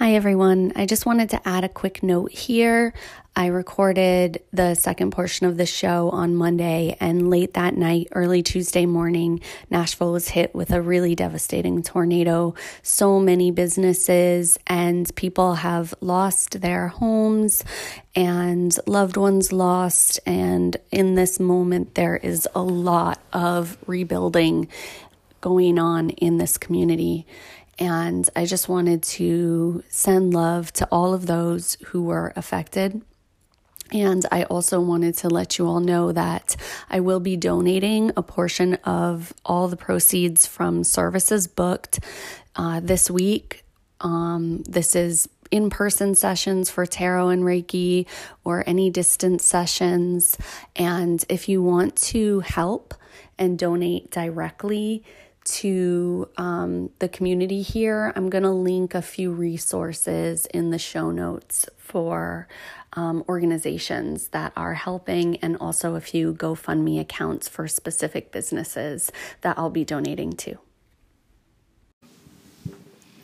Hi, 0.03 0.15
everyone. 0.15 0.73
I 0.75 0.85
just 0.85 1.07
wanted 1.07 1.31
to 1.31 1.49
add 1.49 1.63
a 1.63 1.69
quick 1.69 2.03
note 2.03 2.33
here. 2.33 2.93
I 3.37 3.47
recorded 3.47 4.43
the 4.53 4.75
second 4.75 5.13
portion 5.13 5.47
of 5.47 5.57
the 5.57 5.65
show 5.65 6.11
on 6.11 6.35
Monday, 6.35 6.97
and 6.99 7.31
late 7.31 7.55
that 7.55 7.77
night, 7.77 8.09
early 8.11 8.43
Tuesday 8.43 8.85
morning, 8.85 9.41
Nashville 9.71 10.11
was 10.11 10.27
hit 10.27 10.57
with 10.57 10.73
a 10.73 10.83
really 10.83 11.15
devastating 11.15 11.85
tornado. 11.85 12.57
So 12.83 13.21
many 13.21 13.53
businesses 13.53 14.59
and 14.67 15.15
people 15.15 15.55
have 15.55 15.95
lost 16.01 16.63
their 16.63 16.89
homes 16.89 17.63
and 18.17 18.77
loved 18.89 19.17
ones 19.17 19.53
lost. 19.53 20.19
And 20.27 20.77
in 20.91 21.15
this 21.15 21.39
moment, 21.39 21.95
there 21.95 22.17
is 22.17 22.49
a 22.57 22.63
lot 22.63 23.21
of 23.33 23.77
rebuilding 23.87 24.67
going 25.41 25.79
on 25.79 26.11
in 26.11 26.39
this 26.39 26.59
community. 26.59 27.25
And 27.79 28.29
I 28.37 28.45
just 28.45 28.69
wanted 28.69 29.03
to 29.03 29.83
send 29.89 30.35
love 30.35 30.73
to 30.75 30.89
all 30.93 31.15
of 31.15 31.27
those 31.27 31.77
who 31.87 32.03
were 32.03 32.33
affected. 32.37 33.03
And 33.93 34.25
I 34.33 34.45
also 34.45 34.81
wanted 34.81 35.17
to 35.19 35.29
let 35.29 35.59
you 35.59 35.67
all 35.67 35.81
know 35.81 36.13
that 36.13 36.57
I 36.89 37.01
will 37.01 37.21
be 37.21 37.37
donating 37.37 38.11
a 38.17 38.23
portion 38.23 38.75
of 38.85 39.35
all 39.45 39.69
the 39.69 39.77
proceeds 39.77 40.47
from 40.47 40.83
services 40.83 41.47
booked 41.47 42.01
uh, 42.57 42.81
this 42.81 43.11
week. 43.11 43.65
Um, 44.01 44.63
this 44.63 44.97
is 44.97 45.29
in 45.51 45.69
person 45.69 46.15
sessions 46.15 46.71
for 46.71 46.87
tarot 46.87 47.29
and 47.29 47.43
Reiki 47.43 48.07
or 48.45 48.65
any 48.67 48.89
distance 48.89 49.45
sessions. 49.45 50.39
And 50.75 51.23
if 51.29 51.49
you 51.49 51.63
want 51.63 51.95
to 51.97 52.41
help 52.41 52.95
and 53.39 53.59
donate 53.59 54.11
directly, 54.11 55.05
to 55.45 56.29
um, 56.37 56.91
the 56.99 57.09
community 57.09 57.63
here, 57.63 58.13
I'm 58.15 58.31
going 58.31 58.45
to 58.45 58.51
link 58.51 58.95
a 58.95 59.03
few 59.03 59.31
resources 59.33 60.47
in 60.47 60.71
the 60.71 60.79
show 60.79 61.11
notes 61.11 61.67
for 61.79 62.49
um, 62.95 63.25
organizations 63.29 64.29
that 64.29 64.53
are 64.57 64.75
helping 64.75 65.37
and 65.39 65.57
also 65.57 65.95
a 65.95 66.01
few 66.01 66.35
GoFundMe 66.35 67.01
accounts 67.01 67.49
for 67.49 67.67
specific 67.67 68.31
businesses 68.33 69.11
that 69.41 69.59
I'll 69.59 69.71
be 69.71 69.85
donating 69.85 70.33
to. 70.35 70.59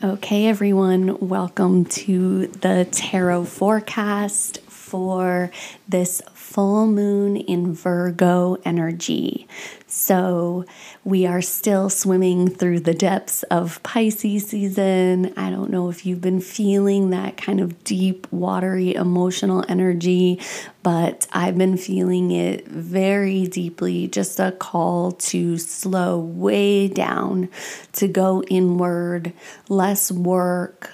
Okay, 0.03 0.47
everyone, 0.47 1.19
welcome 1.19 1.85
to 1.85 2.47
the 2.47 2.87
tarot 2.91 3.47
forecast 3.47 4.59
for 4.89 5.51
this 5.87 6.23
full 6.33 6.87
moon 6.87 7.37
in 7.37 7.75
Virgo 7.75 8.57
energy. 8.65 9.47
So 9.87 10.65
we 11.05 11.27
are 11.27 11.41
still 11.41 11.89
swimming 11.89 12.49
through 12.49 12.81
the 12.81 12.95
depths 12.95 13.43
of 13.45 13.83
Pisces 13.83 14.47
season. 14.49 15.33
I 15.37 15.51
don't 15.51 15.71
know 15.71 15.89
if 15.89 16.05
you've 16.05 16.21
been 16.21 16.41
feeling 16.41 17.11
that 17.11 17.37
kind 17.37 17.61
of 17.61 17.85
deep, 17.85 18.31
watery, 18.31 18.95
emotional 18.95 19.65
energy, 19.69 20.41
but 20.83 21.27
I've 21.33 21.57
been 21.57 21.77
feeling 21.77 22.31
it 22.31 22.69
very 22.69 23.47
deeply. 23.47 24.09
Just 24.09 24.41
a 24.41 24.53
call 24.53 25.13
to 25.13 25.57
slow 25.57 26.19
way 26.19 26.89
down, 26.89 27.49
to 27.93 28.09
go 28.09 28.43
inward, 28.45 29.33
less 29.69 30.13
work 30.13 30.91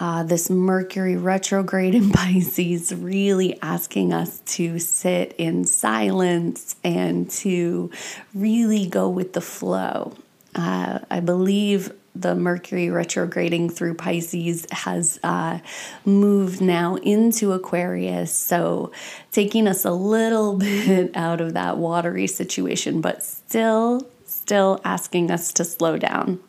uh, 0.00 0.22
this 0.22 0.48
Mercury 0.48 1.16
retrograde 1.16 1.94
in 1.94 2.10
Pisces 2.12 2.92
really 2.92 3.60
asking 3.60 4.12
us 4.12 4.40
to 4.46 4.78
sit 4.78 5.34
in 5.36 5.64
silence 5.66 6.74
and 6.82 7.30
to 7.30 7.90
really 8.34 8.86
go 8.86 9.08
with 9.08 9.34
the 9.34 9.42
flow. 9.42 10.14
Uh, 10.54 11.00
I 11.10 11.20
believe 11.20 11.92
the 12.14 12.34
Mercury 12.34 12.90
retrograding 12.90 13.70
through 13.70 13.94
Pisces 13.94 14.66
has 14.72 15.20
uh, 15.22 15.60
moved 16.04 16.60
now 16.60 16.96
into 16.96 17.52
Aquarius. 17.52 18.34
So, 18.34 18.90
taking 19.30 19.68
us 19.68 19.84
a 19.84 19.92
little 19.92 20.56
bit 20.56 21.16
out 21.16 21.40
of 21.40 21.54
that 21.54 21.76
watery 21.76 22.26
situation, 22.26 23.00
but 23.00 23.22
still, 23.22 24.08
still 24.24 24.80
asking 24.84 25.30
us 25.30 25.52
to 25.52 25.64
slow 25.64 25.98
down. 25.98 26.40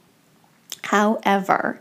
However, 0.84 1.80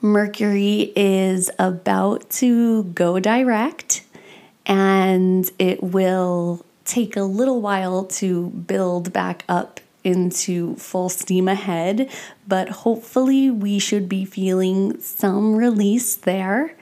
Mercury 0.00 0.92
is 0.94 1.50
about 1.58 2.28
to 2.30 2.84
go 2.84 3.18
direct 3.18 4.04
and 4.66 5.50
it 5.58 5.82
will 5.82 6.64
take 6.84 7.16
a 7.16 7.22
little 7.22 7.60
while 7.60 8.04
to 8.04 8.48
build 8.50 9.12
back 9.12 9.44
up 9.48 9.80
into 10.04 10.76
full 10.76 11.08
steam 11.08 11.48
ahead, 11.48 12.08
but 12.46 12.68
hopefully, 12.68 13.50
we 13.50 13.78
should 13.80 14.08
be 14.08 14.24
feeling 14.24 15.00
some 15.00 15.56
release 15.56 16.14
there 16.14 16.72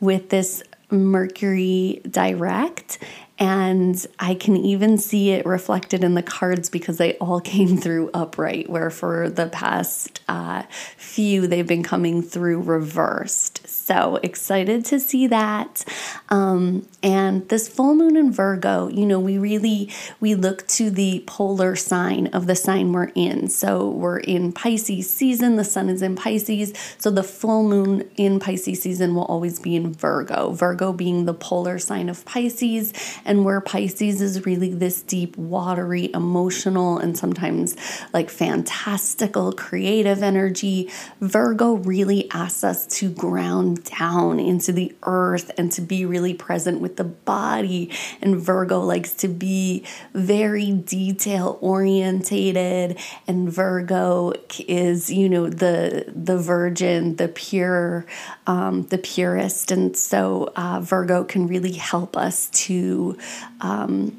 with 0.00 0.30
this 0.30 0.64
Mercury 0.90 2.02
direct. 2.10 2.98
And 3.42 4.06
I 4.20 4.36
can 4.36 4.56
even 4.56 4.98
see 4.98 5.30
it 5.30 5.44
reflected 5.44 6.04
in 6.04 6.14
the 6.14 6.22
cards 6.22 6.70
because 6.70 6.98
they 6.98 7.14
all 7.14 7.40
came 7.52 7.76
through 7.76 8.12
upright, 8.14 8.70
where 8.70 8.88
for 8.88 9.28
the 9.28 9.48
past 9.48 10.20
uh, 10.28 10.62
few, 10.96 11.48
they've 11.48 11.66
been 11.66 11.82
coming 11.82 12.22
through 12.22 12.62
reversed. 12.62 13.66
So 13.66 14.20
excited 14.22 14.84
to 14.84 15.00
see 15.00 15.26
that. 15.26 15.84
Um, 16.28 16.86
and 17.02 17.48
this 17.48 17.68
full 17.68 17.96
moon 17.96 18.16
in 18.16 18.30
Virgo, 18.30 18.86
you 18.86 19.04
know, 19.04 19.18
we 19.18 19.38
really 19.38 19.90
we 20.20 20.36
look 20.36 20.68
to 20.68 20.88
the 20.88 21.24
polar 21.26 21.74
sign 21.74 22.28
of 22.28 22.46
the 22.46 22.54
sign 22.54 22.92
we're 22.92 23.10
in. 23.16 23.48
So 23.48 23.90
we're 23.90 24.20
in 24.20 24.52
Pisces 24.52 25.10
season. 25.10 25.56
The 25.56 25.64
sun 25.64 25.88
is 25.88 26.00
in 26.00 26.14
Pisces. 26.14 26.72
So 26.96 27.10
the 27.10 27.24
full 27.24 27.64
moon 27.64 28.08
in 28.16 28.38
Pisces 28.38 28.82
season 28.82 29.16
will 29.16 29.24
always 29.24 29.58
be 29.58 29.74
in 29.74 29.92
Virgo. 29.92 30.52
Virgo 30.52 30.92
being 30.92 31.24
the 31.24 31.34
polar 31.34 31.80
sign 31.80 32.08
of 32.08 32.24
Pisces, 32.24 32.92
and 33.24 33.31
where 33.40 33.60
Pisces 33.60 34.20
is 34.20 34.44
really 34.46 34.72
this 34.72 35.02
deep, 35.02 35.36
watery, 35.36 36.10
emotional, 36.12 36.98
and 36.98 37.16
sometimes 37.16 37.76
like 38.12 38.30
fantastical, 38.30 39.52
creative 39.52 40.22
energy. 40.22 40.90
Virgo 41.20 41.74
really 41.74 42.30
asks 42.30 42.64
us 42.64 42.86
to 42.98 43.10
ground 43.10 43.84
down 43.84 44.38
into 44.38 44.72
the 44.72 44.94
earth 45.02 45.50
and 45.56 45.72
to 45.72 45.80
be 45.80 46.04
really 46.04 46.34
present 46.34 46.80
with 46.80 46.96
the 46.96 47.04
body. 47.04 47.90
And 48.20 48.36
Virgo 48.36 48.80
likes 48.80 49.14
to 49.14 49.28
be 49.28 49.84
very 50.12 50.70
detail 50.72 51.58
orientated. 51.60 52.98
And 53.26 53.50
Virgo 53.50 54.32
is, 54.68 55.10
you 55.10 55.28
know, 55.28 55.48
the 55.48 56.12
the 56.14 56.38
virgin, 56.38 57.16
the 57.16 57.28
pure, 57.28 58.06
um, 58.46 58.82
the 58.84 58.98
purest. 58.98 59.70
And 59.70 59.96
so 59.96 60.52
uh, 60.56 60.80
Virgo 60.80 61.24
can 61.24 61.46
really 61.46 61.72
help 61.72 62.16
us 62.16 62.48
to 62.50 63.16
um, 63.60 64.16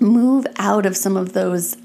move 0.00 0.46
out 0.56 0.86
of 0.86 0.96
some 0.96 1.16
of 1.16 1.32
those 1.32 1.76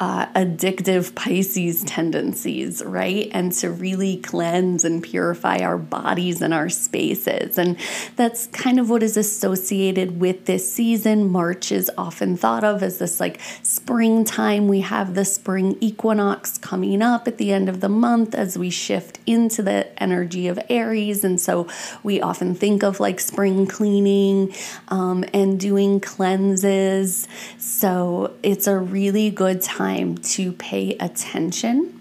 uh, 0.00 0.24
addictive 0.32 1.14
Pisces 1.14 1.84
tendencies, 1.84 2.82
right? 2.82 3.28
And 3.32 3.52
to 3.52 3.70
really 3.70 4.16
cleanse 4.16 4.82
and 4.82 5.02
purify 5.02 5.58
our 5.58 5.76
bodies 5.76 6.40
and 6.40 6.54
our 6.54 6.70
spaces. 6.70 7.58
And 7.58 7.76
that's 8.16 8.46
kind 8.46 8.80
of 8.80 8.88
what 8.88 9.02
is 9.02 9.18
associated 9.18 10.18
with 10.18 10.46
this 10.46 10.72
season. 10.72 11.28
March 11.28 11.70
is 11.70 11.90
often 11.98 12.38
thought 12.38 12.64
of 12.64 12.82
as 12.82 12.96
this 12.96 13.20
like 13.20 13.40
springtime. 13.62 14.68
We 14.68 14.80
have 14.80 15.14
the 15.14 15.26
spring 15.26 15.76
equinox 15.82 16.56
coming 16.56 17.02
up 17.02 17.28
at 17.28 17.36
the 17.36 17.52
end 17.52 17.68
of 17.68 17.80
the 17.80 17.90
month 17.90 18.34
as 18.34 18.56
we 18.56 18.70
shift 18.70 19.18
into 19.26 19.62
the 19.62 20.02
energy 20.02 20.48
of 20.48 20.58
Aries. 20.70 21.24
And 21.24 21.38
so 21.38 21.68
we 22.02 22.22
often 22.22 22.54
think 22.54 22.82
of 22.82 23.00
like 23.00 23.20
spring 23.20 23.66
cleaning 23.66 24.54
um, 24.88 25.26
and 25.34 25.60
doing 25.60 26.00
cleanses. 26.00 27.28
So 27.58 28.34
it's 28.42 28.66
a 28.66 28.78
really 28.78 29.30
good 29.30 29.60
time 29.60 29.89
time 29.90 30.16
to 30.18 30.52
pay 30.52 30.96
attention 31.00 31.96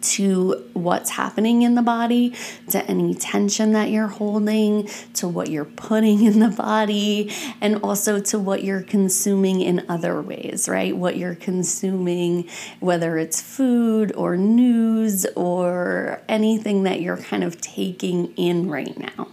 to 0.00 0.64
what's 0.72 1.10
happening 1.10 1.60
in 1.60 1.74
the 1.74 1.82
body, 1.82 2.34
to 2.70 2.82
any 2.86 3.14
tension 3.14 3.72
that 3.72 3.90
you're 3.90 4.06
holding, 4.06 4.88
to 5.12 5.28
what 5.28 5.50
you're 5.50 5.66
putting 5.66 6.24
in 6.24 6.38
the 6.38 6.48
body, 6.48 7.30
and 7.60 7.82
also 7.82 8.18
to 8.18 8.38
what 8.38 8.64
you're 8.64 8.80
consuming 8.80 9.60
in 9.60 9.84
other 9.90 10.22
ways, 10.22 10.70
right? 10.70 10.96
What 10.96 11.18
you're 11.18 11.34
consuming, 11.34 12.48
whether 12.78 13.18
it's 13.18 13.42
food 13.42 14.10
or 14.16 14.38
news 14.38 15.26
or 15.36 16.22
anything 16.28 16.84
that 16.84 17.02
you're 17.02 17.18
kind 17.18 17.44
of 17.44 17.60
taking 17.60 18.32
in 18.36 18.70
right 18.70 18.98
now. 18.98 19.28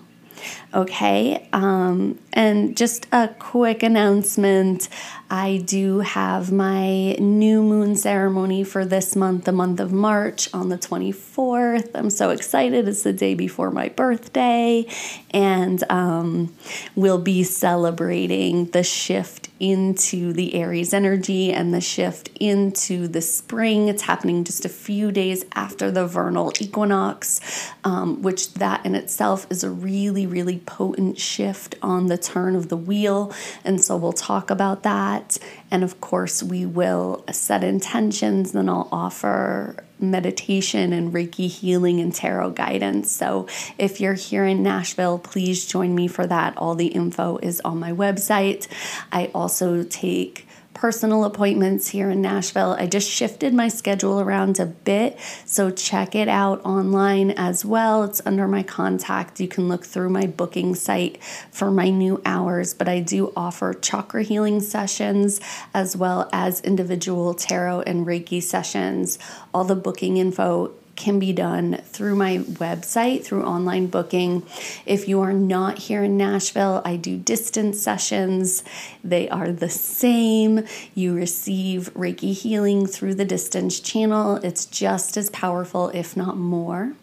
Okay, 0.74 1.48
um, 1.54 2.20
and 2.34 2.76
just 2.76 3.08
a 3.14 3.30
quick 3.40 3.84
announcement 3.84 4.90
I 5.30 5.62
do 5.66 6.00
have 6.00 6.54
my 6.54 7.14
new 7.14 7.62
moon 7.62 7.98
ceremony 7.98 8.64
for 8.64 8.86
this 8.86 9.14
month, 9.16 9.44
the 9.44 9.52
month 9.52 9.82
of 9.82 9.92
March, 9.92 10.54
on 10.54 10.70
the 10.70 10.78
24th. 10.78 11.92
I'm 11.94 12.10
so 12.10 12.30
excited. 12.30 12.88
It's 12.88 13.04
the 13.04 13.12
day 13.12 13.34
before 13.34 13.70
my 13.70 13.90
birthday, 13.90 14.86
and 15.32 15.84
um, 15.90 16.54
we'll 16.96 17.22
be 17.22 17.44
celebrating 17.44 18.68
the 18.72 18.84
shift 18.84 19.50
into 19.60 20.32
the 20.32 20.54
Aries 20.54 20.94
energy 20.94 21.52
and 21.52 21.74
the 21.74 21.82
shift 21.82 22.30
into 22.40 23.08
the 23.08 23.22
spring. 23.22 23.90
It's 23.90 24.04
happening 24.04 24.46
just 24.46 24.64
a 24.64 24.70
few 24.70 25.12
days 25.12 25.44
after 25.56 25.92
the 25.92 26.06
vernal 26.06 26.54
equinox, 26.60 27.42
um, 27.84 28.22
which 28.22 28.54
that 28.56 28.86
in 28.86 28.96
itself 28.96 29.46
is 29.50 29.64
a 29.64 29.70
really, 29.70 30.26
really 30.26 30.57
potent 30.58 31.20
shift 31.20 31.76
on 31.82 32.08
the 32.08 32.18
turn 32.18 32.56
of 32.56 32.70
the 32.70 32.78
wheel. 32.78 33.34
And 33.64 33.84
so 33.84 33.96
we'll 33.96 34.14
talk 34.14 34.50
about 34.50 34.84
that. 34.84 35.38
And 35.70 35.84
of 35.84 36.00
course, 36.02 36.42
we 36.42 36.66
will 36.66 37.24
set 37.32 37.64
intentions, 37.64 38.52
then 38.54 38.70
I'll 38.70 38.90
offer 38.92 39.84
meditation 40.00 40.94
and 40.94 41.12
Reiki 41.12 41.50
healing 41.50 42.00
and 42.00 42.14
tarot 42.14 42.52
guidance. 42.52 43.12
So 43.12 43.48
if 43.78 44.00
you're 44.00 44.14
here 44.14 44.46
in 44.46 44.62
Nashville, 44.64 45.18
please 45.20 45.66
join 45.66 45.96
me 45.96 46.08
for 46.08 46.28
that. 46.28 46.56
All 46.58 46.76
the 46.76 46.88
info 46.88 47.38
is 47.38 47.62
on 47.62 47.80
my 47.80 47.92
website. 47.92 48.68
I 49.12 49.32
also 49.34 49.84
take 49.84 50.47
personal 50.78 51.26
appointments 51.26 51.88
here 51.88 52.12
in 52.12 52.22
Nashville. 52.22 52.76
I 52.78 52.86
just 52.86 53.10
shifted 53.10 53.52
my 53.52 53.68
schedule 53.68 54.22
around 54.22 54.60
a 54.60 54.68
bit, 54.68 55.20
so 55.44 55.72
check 55.72 56.14
it 56.14 56.28
out 56.28 56.64
online 56.64 57.32
as 57.32 57.66
well. 57.66 58.04
It's 58.04 58.22
under 58.28 58.48
my 58.48 58.62
contact. 58.62 59.40
You 59.40 59.48
can 59.48 59.68
look 59.68 59.84
through 59.84 60.10
my 60.10 60.28
booking 60.28 60.76
site 60.76 61.22
for 61.52 61.72
my 61.72 61.90
new 61.90 62.22
hours, 62.26 62.76
but 62.76 62.88
I 62.88 63.00
do 63.00 63.34
offer 63.36 63.74
chakra 63.74 64.22
healing 64.22 64.60
sessions 64.60 65.42
as 65.74 65.98
well 65.98 66.30
as 66.32 66.62
individual 66.62 67.34
tarot 67.34 67.82
and 67.82 68.06
Reiki 68.06 68.42
sessions. 68.42 69.18
All 69.56 69.64
the 69.64 69.76
booking 69.76 70.18
info 70.18 70.74
can 70.98 71.20
be 71.20 71.32
done 71.32 71.78
through 71.86 72.16
my 72.16 72.40
website, 72.40 73.24
through 73.24 73.46
online 73.46 73.88
booking. 73.88 74.46
If 74.86 75.08
you 75.08 75.22
are 75.22 75.32
not 75.32 75.78
here 75.78 76.04
in 76.04 76.18
Nashville, 76.18 76.82
I 76.84 76.98
do 76.98 77.18
distance 77.18 77.82
sessions. 77.82 78.64
They 79.04 79.30
are 79.30 79.52
the 79.54 79.70
same. 79.70 80.66
You 80.94 81.14
receive 81.14 81.94
Reiki 81.94 82.34
healing 82.34 82.86
through 82.86 83.16
the 83.16 83.26
distance 83.26 83.80
channel, 83.80 84.36
it's 84.38 84.66
just 84.66 85.16
as 85.16 85.30
powerful, 85.30 85.90
if 85.90 86.18
not 86.18 86.36
more. 86.36 86.94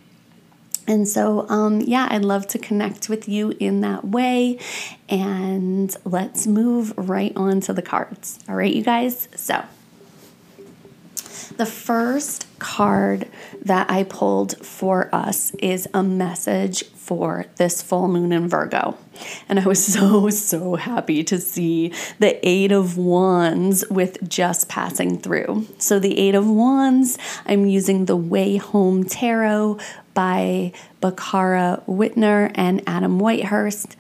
And 0.87 1.09
so, 1.09 1.49
um, 1.49 1.81
yeah, 1.81 2.09
I'd 2.11 2.25
love 2.25 2.47
to 2.49 2.59
connect 2.59 3.09
with 3.09 3.29
you 3.29 3.55
in 3.59 3.81
that 3.81 4.05
way. 4.05 4.59
And 5.09 5.97
let's 6.05 6.47
move 6.47 6.93
right 6.97 7.33
on 7.37 7.61
to 7.63 7.73
the 7.73 7.81
cards. 7.81 8.39
All 8.49 8.55
right, 8.55 8.75
you 8.75 8.83
guys? 8.83 9.29
So, 9.35 9.65
the 11.57 11.67
first 11.67 12.47
card 12.59 13.29
that 13.63 13.91
I 13.91 14.05
pulled 14.05 14.65
for 14.65 15.15
us 15.15 15.53
is 15.57 15.89
a 15.95 16.03
message 16.03 16.85
for 16.95 17.47
this 17.57 17.83
full 17.83 18.09
moon 18.09 18.33
in 18.33 18.49
Virgo. 18.49 18.97
And 19.49 19.61
I 19.61 19.67
was 19.67 19.85
so, 19.95 20.31
so 20.31 20.77
happy 20.77 21.23
to 21.25 21.39
see 21.39 21.93
the 22.19 22.39
Eight 22.47 22.73
of 22.73 22.97
Wands 22.97 23.85
with 23.91 24.29
just 24.29 24.69
passing 24.69 25.19
through. 25.19 25.67
So, 25.79 25.99
the 25.99 26.19
Eight 26.19 26.35
of 26.35 26.49
Wands, 26.49 27.19
I'm 27.47 27.67
using 27.67 28.07
the 28.07 28.17
Way 28.17 28.57
Home 28.57 29.05
Tarot 29.05 29.79
by 30.15 30.73
Bakara 31.03 31.83
Wintner 31.87 32.51
and 32.55 32.83
Adam 32.87 33.19
Whitehurst. 33.19 33.97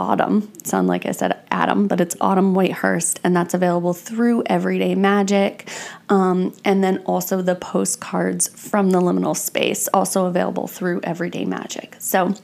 Autumn. 0.00 0.50
Sound 0.64 0.88
like 0.88 1.04
I 1.04 1.12
said 1.12 1.38
Adam, 1.50 1.86
but 1.86 2.00
it's 2.00 2.16
Autumn 2.22 2.54
Whitehurst, 2.54 3.20
and 3.22 3.36
that's 3.36 3.52
available 3.52 3.92
through 3.92 4.42
Everyday 4.46 4.94
Magic. 4.94 5.68
Um, 6.08 6.56
and 6.64 6.82
then 6.82 6.98
also 7.04 7.42
the 7.42 7.54
postcards 7.54 8.48
from 8.48 8.90
the 8.90 9.00
liminal 9.00 9.36
space, 9.36 9.88
also 9.88 10.24
available 10.24 10.66
through 10.66 11.02
Everyday 11.04 11.44
Magic. 11.44 11.96
So 11.98 12.34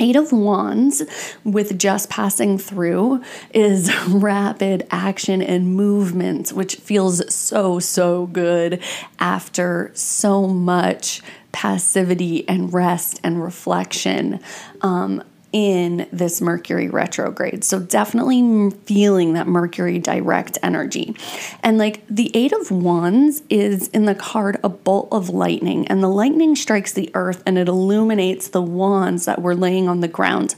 Eight 0.00 0.16
of 0.16 0.32
Wands 0.32 1.04
with 1.44 1.78
just 1.78 2.10
passing 2.10 2.58
through 2.58 3.22
is 3.52 3.94
rapid 4.08 4.84
action 4.90 5.40
and 5.42 5.76
movement, 5.76 6.52
which 6.52 6.74
feels 6.74 7.32
so, 7.32 7.78
so 7.78 8.26
good 8.26 8.82
after 9.20 9.92
so 9.94 10.48
much 10.48 11.22
passivity 11.52 12.48
and 12.48 12.74
rest 12.74 13.20
and 13.22 13.40
reflection. 13.40 14.40
Um, 14.82 15.22
in 15.54 16.08
this 16.12 16.40
Mercury 16.40 16.88
retrograde. 16.88 17.62
So, 17.62 17.78
definitely 17.78 18.70
feeling 18.86 19.34
that 19.34 19.46
Mercury 19.46 20.00
direct 20.00 20.58
energy. 20.64 21.16
And 21.62 21.78
like 21.78 22.04
the 22.08 22.32
Eight 22.34 22.52
of 22.52 22.72
Wands 22.72 23.44
is 23.48 23.86
in 23.88 24.04
the 24.04 24.16
card 24.16 24.58
a 24.64 24.68
bolt 24.68 25.08
of 25.12 25.30
lightning, 25.30 25.86
and 25.86 26.02
the 26.02 26.08
lightning 26.08 26.56
strikes 26.56 26.92
the 26.92 27.08
earth 27.14 27.40
and 27.46 27.56
it 27.56 27.68
illuminates 27.68 28.48
the 28.48 28.60
wands 28.60 29.26
that 29.26 29.40
were 29.40 29.54
laying 29.54 29.88
on 29.88 30.00
the 30.00 30.08
ground 30.08 30.56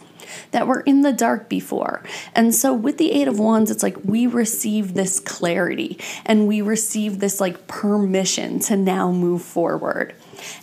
that 0.53 0.67
were 0.67 0.81
in 0.81 1.03
the 1.03 1.13
dark 1.13 1.49
before. 1.49 2.03
And 2.35 2.55
so 2.55 2.73
with 2.73 2.97
the 2.97 3.13
8 3.13 3.29
of 3.29 3.39
wands 3.39 3.71
it's 3.71 3.83
like 3.83 3.97
we 4.03 4.27
receive 4.27 4.95
this 4.95 5.21
clarity 5.21 5.99
and 6.25 6.49
we 6.49 6.63
receive 6.63 7.21
this 7.21 7.41
like 7.41 7.67
permission 7.67 8.59
to 8.61 8.77
now 8.77 9.13
move 9.13 9.43
forward. 9.43 10.15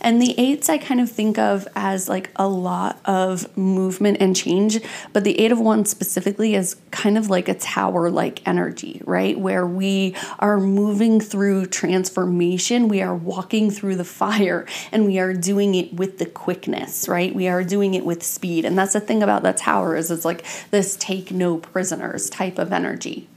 And 0.02 0.22
the 0.22 0.36
eights 0.40 0.70
I 0.70 0.78
kind 0.78 1.00
of 1.00 1.12
think 1.12 1.38
of 1.38 1.68
as 1.76 2.10
like 2.10 2.32
a 2.36 2.48
lot 2.48 3.00
of 3.06 3.56
movement 3.58 4.18
and 4.20 4.36
change, 4.36 4.80
but 5.12 5.24
the 5.24 5.40
eight 5.40 5.52
of 5.52 5.60
wands 5.60 5.90
specifically 5.90 6.56
is 6.56 6.76
kind 6.92 7.18
of 7.18 7.30
like 7.30 7.48
a 7.48 7.54
tower 7.54 8.10
like 8.10 8.46
energy, 8.48 9.02
right? 9.06 9.38
Where 9.40 9.66
we 9.66 10.16
are 10.40 10.60
moving 10.60 11.20
through 11.20 11.68
transformation, 11.68 12.88
we 12.88 13.02
are 13.02 13.16
walking 13.16 13.72
through 13.72 13.96
the 13.96 14.06
fire, 14.06 14.66
and 14.92 15.06
we 15.06 15.20
are 15.20 15.34
doing 15.34 15.76
it 15.76 15.94
with 15.94 16.18
the 16.20 16.26
quickness, 16.26 17.08
right? 17.08 17.34
We 17.34 17.48
are 17.48 17.64
doing 17.64 17.94
it 17.94 18.06
with 18.06 18.24
speed. 18.24 18.66
And 18.66 18.78
that's 18.78 18.94
the 18.94 19.00
thing 19.00 19.24
about 19.24 19.44
the 19.44 19.54
tower 19.54 19.96
is 19.96 20.12
it's 20.12 20.26
like 20.26 20.46
this 20.72 20.96
take 20.98 21.32
no 21.32 21.58
prisoners 21.58 22.30
type 22.30 22.58
of 22.58 22.72
energy 22.72 23.28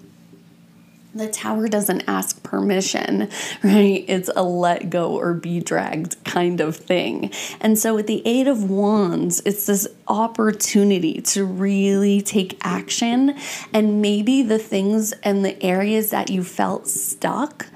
the 1.16 1.28
tower 1.28 1.68
doesn't 1.68 2.04
ask 2.06 2.42
permission, 2.42 3.28
right? 3.62 4.04
It's 4.08 4.30
a 4.34 4.42
let 4.42 4.90
go 4.90 5.16
or 5.16 5.34
be 5.34 5.60
dragged 5.60 6.22
kind 6.24 6.60
of 6.60 6.76
thing. 6.76 7.30
And 7.60 7.78
so, 7.78 7.94
with 7.94 8.06
the 8.06 8.22
Eight 8.26 8.46
of 8.46 8.70
Wands, 8.70 9.42
it's 9.44 9.66
this 9.66 9.88
opportunity 10.08 11.20
to 11.20 11.44
really 11.44 12.20
take 12.20 12.58
action. 12.62 13.34
And 13.72 14.00
maybe 14.00 14.42
the 14.42 14.58
things 14.58 15.12
and 15.22 15.44
the 15.44 15.62
areas 15.62 16.10
that 16.10 16.30
you 16.30 16.44
felt 16.44 16.86
stuck 16.86 17.66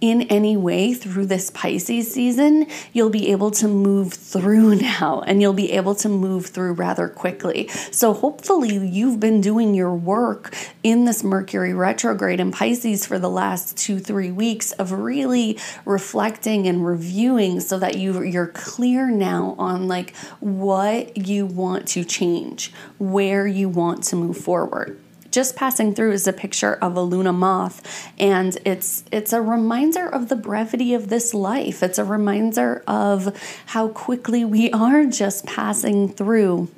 in 0.00 0.22
any 0.22 0.56
way 0.56 0.94
through 0.94 1.26
this 1.26 1.50
Pisces 1.50 2.12
season, 2.12 2.66
you'll 2.92 3.10
be 3.10 3.30
able 3.32 3.50
to 3.52 3.68
move 3.68 4.12
through 4.12 4.74
now 4.80 5.22
and 5.26 5.40
you'll 5.42 5.52
be 5.52 5.72
able 5.72 5.94
to 5.96 6.08
move 6.08 6.46
through 6.46 6.72
rather 6.72 7.08
quickly. 7.08 7.68
So, 7.90 8.12
hopefully, 8.12 8.76
you've 8.76 9.20
been 9.20 9.40
doing 9.40 9.74
your 9.74 9.94
work 9.94 10.54
in 10.82 11.04
this 11.04 11.24
Mercury 11.24 11.74
retrograde 11.74 12.40
in 12.40 12.52
Pisces 12.52 13.06
for 13.06 13.18
the 13.18 13.30
last 13.30 13.76
two, 13.76 13.98
three 13.98 14.30
weeks 14.30 14.72
of 14.72 14.92
really 14.92 15.58
reflecting 15.84 16.66
and 16.66 16.86
reviewing 16.86 17.60
so 17.60 17.78
that 17.78 17.96
you, 17.96 18.22
you're 18.22 18.46
clear 18.46 19.10
now 19.10 19.54
on 19.58 19.88
like 19.88 20.14
what 20.40 21.16
you 21.16 21.46
want 21.46 21.88
to 21.88 22.04
change, 22.04 22.72
where 22.98 23.46
you 23.46 23.68
want 23.68 24.04
to 24.04 24.16
move 24.16 24.36
forward 24.36 24.98
just 25.30 25.56
passing 25.56 25.94
through 25.94 26.12
is 26.12 26.26
a 26.26 26.32
picture 26.32 26.74
of 26.74 26.96
a 26.96 27.02
luna 27.02 27.32
moth 27.32 28.10
and 28.18 28.56
it's 28.64 29.04
it's 29.12 29.32
a 29.32 29.42
reminder 29.42 30.06
of 30.06 30.28
the 30.28 30.36
brevity 30.36 30.94
of 30.94 31.08
this 31.08 31.34
life. 31.34 31.82
It's 31.82 31.98
a 31.98 32.04
reminder 32.04 32.82
of 32.86 33.36
how 33.66 33.88
quickly 33.88 34.44
we 34.44 34.70
are 34.72 35.04
just 35.04 35.46
passing 35.46 36.08
through. 36.08 36.68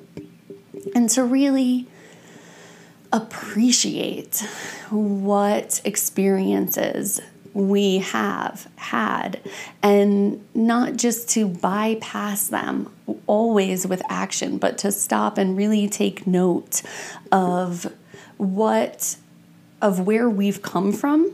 And 0.94 1.08
to 1.10 1.24
really 1.24 1.86
appreciate 3.12 4.40
what 4.90 5.80
experiences 5.84 7.20
we 7.52 7.98
have 7.98 8.68
had 8.76 9.40
and 9.82 10.44
not 10.54 10.96
just 10.96 11.28
to 11.30 11.48
bypass 11.48 12.46
them 12.46 12.92
always 13.26 13.86
with 13.86 14.00
action 14.08 14.56
but 14.58 14.78
to 14.78 14.92
stop 14.92 15.36
and 15.36 15.56
really 15.56 15.88
take 15.88 16.26
note 16.26 16.82
of 17.32 17.92
what 18.40 19.16
of 19.82 20.00
where 20.00 20.28
we've 20.28 20.62
come 20.62 20.92
from 20.92 21.32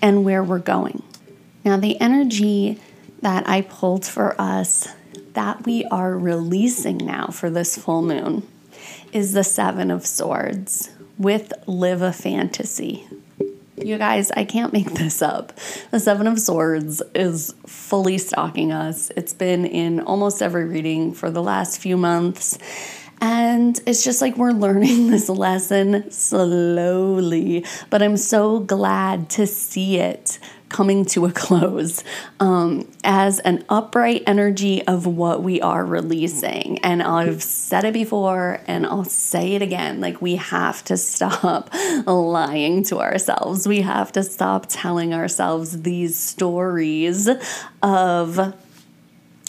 and 0.00 0.24
where 0.24 0.42
we're 0.42 0.58
going. 0.58 1.02
Now, 1.64 1.76
the 1.76 2.00
energy 2.00 2.80
that 3.22 3.48
I 3.48 3.62
pulled 3.62 4.06
for 4.06 4.40
us 4.40 4.88
that 5.34 5.66
we 5.66 5.84
are 5.86 6.16
releasing 6.16 6.98
now 6.98 7.26
for 7.26 7.50
this 7.50 7.76
full 7.76 8.02
moon 8.02 8.46
is 9.12 9.32
the 9.32 9.44
Seven 9.44 9.90
of 9.90 10.06
Swords 10.06 10.90
with 11.18 11.52
Live 11.66 12.02
a 12.02 12.12
Fantasy. 12.12 13.06
You 13.76 13.98
guys, 13.98 14.30
I 14.32 14.44
can't 14.44 14.72
make 14.72 14.92
this 14.94 15.22
up. 15.22 15.52
The 15.90 16.00
Seven 16.00 16.26
of 16.26 16.38
Swords 16.38 17.02
is 17.14 17.54
fully 17.66 18.18
stalking 18.18 18.72
us. 18.72 19.10
It's 19.16 19.32
been 19.32 19.64
in 19.64 20.00
almost 20.00 20.42
every 20.42 20.64
reading 20.64 21.12
for 21.12 21.30
the 21.30 21.42
last 21.42 21.80
few 21.80 21.96
months. 21.96 22.58
And 23.20 23.78
it's 23.86 24.04
just 24.04 24.20
like 24.20 24.36
we're 24.36 24.52
learning 24.52 25.10
this 25.10 25.28
lesson 25.28 26.10
slowly, 26.10 27.64
but 27.90 28.02
I'm 28.02 28.16
so 28.16 28.60
glad 28.60 29.28
to 29.30 29.46
see 29.46 29.98
it 29.98 30.38
coming 30.68 31.04
to 31.04 31.26
a 31.26 31.32
close 31.32 32.04
um, 32.40 32.86
as 33.04 33.38
an 33.40 33.64
upright 33.68 34.22
energy 34.26 34.86
of 34.86 35.06
what 35.06 35.42
we 35.42 35.60
are 35.60 35.84
releasing. 35.84 36.78
And 36.80 37.02
I've 37.02 37.42
said 37.42 37.84
it 37.84 37.94
before 37.94 38.60
and 38.66 38.86
I'll 38.86 39.04
say 39.04 39.54
it 39.54 39.62
again 39.62 40.00
like, 40.00 40.20
we 40.20 40.36
have 40.36 40.84
to 40.84 40.96
stop 40.96 41.70
lying 42.06 42.82
to 42.84 42.98
ourselves. 42.98 43.66
We 43.66 43.80
have 43.82 44.12
to 44.12 44.22
stop 44.22 44.66
telling 44.68 45.14
ourselves 45.14 45.82
these 45.82 46.16
stories 46.16 47.28
of 47.82 48.54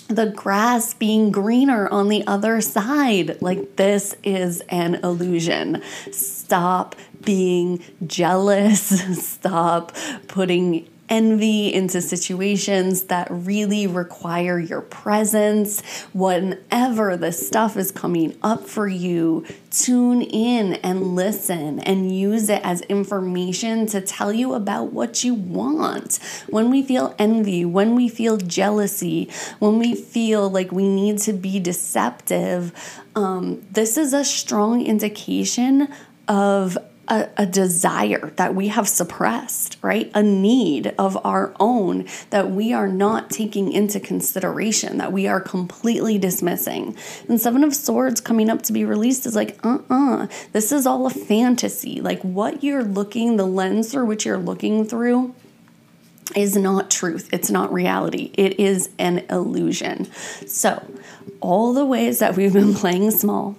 the 0.09 0.25
grass 0.25 0.95
being 0.95 1.31
greener 1.31 1.87
on 1.87 2.09
the 2.09 2.25
other 2.27 2.59
side. 2.61 3.41
Like, 3.41 3.75
this 3.77 4.15
is 4.23 4.61
an 4.69 4.95
illusion. 4.95 5.81
Stop 6.11 6.95
being 7.23 7.83
jealous. 8.05 8.81
Stop 9.25 9.95
putting 10.27 10.89
envy 11.09 11.73
into 11.73 12.01
situations 12.01 13.03
that 13.03 13.27
really 13.29 13.87
require 13.87 14.59
your 14.59 14.81
presence. 14.81 15.81
Whenever 16.13 17.17
the 17.17 17.31
stuff 17.31 17.75
is 17.75 17.91
coming 17.91 18.37
up 18.41 18.67
for 18.67 18.87
you, 18.87 19.45
tune 19.71 20.21
in 20.21 20.75
and 20.75 21.15
listen 21.15 21.79
and 21.79 22.15
use 22.15 22.49
it 22.49 22.61
as 22.63 22.81
information 22.81 23.85
to 23.87 24.01
tell 24.01 24.31
you 24.31 24.53
about 24.53 24.93
what 24.93 25.23
you 25.23 25.33
want. 25.33 26.19
When 26.49 26.69
we 26.69 26.83
feel 26.83 27.15
envy, 27.19 27.65
when 27.65 27.95
we 27.95 28.09
feel 28.09 28.37
jealousy, 28.37 29.29
when 29.59 29.79
we 29.79 29.95
feel 29.95 30.49
like 30.49 30.71
we 30.71 30.87
need 30.87 31.19
to 31.19 31.33
be 31.33 31.59
deceptive, 31.59 32.73
um, 33.15 33.65
this 33.71 33.97
is 33.97 34.13
a 34.13 34.23
strong 34.23 34.85
indication 34.85 35.87
of 36.27 36.77
a, 37.09 37.29
a, 37.37 37.45
desire 37.45 38.31
that 38.35 38.53
we 38.53 38.67
have 38.67 38.87
suppressed, 38.87 39.77
right? 39.81 40.11
A 40.13 40.21
need 40.21 40.93
of 40.97 41.17
our 41.25 41.53
own 41.59 42.07
that 42.29 42.51
we 42.51 42.71
are 42.73 42.87
not 42.87 43.29
taking 43.29 43.71
into 43.71 43.99
consideration, 43.99 44.97
that 44.97 45.11
we 45.11 45.27
are 45.27 45.41
completely 45.41 46.17
dismissing. 46.17 46.95
And 47.27 47.41
Seven 47.41 47.63
of 47.63 47.75
Swords 47.75 48.21
coming 48.21 48.49
up 48.49 48.61
to 48.63 48.73
be 48.73 48.85
released 48.85 49.25
is 49.25 49.35
like, 49.35 49.57
uh 49.63 49.79
uh-uh, 49.89 50.23
uh, 50.23 50.27
this 50.53 50.71
is 50.71 50.85
all 50.85 51.05
a 51.05 51.09
fantasy. 51.09 52.01
Like 52.01 52.21
what 52.21 52.63
you're 52.63 52.83
looking, 52.83 53.37
the 53.37 53.45
lens 53.45 53.91
through 53.91 54.05
which 54.05 54.25
you're 54.25 54.37
looking 54.37 54.85
through 54.85 55.33
is 56.35 56.55
not 56.55 56.91
truth. 56.91 57.29
It's 57.31 57.49
not 57.49 57.71
reality. 57.73 58.31
It 58.35 58.59
is 58.59 58.89
an 58.99 59.25
illusion. 59.29 60.07
So, 60.45 60.83
all 61.41 61.73
the 61.73 61.85
ways 61.85 62.19
that 62.19 62.35
we've 62.35 62.53
been 62.53 62.73
playing 62.83 63.11
small, 63.11 63.55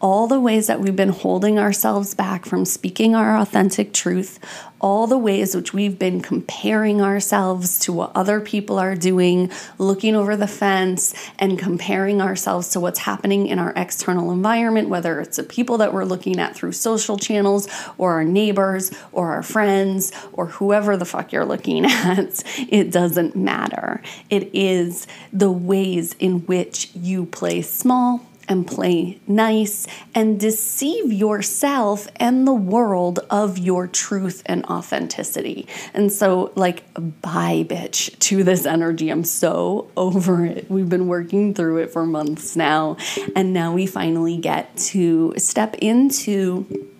all 0.00 0.26
the 0.26 0.40
ways 0.40 0.66
that 0.66 0.80
we've 0.80 0.96
been 0.96 1.10
holding 1.10 1.58
ourselves 1.58 2.14
back 2.14 2.44
from 2.44 2.64
speaking 2.64 3.14
our 3.14 3.36
authentic 3.36 3.92
truth, 3.92 4.38
all 4.82 5.06
the 5.06 5.18
ways 5.18 5.54
which 5.54 5.72
we've 5.72 5.98
been 5.98 6.20
comparing 6.20 7.00
ourselves 7.00 7.78
to 7.78 7.92
what 7.92 8.10
other 8.16 8.40
people 8.40 8.80
are 8.80 8.96
doing, 8.96 9.50
looking 9.78 10.16
over 10.16 10.36
the 10.36 10.48
fence 10.48 11.14
and 11.38 11.56
comparing 11.56 12.20
ourselves 12.20 12.70
to 12.70 12.80
what's 12.80 12.98
happening 12.98 13.46
in 13.46 13.60
our 13.60 13.72
external 13.76 14.32
environment, 14.32 14.88
whether 14.88 15.20
it's 15.20 15.36
the 15.36 15.44
people 15.44 15.78
that 15.78 15.94
we're 15.94 16.04
looking 16.04 16.40
at 16.40 16.56
through 16.56 16.72
social 16.72 17.16
channels 17.16 17.68
or 17.96 18.14
our 18.14 18.24
neighbors 18.24 18.90
or 19.12 19.30
our 19.30 19.42
friends 19.42 20.10
or 20.32 20.46
whoever 20.46 20.96
the 20.96 21.04
fuck 21.04 21.32
you're 21.32 21.44
looking 21.44 21.86
at, 21.86 22.42
it 22.68 22.90
doesn't 22.90 23.36
matter. 23.36 24.02
It 24.30 24.50
is 24.52 25.06
the 25.32 25.52
ways 25.52 26.16
in 26.18 26.40
which 26.46 26.90
you 26.94 27.11
play 27.26 27.62
small 27.62 28.26
and 28.48 28.66
play 28.66 29.18
nice 29.26 29.86
and 30.14 30.38
deceive 30.38 31.12
yourself 31.12 32.08
and 32.16 32.46
the 32.46 32.52
world 32.52 33.20
of 33.30 33.58
your 33.58 33.86
truth 33.86 34.42
and 34.46 34.64
authenticity. 34.66 35.66
And 35.94 36.12
so, 36.12 36.52
like, 36.54 36.82
bye, 37.22 37.64
bitch, 37.68 38.18
to 38.18 38.42
this 38.42 38.66
energy. 38.66 39.10
I'm 39.10 39.24
so 39.24 39.90
over 39.96 40.44
it. 40.44 40.70
We've 40.70 40.88
been 40.88 41.06
working 41.06 41.54
through 41.54 41.78
it 41.78 41.92
for 41.92 42.04
months 42.04 42.56
now. 42.56 42.96
And 43.36 43.52
now 43.52 43.72
we 43.72 43.86
finally 43.86 44.36
get 44.36 44.76
to 44.76 45.34
step 45.38 45.76
into 45.76 46.91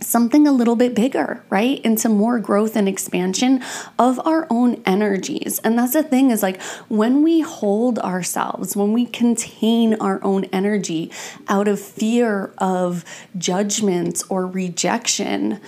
something 0.00 0.46
a 0.46 0.52
little 0.52 0.76
bit 0.76 0.94
bigger, 0.94 1.42
right? 1.50 1.80
Into 1.80 2.08
more 2.08 2.38
growth 2.38 2.76
and 2.76 2.88
expansion 2.88 3.62
of 3.98 4.24
our 4.26 4.46
own 4.50 4.82
energies. 4.86 5.60
And 5.64 5.78
that's 5.78 5.92
the 5.92 6.02
thing 6.02 6.30
is 6.30 6.42
like 6.42 6.60
when 6.88 7.22
we 7.22 7.40
hold 7.40 7.98
ourselves, 7.98 8.76
when 8.76 8.92
we 8.92 9.06
contain 9.06 9.94
our 9.94 10.22
own 10.22 10.44
energy 10.46 11.10
out 11.48 11.68
of 11.68 11.80
fear 11.80 12.52
of 12.58 13.04
judgment 13.36 14.22
or 14.28 14.46
rejection, 14.46 15.60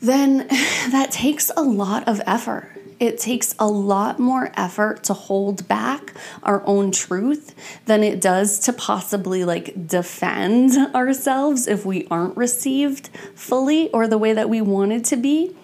then 0.00 0.46
that 0.90 1.10
takes 1.10 1.50
a 1.56 1.62
lot 1.62 2.06
of 2.06 2.20
effort 2.26 2.77
it 3.00 3.18
takes 3.18 3.54
a 3.58 3.66
lot 3.66 4.18
more 4.18 4.50
effort 4.56 5.04
to 5.04 5.14
hold 5.14 5.68
back 5.68 6.14
our 6.42 6.62
own 6.66 6.90
truth 6.90 7.54
than 7.86 8.02
it 8.02 8.20
does 8.20 8.58
to 8.60 8.72
possibly 8.72 9.44
like 9.44 9.86
defend 9.86 10.76
ourselves 10.94 11.66
if 11.66 11.86
we 11.86 12.06
aren't 12.10 12.36
received 12.36 13.08
fully 13.34 13.90
or 13.90 14.08
the 14.08 14.18
way 14.18 14.32
that 14.32 14.48
we 14.48 14.60
wanted 14.60 15.04
to 15.04 15.16
be 15.16 15.54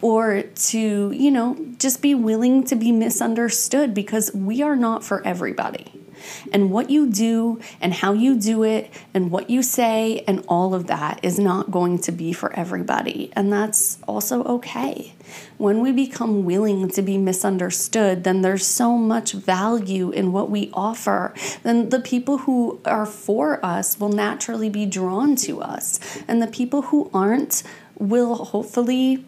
or 0.00 0.42
to, 0.42 1.10
you 1.12 1.30
know, 1.30 1.56
just 1.78 2.02
be 2.02 2.14
willing 2.14 2.64
to 2.64 2.76
be 2.76 2.92
misunderstood 2.92 3.94
because 3.94 4.32
we 4.34 4.62
are 4.62 4.76
not 4.76 5.02
for 5.02 5.26
everybody. 5.26 6.03
And 6.52 6.70
what 6.70 6.90
you 6.90 7.10
do 7.10 7.60
and 7.80 7.94
how 7.94 8.12
you 8.12 8.38
do 8.38 8.62
it 8.62 8.90
and 9.12 9.30
what 9.30 9.50
you 9.50 9.62
say 9.62 10.24
and 10.26 10.44
all 10.48 10.74
of 10.74 10.86
that 10.86 11.20
is 11.22 11.38
not 11.38 11.70
going 11.70 11.98
to 12.00 12.12
be 12.12 12.32
for 12.32 12.52
everybody. 12.54 13.30
And 13.34 13.52
that's 13.52 13.98
also 14.06 14.44
okay. 14.44 15.14
When 15.56 15.80
we 15.80 15.92
become 15.92 16.44
willing 16.44 16.88
to 16.90 17.02
be 17.02 17.16
misunderstood, 17.18 18.24
then 18.24 18.42
there's 18.42 18.66
so 18.66 18.96
much 18.96 19.32
value 19.32 20.10
in 20.10 20.32
what 20.32 20.50
we 20.50 20.70
offer. 20.74 21.32
Then 21.62 21.88
the 21.88 22.00
people 22.00 22.38
who 22.38 22.80
are 22.84 23.06
for 23.06 23.64
us 23.64 23.98
will 23.98 24.10
naturally 24.10 24.68
be 24.68 24.86
drawn 24.86 25.36
to 25.36 25.62
us. 25.62 26.00
And 26.28 26.42
the 26.42 26.46
people 26.46 26.82
who 26.82 27.10
aren't 27.14 27.62
will 27.98 28.34
hopefully 28.36 29.24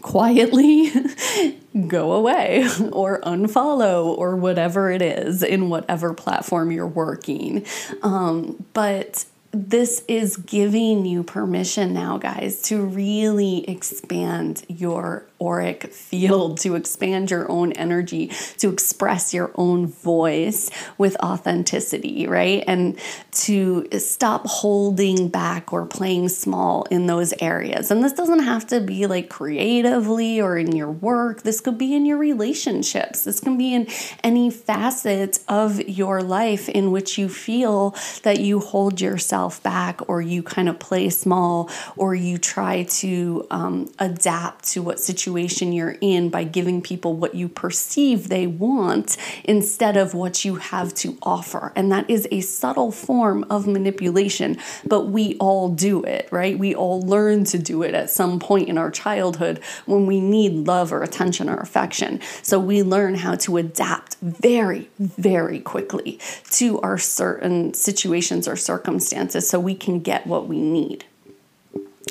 quietly 0.00 0.90
go 1.88 2.12
away 2.12 2.66
or 2.92 3.20
unfollow 3.20 4.06
or 4.06 4.36
whatever 4.36 4.90
it 4.90 5.02
is 5.02 5.42
in 5.42 5.68
whatever 5.68 6.14
platform 6.14 6.72
you're 6.72 6.86
working. 6.86 7.64
Um, 8.02 8.64
but 8.72 9.24
this 9.52 10.04
is 10.08 10.36
giving 10.36 11.06
you 11.06 11.22
permission 11.22 11.94
now, 11.94 12.18
guys, 12.18 12.60
to 12.62 12.82
really 12.84 13.68
expand 13.68 14.64
your 14.68 15.27
auric 15.40 15.92
field, 15.92 16.58
to 16.58 16.74
expand 16.74 17.30
your 17.30 17.50
own 17.50 17.72
energy, 17.72 18.28
to 18.58 18.70
express 18.70 19.32
your 19.32 19.52
own 19.54 19.86
voice 19.86 20.70
with 20.98 21.16
authenticity, 21.22 22.26
right? 22.26 22.64
And 22.66 22.98
to 23.30 23.86
stop 23.98 24.46
holding 24.46 25.28
back 25.28 25.72
or 25.72 25.86
playing 25.86 26.28
small 26.28 26.84
in 26.84 27.06
those 27.06 27.32
areas. 27.40 27.90
And 27.90 28.02
this 28.02 28.12
doesn't 28.12 28.40
have 28.40 28.66
to 28.68 28.80
be 28.80 29.06
like 29.06 29.28
creatively 29.28 30.40
or 30.40 30.58
in 30.58 30.74
your 30.74 30.90
work, 30.90 31.42
this 31.42 31.60
could 31.60 31.78
be 31.78 31.94
in 31.94 32.04
your 32.04 32.18
relationships, 32.18 33.24
this 33.24 33.40
can 33.40 33.56
be 33.56 33.74
in 33.74 33.86
any 34.24 34.50
facet 34.50 35.38
of 35.48 35.80
your 35.88 36.22
life 36.22 36.68
in 36.68 36.90
which 36.90 37.16
you 37.16 37.28
feel 37.28 37.94
that 38.22 38.40
you 38.40 38.58
hold 38.58 39.00
yourself 39.00 39.62
back 39.62 40.00
or 40.08 40.20
you 40.20 40.42
kind 40.42 40.68
of 40.68 40.78
play 40.78 41.08
small 41.10 41.70
or 41.96 42.14
you 42.14 42.38
try 42.38 42.82
to 42.84 43.46
um, 43.50 43.88
adapt 43.98 44.64
to 44.64 44.82
what 44.82 44.98
situation 44.98 45.27
situation 45.28 45.74
you're 45.74 45.96
in 46.00 46.30
by 46.30 46.42
giving 46.42 46.80
people 46.80 47.12
what 47.14 47.34
you 47.34 47.50
perceive 47.50 48.28
they 48.30 48.46
want 48.46 49.18
instead 49.44 49.94
of 49.94 50.14
what 50.14 50.42
you 50.42 50.54
have 50.54 50.94
to 50.94 51.18
offer. 51.22 51.70
And 51.76 51.92
that 51.92 52.08
is 52.08 52.26
a 52.30 52.40
subtle 52.40 52.90
form 52.90 53.44
of 53.50 53.66
manipulation, 53.66 54.56
but 54.86 55.08
we 55.08 55.36
all 55.36 55.68
do 55.68 56.02
it, 56.02 56.28
right? 56.30 56.58
We 56.58 56.74
all 56.74 57.02
learn 57.02 57.44
to 57.44 57.58
do 57.58 57.82
it 57.82 57.92
at 57.92 58.08
some 58.08 58.40
point 58.40 58.70
in 58.70 58.78
our 58.78 58.90
childhood 58.90 59.60
when 59.84 60.06
we 60.06 60.18
need 60.18 60.66
love 60.66 60.94
or 60.94 61.02
attention 61.02 61.50
or 61.50 61.58
affection. 61.58 62.20
So 62.42 62.58
we 62.58 62.82
learn 62.82 63.16
how 63.16 63.34
to 63.34 63.58
adapt 63.58 64.16
very, 64.22 64.88
very 64.98 65.60
quickly 65.60 66.18
to 66.52 66.80
our 66.80 66.96
certain 66.96 67.74
situations 67.74 68.48
or 68.48 68.56
circumstances 68.56 69.46
so 69.46 69.60
we 69.60 69.74
can 69.74 70.00
get 70.00 70.26
what 70.26 70.48
we 70.48 70.58
need. 70.58 71.04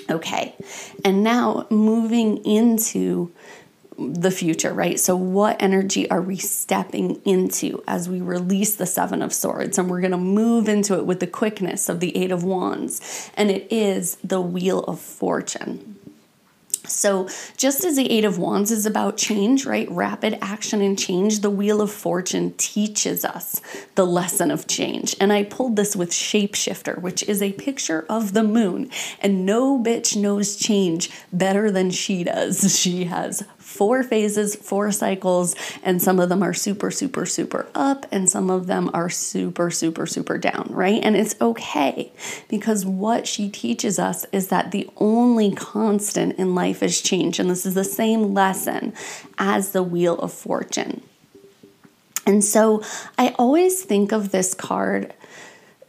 Okay, 0.09 0.55
and 1.03 1.23
now 1.23 1.67
moving 1.69 2.37
into 2.45 3.31
the 3.97 4.31
future, 4.31 4.73
right? 4.73 4.99
So, 4.99 5.15
what 5.15 5.61
energy 5.61 6.09
are 6.09 6.21
we 6.21 6.37
stepping 6.37 7.21
into 7.25 7.83
as 7.87 8.07
we 8.07 8.21
release 8.21 8.75
the 8.75 8.85
Seven 8.85 9.21
of 9.21 9.33
Swords? 9.33 9.77
And 9.77 9.89
we're 9.89 10.01
going 10.01 10.11
to 10.11 10.17
move 10.17 10.69
into 10.69 10.95
it 10.95 11.05
with 11.05 11.19
the 11.19 11.27
quickness 11.27 11.89
of 11.89 11.99
the 11.99 12.15
Eight 12.15 12.31
of 12.31 12.43
Wands, 12.43 13.31
and 13.35 13.49
it 13.49 13.67
is 13.71 14.17
the 14.23 14.41
Wheel 14.41 14.83
of 14.83 14.99
Fortune. 14.99 15.96
So, 16.87 17.29
just 17.57 17.83
as 17.83 17.95
the 17.95 18.09
Eight 18.09 18.25
of 18.25 18.37
Wands 18.37 18.71
is 18.71 18.85
about 18.85 19.17
change, 19.17 19.65
right? 19.65 19.89
Rapid 19.89 20.37
action 20.41 20.81
and 20.81 20.97
change, 20.97 21.39
the 21.39 21.49
Wheel 21.49 21.81
of 21.81 21.91
Fortune 21.91 22.53
teaches 22.57 23.25
us 23.25 23.61
the 23.95 24.05
lesson 24.05 24.51
of 24.51 24.67
change. 24.67 25.15
And 25.19 25.33
I 25.33 25.43
pulled 25.43 25.75
this 25.75 25.95
with 25.95 26.11
Shapeshifter, 26.11 27.01
which 27.01 27.23
is 27.23 27.41
a 27.41 27.53
picture 27.53 28.05
of 28.09 28.33
the 28.33 28.43
moon. 28.43 28.89
And 29.19 29.45
no 29.45 29.81
bitch 29.81 30.15
knows 30.15 30.55
change 30.55 31.09
better 31.31 31.71
than 31.71 31.91
she 31.91 32.23
does. 32.23 32.77
She 32.77 33.05
has 33.05 33.43
four 33.67 34.01
phases, 34.01 34.55
four 34.55 34.93
cycles, 34.93 35.53
and 35.83 36.01
some 36.01 36.21
of 36.21 36.29
them 36.29 36.41
are 36.41 36.53
super, 36.53 36.89
super, 36.89 37.25
super 37.25 37.67
up, 37.75 38.05
and 38.13 38.29
some 38.29 38.49
of 38.49 38.65
them 38.65 38.89
are 38.93 39.09
super, 39.09 39.69
super, 39.69 40.07
super 40.07 40.37
down, 40.37 40.69
right? 40.71 41.03
And 41.03 41.17
it's 41.17 41.35
okay 41.41 42.13
because 42.47 42.85
what 42.85 43.27
she 43.27 43.49
teaches 43.49 43.99
us 43.99 44.25
is 44.31 44.47
that 44.47 44.71
the 44.71 44.89
only 44.95 45.51
constant 45.51 46.39
in 46.39 46.55
life 46.55 46.81
is 46.81 47.01
change. 47.01 47.39
And 47.39 47.49
this 47.49 47.65
is 47.65 47.73
the 47.73 47.83
same 47.83 48.33
lesson 48.33 48.93
as 49.37 49.73
the 49.73 49.83
Wheel 49.83 50.17
of 50.17 50.31
Fortune. 50.31 51.01
And 52.25 52.43
so 52.43 52.81
I 53.17 53.35
always 53.37 53.83
think 53.83 54.13
of 54.13 54.31
this 54.31 54.53
card 54.53 55.13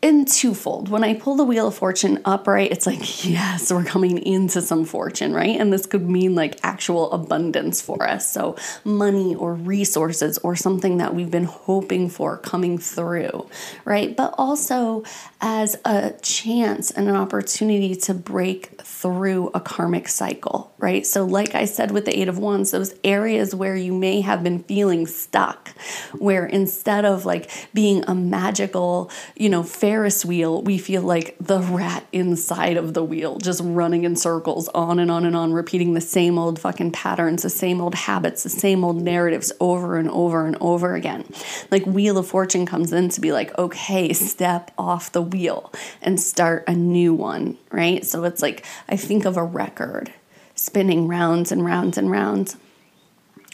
in 0.00 0.24
twofold. 0.24 0.88
When 0.88 1.02
I 1.02 1.14
pull 1.14 1.34
the 1.34 1.44
Wheel 1.44 1.68
of 1.68 1.74
Fortune 1.74 2.20
upright, 2.24 2.70
it's 2.70 2.86
like, 2.86 3.24
yes, 3.24 3.72
we're 3.72 3.82
coming 3.84 4.18
into 4.18 4.62
some 4.62 4.84
fortune, 4.84 5.32
right? 5.32 5.58
And 5.58 5.72
this 5.72 5.86
could 5.86 6.08
mean 6.08 6.36
like 6.36 6.58
actual 6.62 7.10
abundance 7.10 7.80
for 7.80 8.08
us. 8.08 8.30
So, 8.30 8.56
money 8.84 9.34
or 9.34 9.54
resources 9.54 10.38
or 10.38 10.54
something 10.54 10.98
that 10.98 11.14
we've 11.14 11.30
been 11.30 11.44
hoping 11.44 12.08
for 12.08 12.38
coming 12.38 12.78
through, 12.78 13.48
right? 13.84 14.16
But 14.16 14.34
also 14.38 15.02
as 15.40 15.76
a 15.84 16.12
chance 16.22 16.92
and 16.92 17.08
an 17.08 17.16
opportunity 17.16 17.96
to 17.96 18.14
break 18.14 18.80
through 18.82 19.50
a 19.52 19.60
karmic 19.60 20.06
cycle, 20.08 20.72
right? 20.78 21.04
So, 21.04 21.24
like 21.24 21.56
I 21.56 21.64
said 21.64 21.90
with 21.90 22.04
the 22.04 22.16
Eight 22.16 22.28
of 22.28 22.38
Wands, 22.38 22.70
those 22.70 22.94
areas 23.02 23.52
where 23.52 23.74
you 23.74 23.92
may 23.92 24.20
have 24.20 24.44
been 24.44 24.62
feeling 24.62 25.08
stuck, 25.08 25.70
where 26.12 26.46
instead 26.46 27.04
of 27.04 27.26
like 27.26 27.50
being 27.74 28.04
a 28.06 28.14
magical, 28.14 29.10
you 29.36 29.48
know, 29.48 29.64
Ferris 29.88 30.22
wheel, 30.22 30.60
we 30.60 30.76
feel 30.76 31.00
like 31.00 31.34
the 31.40 31.60
rat 31.60 32.06
inside 32.12 32.76
of 32.76 32.92
the 32.92 33.02
wheel, 33.02 33.38
just 33.38 33.62
running 33.64 34.04
in 34.04 34.16
circles 34.16 34.68
on 34.74 34.98
and 34.98 35.10
on 35.10 35.24
and 35.24 35.34
on, 35.34 35.54
repeating 35.54 35.94
the 35.94 36.00
same 36.02 36.38
old 36.38 36.58
fucking 36.58 36.92
patterns, 36.92 37.42
the 37.42 37.48
same 37.48 37.80
old 37.80 37.94
habits, 37.94 38.42
the 38.42 38.50
same 38.50 38.84
old 38.84 39.00
narratives 39.00 39.50
over 39.60 39.96
and 39.96 40.10
over 40.10 40.44
and 40.44 40.58
over 40.60 40.94
again. 40.94 41.24
Like 41.70 41.86
Wheel 41.86 42.18
of 42.18 42.26
Fortune 42.26 42.66
comes 42.66 42.92
in 42.92 43.08
to 43.08 43.20
be 43.22 43.32
like, 43.32 43.58
okay, 43.58 44.12
step 44.12 44.72
off 44.76 45.10
the 45.10 45.22
wheel 45.22 45.72
and 46.02 46.20
start 46.20 46.64
a 46.68 46.74
new 46.74 47.14
one, 47.14 47.56
right? 47.72 48.04
So 48.04 48.24
it's 48.24 48.42
like, 48.42 48.66
I 48.90 48.96
think 48.96 49.24
of 49.24 49.38
a 49.38 49.42
record 49.42 50.12
spinning 50.54 51.08
rounds 51.08 51.50
and 51.50 51.64
rounds 51.64 51.96
and 51.96 52.10
rounds 52.10 52.58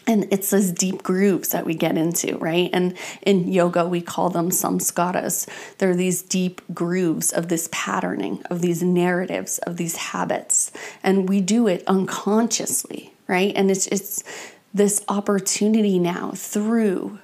and 0.06 0.26
it's 0.30 0.50
those 0.50 0.70
deep 0.70 1.02
grooves 1.02 1.50
that 1.50 1.64
we 1.64 1.74
get 1.74 1.96
into, 1.96 2.36
right? 2.38 2.68
And 2.72 2.96
in 3.22 3.50
yoga, 3.50 3.86
we 3.86 4.02
call 4.02 4.30
them 4.30 4.50
samskaras. 4.50 5.48
They're 5.78 5.96
these 5.96 6.22
deep 6.22 6.60
grooves 6.74 7.32
of 7.32 7.48
this 7.48 7.68
patterning, 7.72 8.42
of 8.50 8.60
these 8.60 8.82
narratives, 8.82 9.58
of 9.58 9.76
these 9.76 9.96
habits. 9.96 10.72
And 11.02 11.28
we 11.28 11.40
do 11.40 11.66
it 11.66 11.82
unconsciously, 11.86 13.14
right? 13.26 13.52
And 13.56 13.70
it's, 13.70 13.86
it's 13.86 14.22
this 14.74 15.04
opportunity 15.08 15.98
now 15.98 16.32
through 16.32 17.18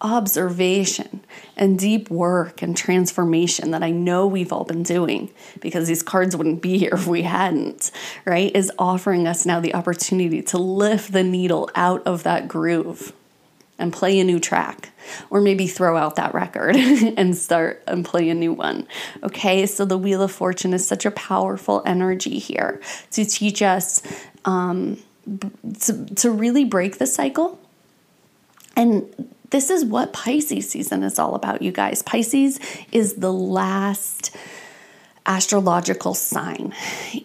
observation 0.00 1.20
and 1.56 1.78
deep 1.78 2.10
work 2.10 2.62
and 2.62 2.76
transformation 2.76 3.70
that 3.72 3.82
I 3.82 3.90
know 3.90 4.26
we've 4.26 4.52
all 4.52 4.64
been 4.64 4.82
doing 4.82 5.30
because 5.60 5.88
these 5.88 6.02
cards 6.02 6.36
wouldn't 6.36 6.62
be 6.62 6.78
here 6.78 6.94
if 6.94 7.06
we 7.06 7.22
hadn't, 7.22 7.90
right? 8.24 8.54
Is 8.54 8.72
offering 8.78 9.26
us 9.26 9.44
now 9.44 9.60
the 9.60 9.74
opportunity 9.74 10.42
to 10.42 10.58
lift 10.58 11.12
the 11.12 11.22
needle 11.22 11.70
out 11.74 12.02
of 12.06 12.22
that 12.22 12.48
groove 12.48 13.12
and 13.78 13.92
play 13.92 14.20
a 14.20 14.24
new 14.24 14.38
track 14.38 14.90
or 15.30 15.40
maybe 15.40 15.66
throw 15.66 15.96
out 15.96 16.16
that 16.16 16.34
record 16.34 16.76
and 17.16 17.36
start 17.36 17.82
and 17.86 18.04
play 18.04 18.28
a 18.28 18.34
new 18.34 18.52
one. 18.52 18.86
Okay, 19.22 19.66
so 19.66 19.84
the 19.84 19.98
Wheel 19.98 20.22
of 20.22 20.30
Fortune 20.30 20.74
is 20.74 20.86
such 20.86 21.04
a 21.06 21.10
powerful 21.10 21.82
energy 21.86 22.38
here 22.38 22.80
to 23.10 23.24
teach 23.24 23.62
us 23.62 24.02
um, 24.44 24.98
to, 25.80 26.04
to 26.14 26.30
really 26.30 26.64
break 26.64 26.98
the 26.98 27.06
cycle. 27.06 27.58
And 28.76 29.32
this 29.50 29.70
is 29.70 29.84
what 29.84 30.12
Pisces 30.12 30.70
season 30.70 31.02
is 31.02 31.18
all 31.18 31.34
about, 31.34 31.62
you 31.62 31.72
guys. 31.72 32.02
Pisces 32.02 32.58
is 32.92 33.14
the 33.14 33.32
last 33.32 34.34
astrological 35.26 36.14
sign 36.14 36.74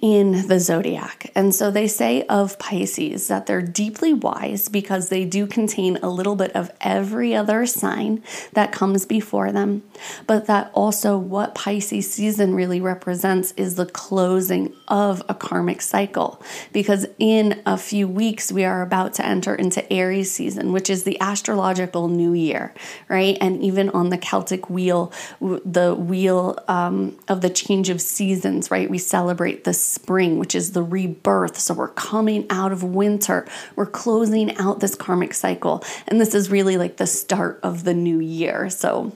in 0.01 0.47
the 0.47 0.59
zodiac. 0.59 1.31
And 1.33 1.55
so 1.55 1.71
they 1.71 1.87
say 1.87 2.23
of 2.27 2.59
Pisces 2.59 3.27
that 3.29 3.45
they're 3.45 3.61
deeply 3.61 4.13
wise 4.13 4.69
because 4.69 5.09
they 5.09 5.25
do 5.25 5.47
contain 5.47 5.97
a 5.97 6.09
little 6.09 6.35
bit 6.35 6.51
of 6.55 6.71
every 6.81 7.35
other 7.35 7.65
sign 7.65 8.21
that 8.53 8.71
comes 8.71 9.05
before 9.05 9.51
them, 9.51 9.83
but 10.27 10.45
that 10.47 10.71
also 10.73 11.17
what 11.17 11.55
Pisces 11.55 12.11
season 12.11 12.53
really 12.53 12.81
represents 12.81 13.53
is 13.53 13.75
the 13.75 13.85
closing 13.85 14.73
of 14.87 15.23
a 15.29 15.33
karmic 15.33 15.81
cycle. 15.81 16.41
Because 16.73 17.07
in 17.17 17.61
a 17.65 17.77
few 17.77 18.07
weeks, 18.07 18.51
we 18.51 18.65
are 18.65 18.81
about 18.81 19.13
to 19.15 19.25
enter 19.25 19.55
into 19.55 19.91
Aries 19.91 20.31
season, 20.31 20.71
which 20.71 20.89
is 20.89 21.03
the 21.03 21.19
astrological 21.21 22.07
new 22.07 22.33
year, 22.33 22.73
right? 23.07 23.37
And 23.39 23.61
even 23.61 23.89
on 23.89 24.09
the 24.09 24.17
Celtic 24.17 24.69
wheel, 24.69 25.11
the 25.39 25.95
wheel 25.95 26.59
um, 26.67 27.17
of 27.27 27.41
the 27.41 27.49
change 27.49 27.84
change 27.85 27.95
of 27.95 28.01
seasons, 28.01 28.71
right? 28.71 28.89
We 28.89 28.97
celebrate 28.97 29.63
the 29.63 29.73
spring, 29.73 30.39
which 30.39 30.55
is 30.55 30.71
the 30.71 30.81
rebirth. 30.81 31.59
So 31.59 31.73
we're 31.73 31.89
coming 31.89 32.45
out 32.49 32.71
of 32.71 32.83
winter, 32.83 33.45
we're 33.75 33.85
closing 33.85 34.55
out 34.57 34.79
this 34.79 34.95
karmic 34.95 35.33
cycle. 35.33 35.83
And 36.07 36.19
this 36.19 36.33
is 36.33 36.49
really 36.49 36.77
like 36.77 36.97
the 36.97 37.07
start 37.07 37.59
of 37.61 37.83
the 37.83 37.93
new 37.93 38.19
year. 38.19 38.69
So, 38.69 39.11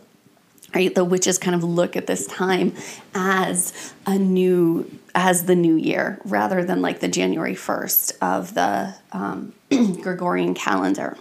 right, 0.75 0.93
the 0.93 1.03
witches 1.03 1.37
kind 1.37 1.55
of 1.55 1.63
look 1.63 1.95
at 1.95 2.05
this 2.05 2.27
time 2.27 2.73
as 3.15 3.93
a 4.05 4.17
new 4.17 4.89
as 5.15 5.45
the 5.45 5.55
new 5.55 5.75
year 5.75 6.19
rather 6.23 6.63
than 6.63 6.83
like 6.83 6.99
the 6.99 7.07
January 7.07 7.55
1st 7.55 8.17
of 8.21 8.53
the 8.53 8.93
um, 9.11 9.53
Gregorian 10.01 10.53
calendar. 10.53 11.17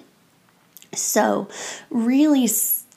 So, 0.92 1.48
really 1.90 2.48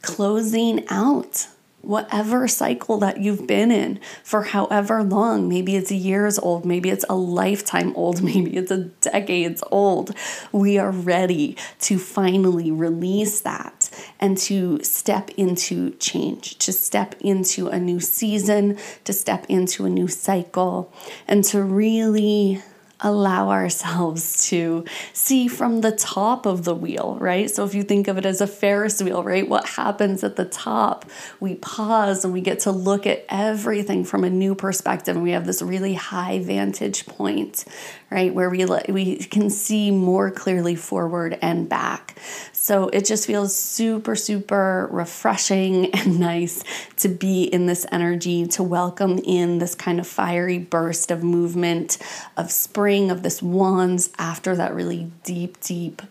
closing 0.02 0.86
out 0.90 1.48
whatever 1.82 2.48
cycle 2.48 2.98
that 2.99 3.18
you've 3.20 3.48
been 3.48 3.72
in 3.72 3.99
for 4.24 4.44
however 4.44 5.03
long. 5.03 5.49
Maybe 5.49 5.76
it's 5.76 5.91
years 5.91 6.38
old, 6.40 6.66
maybe 6.66 6.90
it's 6.90 7.06
a 7.10 7.16
lifetime 7.16 7.94
old, 7.95 8.22
maybe 8.24 8.56
it's 8.58 8.72
a 8.72 8.86
decades 9.02 9.64
old. 9.72 10.16
We 10.52 10.78
are 10.78 10.91
ready 10.91 11.58
to 11.82 11.98
finally 11.98 12.72
release 12.72 13.41
that 13.41 13.90
and 14.20 14.38
to 14.40 14.84
step 14.84 15.30
into 15.32 15.91
change, 15.95 16.58
to 16.60 16.72
step 16.72 17.16
into 17.20 17.68
a 17.68 17.80
new 17.80 17.99
season, 17.99 18.78
to 19.03 19.14
step 19.14 19.45
into 19.49 19.86
a 19.86 19.90
new 19.90 20.08
cycle, 20.08 20.91
and 21.28 21.44
to 21.45 21.64
really 21.64 22.62
allow 23.02 23.49
ourselves 23.49 24.48
to 24.48 24.86
see 25.14 25.48
from 25.48 25.82
the 25.82 25.91
top 25.91 26.45
of 26.45 26.64
the 26.64 26.76
wheel, 26.76 27.18
right? 27.19 27.49
So 27.49 27.65
if 27.65 27.73
you 27.73 27.84
think 27.84 28.07
of 28.07 28.18
it 28.18 28.26
as 28.26 28.41
a 28.41 28.48
Ferris 28.48 29.02
wheel, 29.02 29.23
right? 29.23 29.48
What 29.48 29.68
happens 29.68 30.23
at 30.23 30.36
the 30.36 30.45
top? 30.45 31.06
We 31.40 31.56
pause 31.56 32.23
and 32.23 32.34
we 32.34 32.41
get 32.41 32.60
to 32.61 32.72
look 32.72 33.07
at 33.07 33.26
everything 33.30 34.03
from 34.03 34.23
a 34.23 34.30
new 34.30 34.53
perspective 34.53 35.15
and 35.15 35.23
we 35.23 35.32
have 35.32 35.45
this 35.45 35.61
really 35.61 35.95
high 35.95 36.40
vantage 36.40 37.06
point, 37.07 37.65
right? 38.11 38.34
Where 38.34 38.49
we 38.49 38.65
we 38.90 39.15
can 39.18 39.49
see 39.49 39.90
more 39.90 40.30
clearly 40.30 40.76
forward 40.76 41.38
and 41.41 41.68
back. 41.68 42.18
So 42.52 42.90
it 42.90 43.06
just 43.06 43.26
feels 43.26 43.56
super 43.56 44.15
super 44.15 44.88
refreshing 44.91 45.91
and 45.95 46.19
nice 46.19 46.64
to 46.98 47.10
be 47.10 47.44
in 47.44 47.65
this 47.65 47.86
energy 47.91 48.45
to 48.48 48.61
welcome 48.64 49.18
in 49.19 49.57
this 49.57 49.73
kind 49.73 49.99
of 49.99 50.07
fiery 50.07 50.60
burst 50.60 51.10
of 51.10 51.23
movement 51.23 51.98
of 52.38 52.52
spring 52.52 52.90
of 52.91 53.23
this 53.23 53.41
wands 53.41 54.09
after 54.18 54.55
that 54.55 54.73
really 54.73 55.11
deep 55.23 55.59
deep 55.61 56.01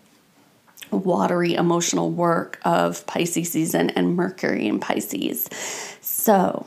watery 0.89 1.53
emotional 1.53 2.11
work 2.11 2.59
of 2.63 3.05
Pisces 3.05 3.51
season 3.51 3.89
and 3.91 4.15
Mercury 4.15 4.67
in 4.67 4.79
Pisces. 4.79 5.47
So, 6.01 6.65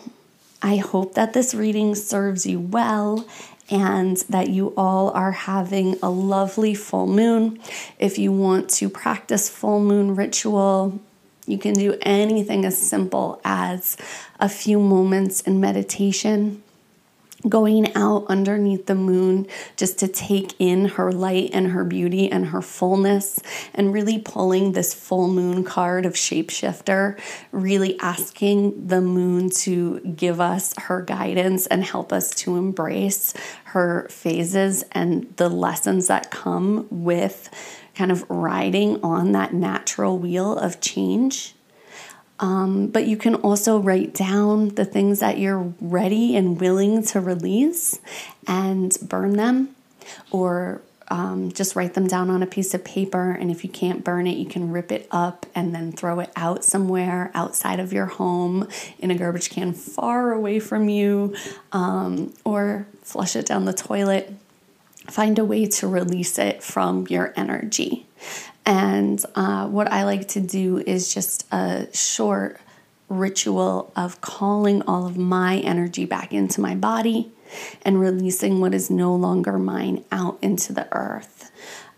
I 0.62 0.76
hope 0.76 1.14
that 1.14 1.34
this 1.34 1.54
reading 1.54 1.94
serves 1.94 2.46
you 2.46 2.58
well 2.58 3.26
and 3.70 4.16
that 4.30 4.48
you 4.48 4.72
all 4.76 5.10
are 5.10 5.32
having 5.32 5.98
a 6.02 6.08
lovely 6.10 6.74
full 6.74 7.06
moon. 7.06 7.60
If 7.98 8.18
you 8.18 8.32
want 8.32 8.70
to 8.70 8.88
practice 8.88 9.48
full 9.48 9.80
moon 9.80 10.16
ritual, 10.16 11.00
you 11.46 11.58
can 11.58 11.74
do 11.74 11.98
anything 12.00 12.64
as 12.64 12.78
simple 12.78 13.40
as 13.44 13.98
a 14.40 14.48
few 14.48 14.78
moments 14.78 15.42
in 15.42 15.60
meditation 15.60 16.62
going 17.48 17.94
out 17.94 18.24
underneath 18.28 18.86
the 18.86 18.94
moon 18.94 19.46
just 19.76 19.98
to 19.98 20.08
take 20.08 20.54
in 20.58 20.86
her 20.86 21.12
light 21.12 21.50
and 21.52 21.68
her 21.68 21.84
beauty 21.84 22.30
and 22.30 22.46
her 22.46 22.62
fullness, 22.62 23.40
and 23.74 23.92
really 23.92 24.18
pulling 24.18 24.72
this 24.72 24.94
full 24.94 25.28
moon 25.28 25.64
card 25.64 26.06
of 26.06 26.14
shapeshifter, 26.14 27.18
really 27.52 27.98
asking 28.00 28.86
the 28.86 29.00
moon 29.00 29.50
to 29.50 30.00
give 30.00 30.40
us 30.40 30.74
her 30.78 31.02
guidance 31.02 31.66
and 31.66 31.84
help 31.84 32.12
us 32.12 32.30
to 32.30 32.56
embrace 32.56 33.34
her 33.64 34.08
phases 34.08 34.84
and 34.92 35.32
the 35.36 35.48
lessons 35.48 36.06
that 36.06 36.30
come 36.30 36.86
with 36.90 37.50
kind 37.94 38.10
of 38.10 38.28
riding 38.28 39.02
on 39.02 39.32
that 39.32 39.52
natural 39.54 40.18
wheel 40.18 40.56
of 40.56 40.80
change 40.80 41.53
um, 42.44 42.88
but 42.88 43.06
you 43.06 43.16
can 43.16 43.36
also 43.36 43.78
write 43.78 44.12
down 44.12 44.68
the 44.74 44.84
things 44.84 45.20
that 45.20 45.38
you're 45.38 45.72
ready 45.80 46.36
and 46.36 46.60
willing 46.60 47.02
to 47.02 47.18
release 47.18 47.98
and 48.46 48.94
burn 49.00 49.38
them 49.38 49.74
or 50.30 50.82
um, 51.08 51.52
just 51.52 51.74
write 51.74 51.94
them 51.94 52.06
down 52.06 52.28
on 52.28 52.42
a 52.42 52.46
piece 52.46 52.74
of 52.74 52.84
paper. 52.84 53.30
And 53.30 53.50
if 53.50 53.64
you 53.64 53.70
can't 53.70 54.04
burn 54.04 54.26
it, 54.26 54.36
you 54.36 54.44
can 54.44 54.70
rip 54.70 54.92
it 54.92 55.08
up 55.10 55.46
and 55.54 55.74
then 55.74 55.90
throw 55.90 56.20
it 56.20 56.30
out 56.36 56.64
somewhere 56.64 57.30
outside 57.34 57.80
of 57.80 57.94
your 57.94 58.06
home 58.06 58.68
in 58.98 59.10
a 59.10 59.14
garbage 59.14 59.48
can 59.48 59.72
far 59.72 60.32
away 60.32 60.60
from 60.60 60.90
you 60.90 61.34
um, 61.72 62.34
or 62.44 62.86
flush 63.00 63.36
it 63.36 63.46
down 63.46 63.64
the 63.64 63.72
toilet. 63.72 64.34
Find 65.08 65.38
a 65.38 65.46
way 65.46 65.64
to 65.64 65.88
release 65.88 66.38
it 66.38 66.62
from 66.62 67.06
your 67.08 67.32
energy. 67.36 68.04
And 68.66 69.22
uh, 69.34 69.68
what 69.68 69.90
I 69.92 70.04
like 70.04 70.28
to 70.28 70.40
do 70.40 70.78
is 70.78 71.12
just 71.12 71.46
a 71.52 71.88
short 71.94 72.60
ritual 73.08 73.92
of 73.94 74.20
calling 74.20 74.82
all 74.82 75.06
of 75.06 75.16
my 75.16 75.58
energy 75.58 76.04
back 76.04 76.32
into 76.32 76.60
my 76.60 76.74
body 76.74 77.30
and 77.82 78.00
releasing 78.00 78.60
what 78.60 78.74
is 78.74 78.90
no 78.90 79.14
longer 79.14 79.58
mine 79.58 80.04
out 80.10 80.38
into 80.40 80.72
the 80.72 80.88
earth. 80.92 81.50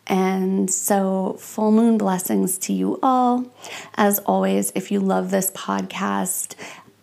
And 0.09 0.70
so, 0.70 1.36
full 1.40 1.72
moon 1.72 1.98
blessings 1.98 2.59
to 2.59 2.72
you 2.72 3.01
all. 3.02 3.47
As 3.97 4.20
always, 4.20 4.70
if 4.76 4.93
you 4.93 5.01
love 5.01 5.30
this 5.30 5.51
podcast, 5.51 6.55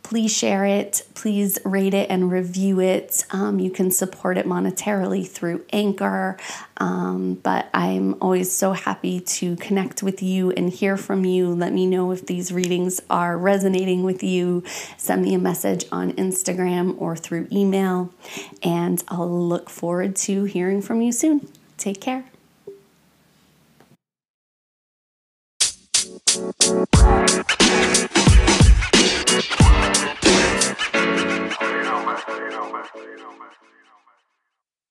please 0.03 0.35
share 0.35 0.65
it, 0.65 1.01
please 1.15 1.57
rate 1.63 1.93
it 1.93 2.09
and 2.09 2.31
review 2.31 2.79
it. 2.79 3.25
Um, 3.31 3.59
you 3.59 3.71
can 3.71 3.89
support 3.89 4.37
it 4.37 4.45
monetarily 4.45 5.27
through 5.27 5.65
Anchor. 5.71 6.37
Um, 6.77 7.35
but 7.35 7.69
I'm 7.73 8.15
always 8.21 8.51
so 8.51 8.73
happy 8.73 9.21
to 9.21 9.55
connect 9.55 10.03
with 10.03 10.21
you 10.21 10.51
and 10.51 10.69
hear 10.69 10.97
from 10.97 11.23
you. 11.23 11.47
Let 11.49 11.71
me 11.71 11.87
know 11.87 12.11
if 12.11 12.25
these 12.25 12.51
readings 12.51 13.01
are 13.09 13.37
resonating 13.37 14.03
with 14.03 14.21
you. 14.21 14.63
Send 14.97 15.23
me 15.23 15.33
a 15.33 15.39
message 15.39 15.85
on 15.91 16.11
Instagram 16.13 16.99
or 17.01 17.15
through 17.15 17.47
email, 17.51 18.13
and 18.61 19.03
I'll 19.07 19.29
look 19.29 19.69
forward 19.69 20.15
to 20.17 20.43
hearing 20.43 20.81
from 20.81 21.01
you 21.01 21.11
soon. 21.11 21.47
Take 21.77 22.01
care. 22.01 22.25
Know. 32.83 33.01
You 33.03 33.17
know. 33.17 33.42